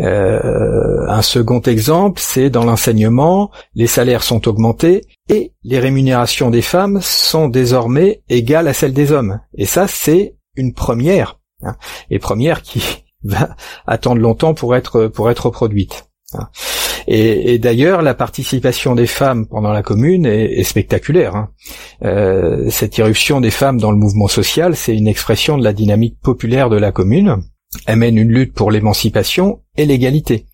Euh, 0.00 1.08
un 1.08 1.22
second 1.22 1.60
exemple, 1.60 2.20
c'est 2.22 2.50
dans 2.50 2.64
l'enseignement, 2.64 3.50
les 3.74 3.86
salaires 3.86 4.22
sont 4.22 4.46
augmentés 4.48 5.00
et 5.30 5.52
les 5.62 5.78
rémunérations 5.78 6.50
des 6.50 6.60
femmes 6.60 7.00
sont 7.00 7.48
désormais 7.48 8.22
égales 8.28 8.68
à 8.68 8.74
celles 8.74 8.92
des 8.92 9.12
hommes. 9.12 9.40
Et 9.56 9.64
ça, 9.64 9.88
c'est 9.88 10.36
une 10.56 10.74
première, 10.74 11.40
hein, 11.62 11.74
première 12.20 12.60
qui 12.60 13.03
va 13.24 13.56
attendre 13.86 14.20
longtemps 14.20 14.54
pour 14.54 14.76
être 14.76 15.08
pour 15.08 15.30
être 15.30 15.50
produite. 15.50 16.06
Hein. 16.34 16.48
Et, 17.06 17.58
d'ailleurs, 17.58 18.00
la 18.00 18.14
participation 18.14 18.94
des 18.94 19.06
femmes 19.06 19.46
pendant 19.46 19.72
la 19.72 19.82
commune 19.82 20.24
est, 20.26 20.62
spectaculaire. 20.62 21.36
Hein. 21.36 21.50
Euh, 22.04 22.70
cette 22.70 22.96
irruption 22.96 23.40
des 23.40 23.50
femmes 23.50 23.78
dans 23.78 23.90
le 23.90 23.98
mouvement 23.98 24.28
social, 24.28 24.74
c'est 24.74 24.96
une 24.96 25.08
expression 25.08 25.58
de 25.58 25.64
la 25.64 25.72
dynamique 25.72 26.18
populaire 26.22 26.70
de 26.70 26.78
la 26.78 26.92
commune. 26.92 27.42
Elle 27.86 27.96
mène 27.96 28.16
une 28.16 28.30
lutte 28.30 28.54
pour 28.54 28.70
l'émancipation 28.70 29.60
et 29.76 29.84
l'égalité. 29.84 30.46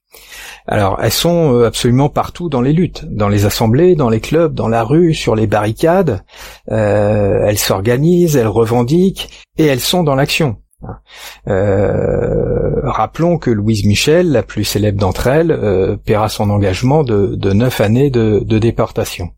Alors, 0.66 0.99
elles 1.03 1.12
sont 1.12 1.55
euh, 1.55 1.66
absolument 1.66 2.09
partout 2.09 2.49
dans 2.49 2.61
les 2.61 2.73
luttes, 2.73 3.05
dans 3.05 3.29
les 3.29 3.45
assemblées, 3.45 3.95
dans 3.95 4.11
les 4.11 4.21
clubs, 4.21 4.55
dans 4.55 4.68
la 4.68 4.83
rue, 4.83 5.14
sur 5.14 5.35
les 5.35 5.47
barricades. 5.47 6.23
Euh, 6.71 7.45
elles 7.47 7.59
s'organisent, 7.59 8.37
elles 8.37 8.49
revendiquent 8.49 9.31
et 9.57 9.66
elles 9.66 9.81
sont 9.81 10.03
dans 10.03 10.14
l'action. 10.14 10.57
Euh, 11.49 12.81
rappelons 12.83 13.39
que 13.39 13.51
Louise 13.51 13.85
Michel, 13.85 14.31
la 14.31 14.43
plus 14.43 14.64
célèbre 14.64 14.99
d'entre 14.99 15.26
elles, 15.26 15.51
euh, 15.51 15.97
paiera 15.97 16.28
son 16.28 16.51
engagement 16.51 17.03
de, 17.03 17.53
neuf 17.53 17.81
années 17.81 18.11
de, 18.11 18.59
déportation. 18.59 19.31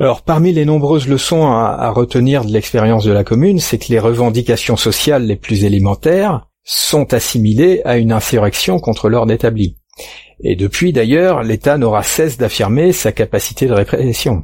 Alors, 0.00 0.22
parmi 0.22 0.52
les 0.52 0.64
nombreuses 0.64 1.08
leçons 1.08 1.46
à, 1.46 1.90
retenir 1.90 2.44
de 2.44 2.52
l'expérience 2.52 3.04
de 3.04 3.12
la 3.12 3.24
commune, 3.24 3.60
c'est 3.60 3.78
que 3.78 3.90
les 3.90 4.00
revendications 4.00 4.76
sociales 4.76 5.24
les 5.24 5.36
plus 5.36 5.64
élémentaires 5.64 6.48
sont 6.64 7.12
assimilées 7.12 7.82
à 7.84 7.98
une 7.98 8.12
insurrection 8.12 8.80
contre 8.80 9.08
l'ordre 9.08 9.32
établi. 9.32 9.76
Et 10.42 10.56
depuis 10.56 10.92
d'ailleurs, 10.92 11.42
l'État 11.42 11.78
n'aura 11.78 12.02
cesse 12.02 12.38
d'affirmer 12.38 12.92
sa 12.92 13.12
capacité 13.12 13.66
de 13.66 13.72
répression. 13.72 14.42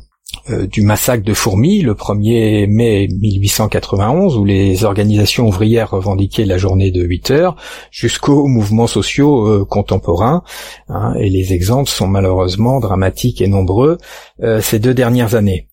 Euh, 0.48 0.68
du 0.68 0.82
massacre 0.82 1.24
de 1.24 1.34
Fourmi 1.34 1.82
le 1.82 1.94
1er 1.94 2.68
mai 2.68 3.08
1891 3.08 4.36
où 4.36 4.44
les 4.44 4.84
organisations 4.84 5.48
ouvrières 5.48 5.90
revendiquaient 5.90 6.44
la 6.44 6.56
journée 6.56 6.92
de 6.92 7.02
8 7.02 7.30
heures 7.32 7.56
jusqu'aux 7.90 8.46
mouvements 8.46 8.86
sociaux 8.86 9.48
euh, 9.48 9.64
contemporains 9.64 10.44
hein, 10.88 11.14
et 11.18 11.30
les 11.30 11.52
exemples 11.52 11.90
sont 11.90 12.06
malheureusement 12.06 12.78
dramatiques 12.78 13.40
et 13.40 13.48
nombreux 13.48 13.98
euh, 14.42 14.60
ces 14.60 14.78
deux 14.78 14.94
dernières 14.94 15.34
années. 15.34 15.69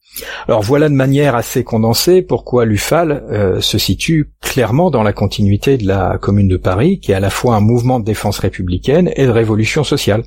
Alors 0.47 0.61
voilà 0.61 0.89
de 0.89 0.93
manière 0.93 1.35
assez 1.35 1.63
condensée 1.63 2.21
pourquoi 2.21 2.65
l'UFAL 2.65 3.23
euh, 3.29 3.61
se 3.61 3.77
situe 3.77 4.31
clairement 4.41 4.89
dans 4.89 5.03
la 5.03 5.13
continuité 5.13 5.77
de 5.77 5.87
la 5.87 6.17
Commune 6.19 6.47
de 6.47 6.57
Paris, 6.57 6.99
qui 6.99 7.11
est 7.11 7.15
à 7.15 7.19
la 7.19 7.29
fois 7.29 7.55
un 7.55 7.59
mouvement 7.59 7.99
de 7.99 8.05
défense 8.05 8.39
républicaine 8.39 9.11
et 9.15 9.25
de 9.25 9.31
révolution 9.31 9.83
sociale, 9.83 10.23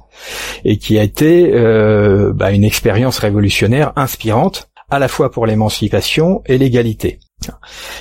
et 0.64 0.78
qui 0.78 0.99
a 0.99 1.03
été 1.03 1.53
euh, 1.55 2.32
bah, 2.34 2.51
une 2.53 2.64
expérience 2.64 3.18
révolutionnaire 3.18 3.93
inspirante 3.97 4.68
à 4.91 4.99
la 4.99 5.09
fois 5.09 5.30
pour 5.30 5.47
l'émancipation 5.47 6.43
et 6.47 6.59
l'égalité. 6.59 7.20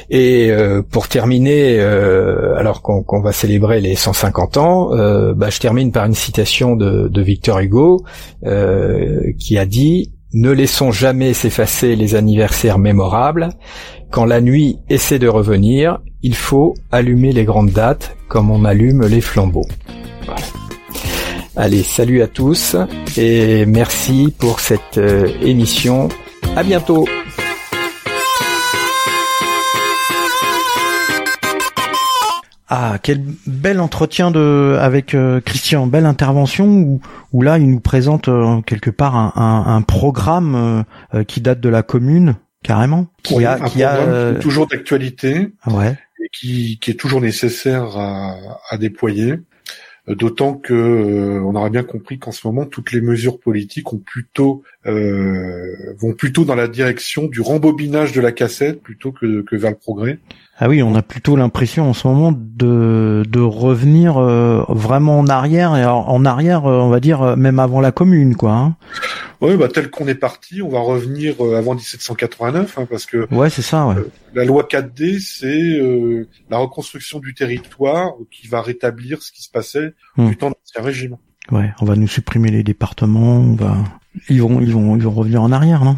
Et 0.10 0.52
euh, 0.52 0.82
pour 0.82 1.08
terminer, 1.08 1.80
alors 1.80 2.82
qu'on 2.82 3.22
va 3.22 3.32
célébrer 3.32 3.80
les 3.80 3.96
150 3.96 4.58
ans, 4.58 4.90
bah, 5.34 5.50
je 5.50 5.60
termine 5.60 5.92
par 5.92 6.06
une 6.06 6.16
citation 6.16 6.76
de 6.76 7.22
Victor 7.22 7.60
Hugo 7.60 8.04
qui 8.44 9.58
a 9.58 9.66
dit 9.66 10.12
ne 10.34 10.52
laissons 10.52 10.92
jamais 10.92 11.34
s'effacer 11.34 11.96
les 11.96 12.16
anniversaires 12.16 12.78
mémorables. 12.78 13.50
Quand 14.12 14.26
la 14.26 14.42
nuit 14.42 14.78
essaie 14.90 15.20
de 15.20 15.28
revenir, 15.28 16.00
il 16.22 16.36
faut 16.36 16.76
allumer 16.92 17.32
les 17.32 17.46
grandes 17.46 17.72
dates 17.72 18.16
comme 18.28 18.52
on 18.52 18.66
allume 18.66 19.06
les 19.06 19.22
flambeaux. 19.22 19.68
Allez, 21.56 21.84
salut 21.84 22.22
à 22.22 22.28
tous 22.28 22.76
et 23.18 23.66
merci 23.66 24.34
pour 24.38 24.60
cette 24.60 24.98
euh, 24.98 25.28
émission. 25.42 26.08
À 26.56 26.64
bientôt. 26.64 27.06
Ah, 32.72 33.00
quel 33.02 33.24
bel 33.48 33.80
entretien 33.80 34.30
de 34.30 34.78
avec 34.80 35.16
euh, 35.16 35.42
Christian, 35.42 35.88
belle 35.88 36.06
intervention 36.06 36.68
où, 36.68 37.02
où 37.34 37.42
là 37.42 37.58
il 37.58 37.68
nous 37.68 37.80
présente 37.80 38.28
euh, 38.28 38.62
quelque 38.62 38.92
part 38.92 39.16
un, 39.16 39.34
un, 39.36 39.76
un 39.76 39.82
programme 39.82 40.86
euh, 41.16 41.24
qui 41.24 41.42
date 41.42 41.62
de 41.62 41.70
la 41.70 41.82
commune 41.82 42.36
carrément, 42.62 43.08
qui 43.24 43.44
a, 43.44 43.60
qui 43.62 43.82
a 43.82 44.36
toujours 44.36 44.68
d'actualité, 44.68 45.52
ouais. 45.66 45.98
et 46.24 46.30
qui, 46.32 46.78
qui 46.80 46.92
est 46.92 47.00
toujours 47.00 47.22
nécessaire 47.22 47.98
à, 47.98 48.38
à 48.70 48.78
déployer. 48.78 49.40
D'autant 50.08 50.54
que 50.54 51.40
on 51.44 51.56
aura 51.56 51.70
bien 51.70 51.84
compris 51.84 52.18
qu'en 52.20 52.32
ce 52.32 52.46
moment 52.46 52.66
toutes 52.66 52.92
les 52.92 53.02
mesures 53.02 53.40
politiques 53.40 53.94
ont 53.94 54.00
plutôt 54.00 54.64
vont 54.86 56.14
plutôt 56.18 56.46
dans 56.46 56.56
la 56.56 56.68
direction 56.68 57.28
du 57.28 57.42
rembobinage 57.42 58.12
de 58.12 58.22
la 58.22 58.32
cassette 58.32 58.82
plutôt 58.82 59.12
que, 59.12 59.42
que 59.42 59.56
vers 59.56 59.72
le 59.72 59.78
progrès. 59.78 60.20
Ah 60.62 60.68
oui, 60.68 60.84
on 60.84 60.94
a 60.94 61.02
plutôt 61.02 61.38
l'impression 61.38 61.90
en 61.90 61.94
ce 61.94 62.06
moment 62.06 62.34
de 62.34 63.24
de 63.26 63.40
revenir 63.40 64.18
euh, 64.18 64.66
vraiment 64.68 65.18
en 65.18 65.28
arrière 65.28 65.78
et 65.78 65.86
en, 65.86 66.26
arrière, 66.26 66.66
euh, 66.66 66.80
on 66.80 66.90
va 66.90 67.00
dire 67.00 67.22
euh, 67.22 67.36
même 67.38 67.60
avant 67.60 67.80
la 67.80 67.94
commune, 67.94 68.36
quoi. 68.36 68.52
Hein. 68.52 68.76
Oui, 69.40 69.56
bah 69.56 69.70
tel 69.70 69.90
qu'on 69.90 70.06
est 70.10 70.16
parti, 70.16 70.62
on 70.62 70.68
va 70.68 70.82
revenir 70.82 71.36
avant 71.56 71.76
1789, 71.76 72.78
hein, 72.78 72.88
parce 72.90 73.06
que 73.06 73.34
ouais, 73.34 73.50
c'est 73.50 73.62
ça. 73.62 73.88
Ouais. 73.88 73.96
la 74.34 74.44
loi 74.44 74.68
4D, 74.70 75.20
c'est 75.20 75.80
la 76.50 76.58
reconstruction 76.58 77.20
du 77.20 77.34
territoire 77.34 78.12
qui 78.30 78.50
va 78.50 78.62
rétablir 78.62 79.22
ce 79.22 79.32
qui 79.32 79.42
se 79.42 79.50
passait 79.50 79.94
hmm. 80.18 80.28
du 80.28 80.36
temps 80.36 80.50
de 80.50 80.56
l'ancien 80.56 80.84
régime. 80.84 81.16
Ouais, 81.52 81.72
on 81.80 81.86
va 81.86 81.96
nous 81.96 82.10
supprimer 82.10 82.52
les 82.52 82.64
départements, 82.64 83.38
on 83.38 83.56
va 83.56 83.78
ils 84.28 84.42
vont 84.42 84.60
ils 84.60 84.74
vont 84.74 84.98
ils 84.98 85.04
vont 85.04 85.12
revenir 85.12 85.42
en 85.42 85.54
arrière, 85.54 85.86
non? 85.86 85.96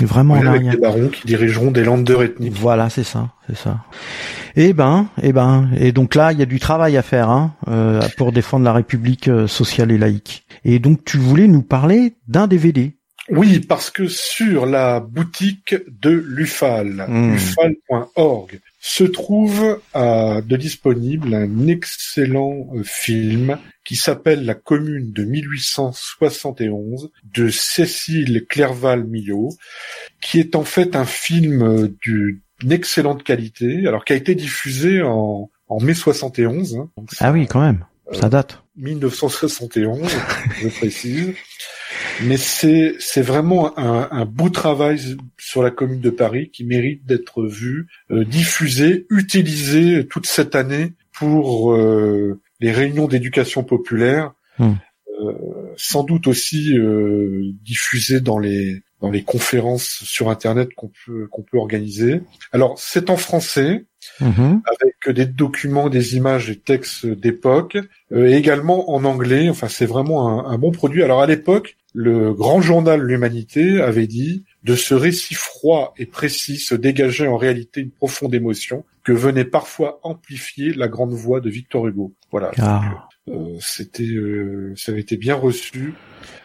Vraiment 0.00 0.34
en 0.34 0.46
arrière. 0.46 0.68
Avec 0.68 0.70
des 0.70 0.76
barons 0.76 1.08
qui 1.08 1.26
dirigeront 1.26 1.70
des 1.70 1.82
ethniques. 1.82 2.52
Voilà, 2.52 2.90
c'est 2.90 3.04
ça, 3.04 3.30
c'est 3.48 3.56
ça. 3.56 3.78
Et 4.56 4.68
eh 4.68 4.72
ben, 4.72 5.08
et 5.20 5.28
eh 5.28 5.32
ben, 5.32 5.70
et 5.76 5.92
donc 5.92 6.14
là, 6.14 6.32
il 6.32 6.38
y 6.38 6.42
a 6.42 6.46
du 6.46 6.60
travail 6.60 6.96
à 6.96 7.02
faire 7.02 7.28
hein, 7.28 7.54
euh, 7.68 8.00
pour 8.16 8.32
défendre 8.32 8.64
la 8.64 8.72
République 8.72 9.28
euh, 9.28 9.46
sociale 9.46 9.90
et 9.90 9.98
laïque. 9.98 10.44
Et 10.64 10.78
donc, 10.78 11.04
tu 11.04 11.18
voulais 11.18 11.48
nous 11.48 11.62
parler 11.62 12.14
d'un 12.28 12.46
DVD. 12.46 12.96
Oui, 13.30 13.58
parce 13.60 13.90
que 13.90 14.06
sur 14.06 14.66
la 14.66 15.00
boutique 15.00 15.74
de 15.88 16.10
l'UFAL, 16.10 17.06
mmh. 17.08 17.34
ufal.org, 17.34 18.60
se 18.86 19.02
trouve 19.02 19.80
à, 19.94 20.42
de 20.42 20.56
disponible 20.58 21.32
un 21.32 21.68
excellent 21.68 22.68
euh, 22.74 22.82
film 22.84 23.58
qui 23.82 23.96
s'appelle 23.96 24.44
La 24.44 24.52
Commune 24.52 25.10
de 25.10 25.24
1871 25.24 27.10
de 27.34 27.48
Cécile 27.48 28.44
Clerval-Millot, 28.46 29.48
qui 30.20 30.38
est 30.38 30.54
en 30.54 30.64
fait 30.64 30.96
un 30.96 31.06
film 31.06 31.62
euh, 31.62 31.96
d'une 32.02 32.42
excellente 32.70 33.22
qualité, 33.22 33.86
alors 33.86 34.04
qui 34.04 34.12
a 34.12 34.16
été 34.16 34.34
diffusé 34.34 35.00
en, 35.00 35.50
en 35.68 35.80
mai 35.80 35.94
71. 35.94 36.76
Hein, 36.76 36.90
ah 37.20 37.32
oui, 37.32 37.46
quand 37.46 37.62
même, 37.62 37.86
ça 38.12 38.28
date. 38.28 38.62
1971, 38.76 40.10
je 40.60 40.68
précise. 40.68 41.32
Mais 42.22 42.36
c'est 42.36 42.94
c'est 42.98 43.22
vraiment 43.22 43.78
un, 43.78 44.08
un, 44.10 44.24
beau 44.24 44.48
travail 44.48 45.00
sur 45.38 45.62
la 45.62 45.70
commune 45.70 46.00
de 46.00 46.10
Paris 46.10 46.50
qui 46.50 46.64
mérite 46.64 47.04
d'être 47.06 47.44
vu, 47.44 47.88
euh, 48.10 48.24
diffusé, 48.24 49.06
utilisé 49.10 50.06
toute 50.06 50.26
cette 50.26 50.54
année 50.54 50.92
pour 51.12 51.72
euh, 51.72 52.40
les 52.60 52.72
réunions 52.72 53.08
d'éducation 53.08 53.64
populaire, 53.64 54.32
euh, 54.60 55.32
sans 55.76 56.04
doute 56.04 56.26
aussi 56.26 56.76
euh, 56.78 57.52
diffusées 57.62 58.20
dans 58.20 58.38
les 58.38 58.82
dans 59.00 59.10
les 59.10 59.22
conférences 59.22 60.02
sur 60.04 60.30
internet 60.30 60.72
qu'on 60.74 60.90
peut 61.04 61.26
qu'on 61.30 61.42
peut 61.42 61.58
organiser. 61.58 62.22
Alors 62.52 62.78
c'est 62.78 63.10
en 63.10 63.16
français 63.16 63.84
hmm. 64.20 64.58
avec 64.66 65.16
des 65.16 65.26
documents, 65.26 65.88
des 65.90 66.16
images, 66.16 66.48
des 66.48 66.58
textes 66.58 67.06
d'époque, 67.06 67.76
euh, 68.12 68.28
et 68.28 68.34
également 68.34 68.90
en 68.90 69.04
anglais. 69.04 69.48
Enfin 69.50 69.68
c'est 69.68 69.86
vraiment 69.86 70.46
un, 70.46 70.52
un, 70.52 70.58
bon 70.58 70.70
produit. 70.70 71.02
Alors 71.02 71.20
à 71.20 71.26
l'époque, 71.26 71.76
le 71.94 72.34
grand 72.34 72.60
journal 72.60 73.00
L'Humanité 73.00 73.80
avait 73.80 74.08
dit 74.08 74.44
de 74.64 74.74
ce 74.74 74.94
récit 74.94 75.34
froid 75.34 75.94
et 75.96 76.06
précis 76.06 76.56
se 76.56 76.74
dégageait 76.74 77.28
en 77.28 77.36
réalité 77.36 77.80
une 77.82 77.92
profonde 77.92 78.34
émotion 78.34 78.84
que 79.04 79.12
venait 79.12 79.44
parfois 79.44 80.00
amplifier 80.02 80.74
la 80.74 80.88
grande 80.88 81.12
voix 81.12 81.40
de 81.40 81.48
Victor 81.48 81.86
Hugo. 81.86 82.12
Voilà. 82.32 82.50
Ah. 82.58 83.06
Euh, 83.28 83.56
c'était, 83.60 84.02
euh, 84.02 84.74
ça 84.76 84.90
avait 84.90 85.02
été 85.02 85.16
bien 85.16 85.36
reçu 85.36 85.94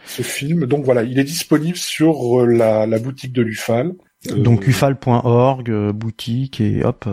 ce 0.06 0.22
film. 0.22 0.66
Donc 0.66 0.84
voilà, 0.84 1.02
il 1.02 1.18
est 1.18 1.24
disponible 1.24 1.76
sur 1.76 2.42
euh, 2.42 2.46
la, 2.46 2.86
la 2.86 2.98
boutique 3.00 3.32
de 3.32 3.42
l'UFAL. 3.42 3.94
Donc 4.36 4.68
ufal.org, 4.68 5.90
boutique 5.92 6.60
et 6.60 6.84
hop. 6.84 7.08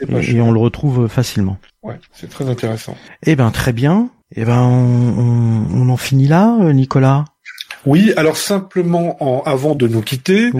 Et, 0.00 0.40
on 0.40 0.52
le 0.52 0.60
retrouve 0.60 1.08
facilement. 1.08 1.58
Ouais, 1.82 1.98
c'est 2.12 2.30
très 2.30 2.48
intéressant. 2.48 2.96
Eh 3.24 3.36
ben 3.36 3.50
très 3.50 3.72
bien. 3.72 4.10
Eh 4.34 4.44
ben 4.44 4.62
on, 4.62 5.66
on 5.74 5.88
en 5.88 5.96
finit 5.96 6.28
là, 6.28 6.72
Nicolas? 6.72 7.24
Oui, 7.86 8.12
alors 8.16 8.36
simplement 8.36 9.16
en, 9.22 9.42
avant 9.44 9.74
de 9.76 9.86
nous 9.86 10.02
quitter, 10.02 10.50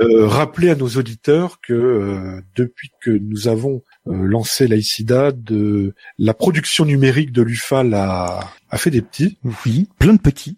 euh, 0.00 0.26
rappeler 0.26 0.70
à 0.70 0.74
nos 0.74 0.88
auditeurs 0.88 1.60
que 1.60 1.74
euh, 1.74 2.40
depuis 2.56 2.90
que 3.02 3.10
nous 3.10 3.46
avons 3.46 3.82
euh, 4.08 4.12
lancé 4.24 4.66
l'AICIDA, 4.66 5.32
de 5.32 5.94
la 6.18 6.34
production 6.34 6.84
numérique 6.86 7.30
de 7.30 7.42
l'UFAL 7.42 7.92
a, 7.94 8.40
a 8.70 8.78
fait 8.78 8.90
des 8.90 9.02
petits. 9.02 9.38
Oui, 9.66 9.88
plein 9.98 10.14
de 10.14 10.20
petits. 10.20 10.56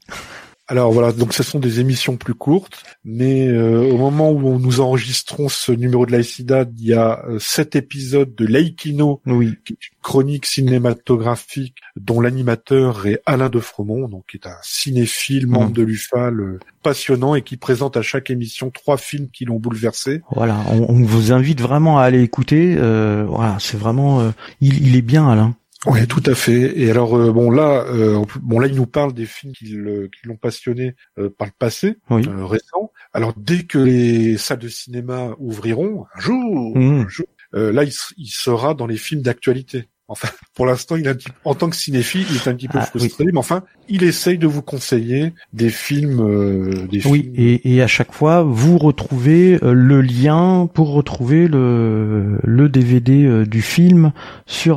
Alors 0.67 0.93
voilà, 0.93 1.13
donc 1.13 1.35
ce 1.35 1.43
sont 1.43 1.59
des 1.59 1.81
émissions 1.81 2.17
plus 2.17 2.33
courtes, 2.33 2.85
mais 3.05 3.47
euh, 3.49 3.93
au 3.93 3.99
moment 3.99 4.33
où 4.33 4.59
nous 4.59 4.81
enregistrons 4.81 5.51
ce 5.51 5.73
numéro 5.73 6.07
de 6.07 6.13
l'AICIDA, 6.13 6.65
il 6.79 6.87
y 6.87 6.95
a 6.95 7.23
euh, 7.29 7.39
sept 7.39 7.77
épisodes 7.77 8.35
de 8.35 8.47
Laikino, 8.47 9.21
oui. 9.27 9.57
qui 9.67 9.75
est 9.75 9.89
une 9.89 9.99
chronique 10.03 10.47
cinématographique 10.47 11.77
dont 11.97 12.19
l'animateur 12.23 13.07
est 13.07 13.21
Alain 13.27 13.51
de 13.51 13.61
Fromont, 13.61 14.09
donc 14.09 14.25
qui 14.31 14.39
est 14.39 14.47
un 14.47 14.57
cinéphile, 14.63 15.47
membre 15.49 15.69
mmh. 15.69 15.75
de 15.75 15.83
l'UFAL, 15.83 16.41
euh, 16.41 16.59
passionnant 16.83 17.35
et 17.35 17.43
qui 17.43 17.59
présente 17.59 17.99
à 17.99 18.03
chaque 18.03 18.31
émission 18.31 18.71
trois 18.71 18.97
films 18.97 19.29
qui 19.31 19.45
l'ont 19.45 19.61
bouleversé. 19.61 20.23
Voilà, 20.31 20.59
on, 20.71 21.03
vous 21.03 21.33
invite 21.33 21.61
vraiment 21.61 21.99
à 21.99 22.05
aller 22.05 22.23
écouter. 22.23 22.75
voilà, 22.75 23.59
c'est 23.61 23.77
vraiment, 23.77 24.33
il, 24.61 24.87
il 24.87 24.97
est 24.97 25.03
bien 25.03 25.29
Alain. 25.29 25.55
Oui, 25.87 26.07
tout 26.07 26.23
à 26.27 26.35
fait. 26.35 26.79
Et 26.81 26.91
alors 26.91 27.17
euh, 27.17 27.33
bon 27.33 27.51
là, 27.51 27.85
euh, 27.89 28.25
bon 28.43 28.59
là, 28.59 28.69
il 28.69 28.75
nous 28.75 28.87
parle 28.87 29.13
des 29.13 29.27
films 29.27 29.53
qui 29.53 29.77
l'ont 30.25 30.37
passionné 30.37 30.95
euh, 31.19 31.31
par 31.31 31.47
le 31.47 31.53
passé 31.59 31.99
récent. 32.09 32.91
Alors 33.13 33.35
dès 33.37 33.65
que 33.65 33.79
les 33.79 34.39
salles 34.39 34.59
de 34.59 34.69
cinéma 34.69 35.35
ouvriront 35.39 36.07
un 36.15 36.21
jour, 36.21 36.77
mmh. 36.77 37.01
un 37.01 37.09
jour 37.09 37.27
là, 37.53 37.85
il, 37.85 37.93
il, 38.17 38.29
sera 38.29 38.75
dans 38.75 38.87
les 38.87 38.97
films 38.97 39.23
d'actualité. 39.23 39.89
Enfin, 40.07 40.29
pour 40.55 40.67
l'instant, 40.67 40.97
il 40.97 41.09
un 41.09 41.15
petit, 41.15 41.29
en 41.45 41.55
tant 41.55 41.71
que 41.71 41.77
cinéphile, 41.77 42.27
il 42.29 42.37
est 42.37 42.49
un 42.49 42.55
petit 42.55 42.69
peu 42.69 42.79
ah, 42.79 42.85
frustré, 42.85 43.25
mais 43.25 43.39
enfin, 43.39 43.65
il 43.89 44.03
essaye 44.03 44.37
de 44.37 44.47
vous 44.47 44.61
conseiller 44.61 45.33
des 45.55 45.71
films, 45.71 46.21
euh, 46.21 46.87
des 46.89 47.07
oui, 47.07 47.33
Et, 47.35 47.75
et 47.75 47.83
à 47.83 47.87
chaque 47.87 48.13
fois, 48.13 48.43
vous 48.43 48.77
retrouvez 48.77 49.59
euh, 49.63 49.73
le 49.73 50.03
lien 50.03 50.69
pour 50.73 50.93
retrouver 50.93 51.49
le 51.49 52.39
le 52.43 52.69
DVD 52.69 53.25
euh, 53.25 53.47
du 53.47 53.63
film 53.63 54.13
sur 54.45 54.77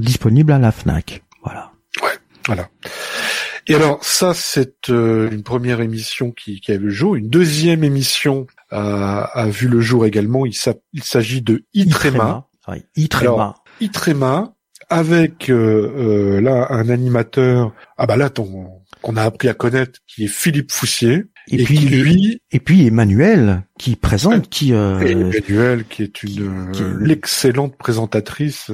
disponible 0.00 0.52
à 0.52 0.58
la 0.58 0.70
Fnac. 0.70 1.22
Voilà. 1.42 1.72
Ouais, 2.02 2.18
voilà. 2.46 2.68
Et 3.68 3.74
alors, 3.74 4.04
ça, 4.04 4.34
c'est 4.34 4.88
une 4.88 5.42
première 5.42 5.80
émission 5.80 6.30
qui, 6.30 6.60
qui 6.60 6.72
a 6.72 6.76
vu 6.76 6.86
le 6.86 6.90
jour. 6.90 7.14
Une 7.14 7.30
deuxième 7.30 7.84
émission 7.84 8.46
a, 8.70 9.22
a 9.22 9.48
vu 9.48 9.68
le 9.68 9.80
jour 9.80 10.04
également. 10.04 10.44
Il 10.44 10.54
s'agit 11.02 11.40
de 11.40 11.64
Itrema. 11.72 12.48
Itrema. 12.66 12.84
Itrema. 12.96 13.54
Itrema 13.80 14.54
avec 14.90 15.48
euh, 15.48 15.92
euh, 15.96 16.40
là 16.40 16.66
un 16.70 16.88
animateur. 16.88 17.72
Ah 17.96 18.06
bah 18.06 18.16
là 18.16 18.28
qu'on 18.28 19.16
a 19.16 19.22
appris 19.22 19.48
à 19.48 19.54
connaître 19.54 20.00
qui 20.06 20.24
est 20.24 20.28
Philippe 20.28 20.72
Foussier. 20.72 21.24
Et, 21.48 21.64
puis 21.64 21.78
lui 21.78 22.42
et 22.52 22.60
puis 22.60 22.86
Emmanuel 22.86 23.64
qui 23.78 23.96
présente 23.96 24.48
qui 24.50 24.72
euh, 24.72 25.00
Emmanuel 25.00 25.84
qui 25.84 26.02
est 26.02 26.22
une 26.22 26.70
l'excellente 27.00 27.76
présentatrice 27.76 28.70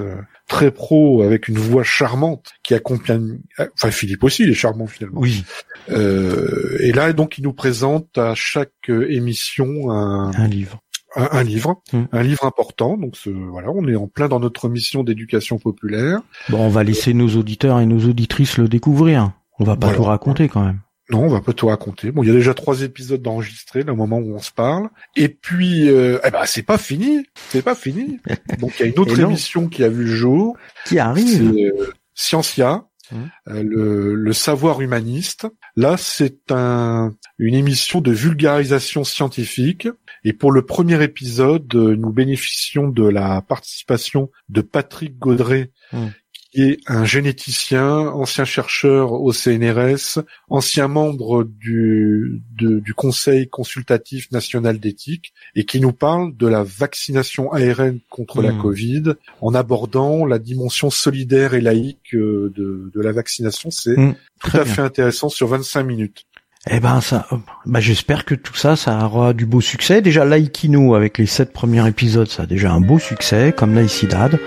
très 0.46 0.70
pro 0.70 1.22
avec 1.22 1.48
une 1.48 1.58
voix 1.58 1.84
charmante 1.84 2.52
qui 2.62 2.74
accompagne 2.74 3.38
enfin 3.58 3.90
Philippe 3.90 4.24
aussi 4.24 4.42
il 4.42 4.50
est 4.50 4.54
charmant 4.54 4.86
finalement. 4.86 5.20
Oui. 5.20 5.44
Et 5.88 6.92
là 6.92 7.12
donc 7.14 7.38
il 7.38 7.44
nous 7.44 7.54
présente 7.54 8.18
à 8.18 8.34
chaque 8.34 8.88
émission 8.88 9.90
un, 9.90 10.32
un 10.34 10.48
livre 10.48 10.82
un, 11.16 11.42
livre, 11.42 11.82
hmm. 11.92 12.04
un 12.12 12.22
livre 12.22 12.44
important. 12.44 12.96
Donc 12.96 13.16
ce, 13.16 13.30
voilà, 13.30 13.70
on 13.70 13.86
est 13.88 13.96
en 13.96 14.06
plein 14.06 14.28
dans 14.28 14.40
notre 14.40 14.68
mission 14.68 15.02
d'éducation 15.02 15.58
populaire. 15.58 16.20
Bon, 16.48 16.60
on 16.60 16.68
va 16.68 16.84
laisser 16.84 17.14
nos 17.14 17.28
auditeurs 17.36 17.80
et 17.80 17.86
nos 17.86 18.08
auditrices 18.08 18.58
le 18.58 18.68
découvrir. 18.68 19.32
On 19.58 19.64
va 19.64 19.76
pas 19.76 19.92
tout 19.94 20.02
raconter 20.02 20.48
quand 20.48 20.64
même. 20.64 20.80
Non, 21.08 21.22
on 21.22 21.28
va 21.28 21.40
pas 21.40 21.52
tout 21.52 21.68
raconter. 21.68 22.10
Bon, 22.10 22.24
il 22.24 22.26
y 22.26 22.30
a 22.30 22.34
déjà 22.34 22.52
trois 22.52 22.82
épisodes 22.82 23.22
d'enregistrés 23.22 23.84
au 23.88 23.94
moment 23.94 24.18
où 24.18 24.34
on 24.34 24.40
se 24.40 24.50
parle. 24.50 24.88
Et 25.14 25.28
puis, 25.28 25.88
euh, 25.88 26.18
eh 26.24 26.30
ben, 26.30 26.42
c'est 26.46 26.64
pas 26.64 26.78
fini. 26.78 27.24
C'est 27.48 27.62
pas 27.62 27.76
fini. 27.76 28.18
Donc, 28.58 28.72
il 28.78 28.82
y 28.82 28.88
a 28.88 28.92
une 28.92 28.98
autre 28.98 29.18
émission 29.18 29.68
qui 29.68 29.84
a 29.84 29.88
vu 29.88 30.04
le 30.04 30.16
jour. 30.16 30.56
Qui 30.84 30.98
arrive. 30.98 31.54
Euh, 31.56 31.92
Scientia. 32.14 32.86
Hmm. 33.12 33.26
Euh, 33.48 33.62
le, 33.62 34.14
le, 34.16 34.32
savoir 34.32 34.80
humaniste. 34.80 35.46
Là, 35.76 35.96
c'est 35.96 36.50
un, 36.50 37.14
une 37.38 37.54
émission 37.54 38.00
de 38.00 38.10
vulgarisation 38.10 39.04
scientifique 39.04 39.86
et 40.26 40.32
pour 40.32 40.50
le 40.50 40.62
premier 40.62 41.00
épisode, 41.04 41.72
euh, 41.76 41.94
nous 41.94 42.10
bénéficions 42.10 42.88
de 42.88 43.06
la 43.06 43.42
participation 43.42 44.28
de 44.48 44.60
Patrick 44.60 45.16
Gaudret, 45.20 45.70
hmm. 45.92 46.08
qui 46.50 46.62
est 46.62 46.78
un 46.88 47.04
généticien, 47.04 47.86
ancien 47.86 48.44
chercheur 48.44 49.12
au 49.12 49.32
CNRS, 49.32 50.18
ancien 50.50 50.88
membre 50.88 51.44
du, 51.44 52.42
du 52.58 52.92
Conseil 52.92 53.46
consultatif 53.48 54.32
national 54.32 54.80
d'éthique, 54.80 55.32
et 55.54 55.64
qui 55.64 55.78
nous 55.78 55.92
parle 55.92 56.36
de 56.36 56.48
la 56.48 56.64
vaccination 56.64 57.52
ARN 57.52 58.00
contre 58.10 58.42
la 58.42 58.50
hmm. 58.50 58.62
Covid, 58.62 59.04
en 59.40 59.54
abordant 59.54 60.26
la 60.26 60.40
dimension 60.40 60.90
solidaire 60.90 61.54
et 61.54 61.60
laïque 61.60 62.14
euh, 62.14 62.52
de, 62.56 62.90
de 62.92 63.00
la 63.00 63.12
vaccination. 63.12 63.70
C'est 63.70 63.96
hmm. 63.96 64.16
tout 64.40 64.56
à 64.56 64.64
fait 64.64 64.82
intéressant 64.82 65.28
sur 65.28 65.46
25 65.46 65.84
minutes. 65.84 66.26
Eh 66.68 66.80
ben 66.80 67.00
ça, 67.00 67.26
bah 67.64 67.78
j'espère 67.78 68.24
que 68.24 68.34
tout 68.34 68.56
ça, 68.56 68.74
ça 68.74 68.98
aura 69.04 69.32
du 69.32 69.46
beau 69.46 69.60
succès. 69.60 70.02
Déjà 70.02 70.24
l'Aikino 70.24 70.94
avec 70.94 71.18
les 71.18 71.26
sept 71.26 71.52
premiers 71.52 71.86
épisodes, 71.86 72.28
ça 72.28 72.42
a 72.42 72.46
déjà 72.46 72.72
un 72.72 72.80
beau 72.80 72.98
succès, 72.98 73.54
comme 73.56 73.74
l'Aicidad. 73.74 74.38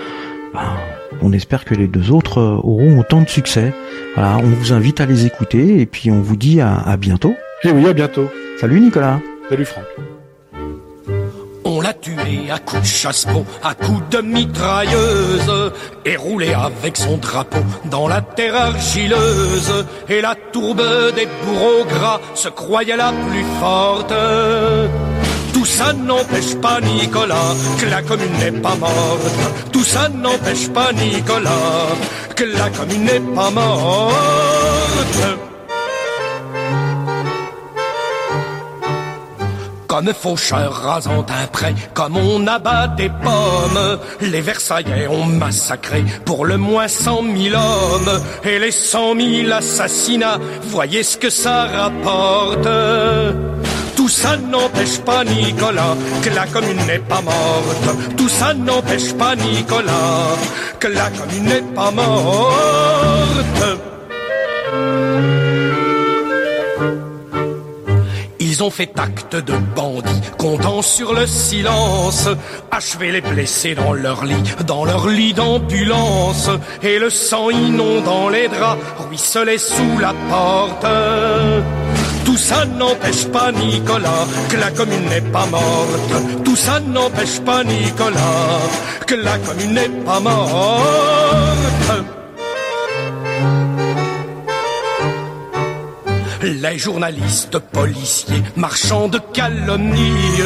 Ben, 0.52 0.60
on 1.22 1.32
espère 1.32 1.64
que 1.64 1.74
les 1.74 1.88
deux 1.88 2.10
autres 2.10 2.38
euh, 2.38 2.56
auront 2.62 2.98
autant 2.98 3.22
de 3.22 3.28
succès. 3.28 3.72
Voilà, 4.14 4.36
on 4.38 4.48
vous 4.48 4.72
invite 4.72 5.00
à 5.00 5.06
les 5.06 5.24
écouter 5.24 5.80
et 5.80 5.86
puis 5.86 6.10
on 6.10 6.20
vous 6.20 6.36
dit 6.36 6.60
à, 6.60 6.76
à 6.76 6.96
bientôt. 6.96 7.34
Et 7.64 7.68
eh 7.68 7.72
oui, 7.72 7.86
à 7.88 7.92
bientôt. 7.92 8.28
Salut 8.60 8.80
Nicolas. 8.80 9.20
Salut 9.48 9.64
Franck. 9.64 9.84
L'a 11.90 11.94
tué 11.94 12.48
à 12.52 12.60
coups 12.60 12.82
de 12.82 12.86
chasse-peau, 12.86 13.44
à 13.64 13.74
coups 13.74 14.08
de 14.10 14.18
mitrailleuse, 14.18 15.72
et 16.04 16.14
roulé 16.14 16.52
avec 16.52 16.96
son 16.96 17.16
drapeau 17.16 17.64
dans 17.86 18.06
la 18.06 18.20
terre 18.20 18.54
argileuse. 18.54 19.84
Et 20.08 20.20
la 20.20 20.36
tourbe 20.52 20.84
des 21.16 21.26
bourreaux 21.42 21.84
gras 21.88 22.20
se 22.36 22.48
croyait 22.48 22.96
la 22.96 23.10
plus 23.10 23.44
forte. 23.58 24.14
Tout 25.52 25.64
ça 25.64 25.92
n'empêche 25.92 26.54
pas 26.62 26.80
Nicolas 26.80 27.56
que 27.80 27.86
la 27.86 28.02
commune 28.02 28.38
n'est 28.38 28.60
pas 28.60 28.76
morte. 28.76 29.72
Tout 29.72 29.82
ça 29.82 30.08
n'empêche 30.10 30.68
pas 30.68 30.92
Nicolas 30.92 31.88
que 32.36 32.44
la 32.44 32.70
commune 32.70 33.02
n'est 33.02 33.34
pas 33.34 33.50
morte. 33.50 35.49
Comme 39.90 40.12
faucheur 40.14 40.72
rasant 40.72 41.26
un 41.28 41.46
prêt, 41.48 41.74
comme 41.94 42.16
on 42.16 42.46
abat 42.46 42.86
des 42.96 43.08
pommes, 43.08 43.98
les 44.20 44.40
Versaillais 44.40 45.08
ont 45.08 45.26
massacré 45.26 46.04
pour 46.24 46.46
le 46.46 46.56
moins 46.56 46.86
cent 46.86 47.22
mille 47.22 47.56
hommes, 47.56 48.22
et 48.44 48.60
les 48.60 48.70
cent 48.70 49.16
mille 49.16 49.50
assassinats, 49.50 50.38
voyez 50.68 51.02
ce 51.02 51.16
que 51.16 51.28
ça 51.28 51.64
rapporte. 51.64 52.68
Tout 53.96 54.08
ça 54.08 54.36
n'empêche 54.36 55.00
pas 55.00 55.24
Nicolas 55.24 55.96
que 56.22 56.30
la 56.30 56.46
commune 56.46 56.86
n'est 56.86 57.00
pas 57.00 57.22
morte. 57.22 58.16
Tout 58.16 58.28
ça 58.28 58.54
n'empêche 58.54 59.12
pas 59.14 59.34
Nicolas 59.34 60.36
que 60.78 60.86
la 60.86 61.10
commune 61.10 61.46
n'est 61.46 61.74
pas 61.74 61.90
morte. 61.90 63.64
Ils 68.50 68.64
ont 68.64 68.70
fait 68.70 68.90
acte 68.98 69.36
de 69.36 69.52
bandits, 69.76 70.20
comptant 70.36 70.82
sur 70.82 71.14
le 71.14 71.24
silence, 71.24 72.28
achevé 72.72 73.12
les 73.12 73.20
blessés 73.20 73.76
dans 73.76 73.92
leur 73.92 74.24
lit, 74.24 74.42
dans 74.66 74.84
leur 74.84 75.06
lit 75.06 75.32
d'ambulance, 75.32 76.50
et 76.82 76.98
le 76.98 77.10
sang 77.10 77.50
inondant 77.50 78.28
les 78.28 78.48
draps, 78.48 78.82
ruisselait 79.08 79.56
sous 79.56 79.98
la 80.00 80.12
porte. 80.28 80.84
Tout 82.24 82.36
ça 82.36 82.64
n'empêche 82.64 83.26
pas 83.26 83.52
Nicolas 83.52 84.26
que 84.48 84.56
la 84.56 84.72
commune 84.72 85.08
n'est 85.08 85.30
pas 85.30 85.46
morte. 85.46 86.44
Tout 86.44 86.56
ça 86.56 86.80
n'empêche 86.80 87.38
pas 87.42 87.62
Nicolas 87.62 88.58
que 89.06 89.14
la 89.14 89.38
commune 89.38 89.74
n'est 89.74 90.04
pas 90.04 90.18
morte. 90.18 92.19
Les 96.42 96.78
journalistes, 96.78 97.58
policiers, 97.58 98.42
marchands 98.56 99.08
de 99.08 99.18
calomnie 99.32 100.40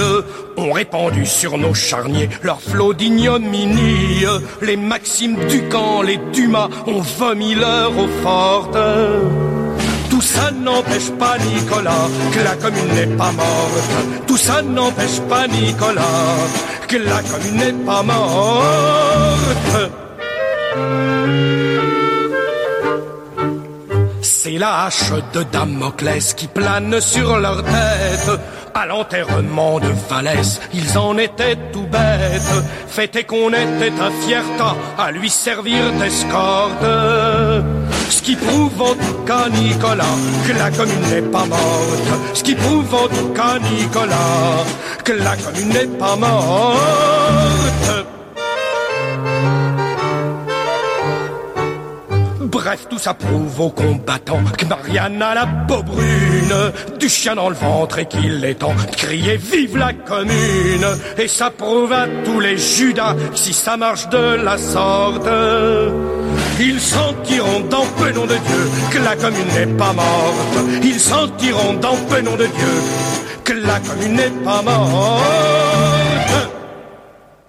ont 0.57 0.73
répandu 0.73 1.25
sur 1.25 1.57
nos 1.57 1.75
charniers 1.75 2.29
leur 2.43 2.61
flot 2.61 2.95
d'ignominie. 2.95 4.25
Les 4.61 4.77
Maximes 4.77 5.37
Ducamp, 5.49 6.03
les 6.03 6.19
Dumas 6.33 6.69
ont 6.87 7.01
vomi 7.01 7.55
leur 7.55 7.97
eau 7.97 8.09
forte. 8.23 8.77
Tout 10.11 10.23
ça 10.23 10.51
n'empêche 10.51 11.11
pas 11.19 11.39
Nicolas 11.39 12.09
que 12.33 12.41
la 12.41 12.57
commune 12.57 12.95
n'est 12.95 13.17
pas 13.17 13.33
morte. 13.33 14.27
Tout 14.27 14.37
ça 14.37 14.63
n'empêche 14.63 15.21
pas 15.29 15.47
Nicolas 15.47 16.03
que 16.89 16.97
la 16.97 17.23
commune 17.23 17.57
n'est 17.57 17.85
pas 17.85 18.03
morte. 18.03 19.91
C'est 24.25 24.57
la 24.59 24.85
hache 24.85 25.13
de 25.35 25.43
Damoclès 25.43 26.33
qui 26.33 26.47
plane 26.47 26.99
sur 26.99 27.39
leur 27.39 27.63
tête. 27.63 28.31
À 28.73 28.87
l'enterrement 28.87 29.79
de 29.79 29.89
Valès, 30.09 30.63
ils 30.73 30.97
en 30.97 31.19
étaient 31.19 31.59
tout 31.75 31.87
bêtes. 31.87 32.65
Fait 32.89 33.15
est 33.17 33.25
qu'on 33.25 33.51
était 33.51 33.93
un 34.01 34.11
fierta 34.27 34.77
à 34.97 35.11
lui 35.11 35.29
servir 35.29 35.93
d'escorte. 36.01 36.87
Ce 38.09 38.23
qui 38.23 38.35
prouve 38.37 38.81
en 38.81 38.95
tout 38.95 39.25
cas, 39.27 39.47
Nicolas, 39.51 40.17
que 40.49 40.53
la 40.59 40.71
commune 40.71 41.11
n'est 41.11 41.31
pas 41.31 41.45
morte. 41.45 42.33
Ce 42.33 42.43
qui 42.43 42.55
prouve 42.55 42.95
en 42.95 43.09
tout 43.09 43.29
cas, 43.35 43.59
Nicolas, 43.59 44.65
que 45.05 45.13
la 45.13 45.37
commune 45.37 45.69
n'est 45.69 45.99
pas 45.99 46.17
morte. 46.17 48.14
Bref, 52.55 52.87
tout 52.89 52.99
ça 52.99 53.15
prouve 53.15 53.61
aux 53.61 53.71
combattants 53.71 54.45
que 54.57 54.65
Marianne 54.65 55.21
a 55.21 55.35
la 55.35 55.47
peau 55.67 55.83
brune, 55.83 56.73
du 57.01 57.09
chien 57.09 57.35
dans 57.35 57.49
le 57.49 57.57
ventre 57.57 57.99
et 57.99 58.07
qu'il 58.07 58.45
est 58.45 58.55
temps 58.55 58.73
de 58.73 58.95
crier 58.95 59.37
vive 59.37 59.77
la 59.77 59.93
commune. 59.93 60.87
Et 61.19 61.27
ça 61.27 61.51
prouve 61.51 61.93
à 61.93 62.07
tous 62.25 62.39
les 62.39 62.57
Judas 62.57 63.17
si 63.35 63.53
ça 63.53 63.77
marche 63.77 64.09
de 64.09 64.37
la 64.37 64.57
sorte. 64.57 65.29
Ils 66.61 66.81
sentiront 66.81 67.59
dans 67.69 67.87
peu 67.99 68.13
nom 68.13 68.25
de 68.25 68.37
Dieu 68.37 68.71
que 68.93 68.99
la 68.99 69.17
commune 69.17 69.53
n'est 69.53 69.77
pas 69.77 69.93
morte. 69.93 70.57
Ils 70.85 71.01
sentiront 71.01 71.75
dans 71.75 71.97
peu 72.09 72.21
nom 72.21 72.37
de 72.37 72.47
Dieu 72.47 72.75
que 73.43 73.53
la 73.53 73.81
commune 73.81 74.15
n'est 74.15 74.45
pas 74.45 74.63
morte. 74.63 75.94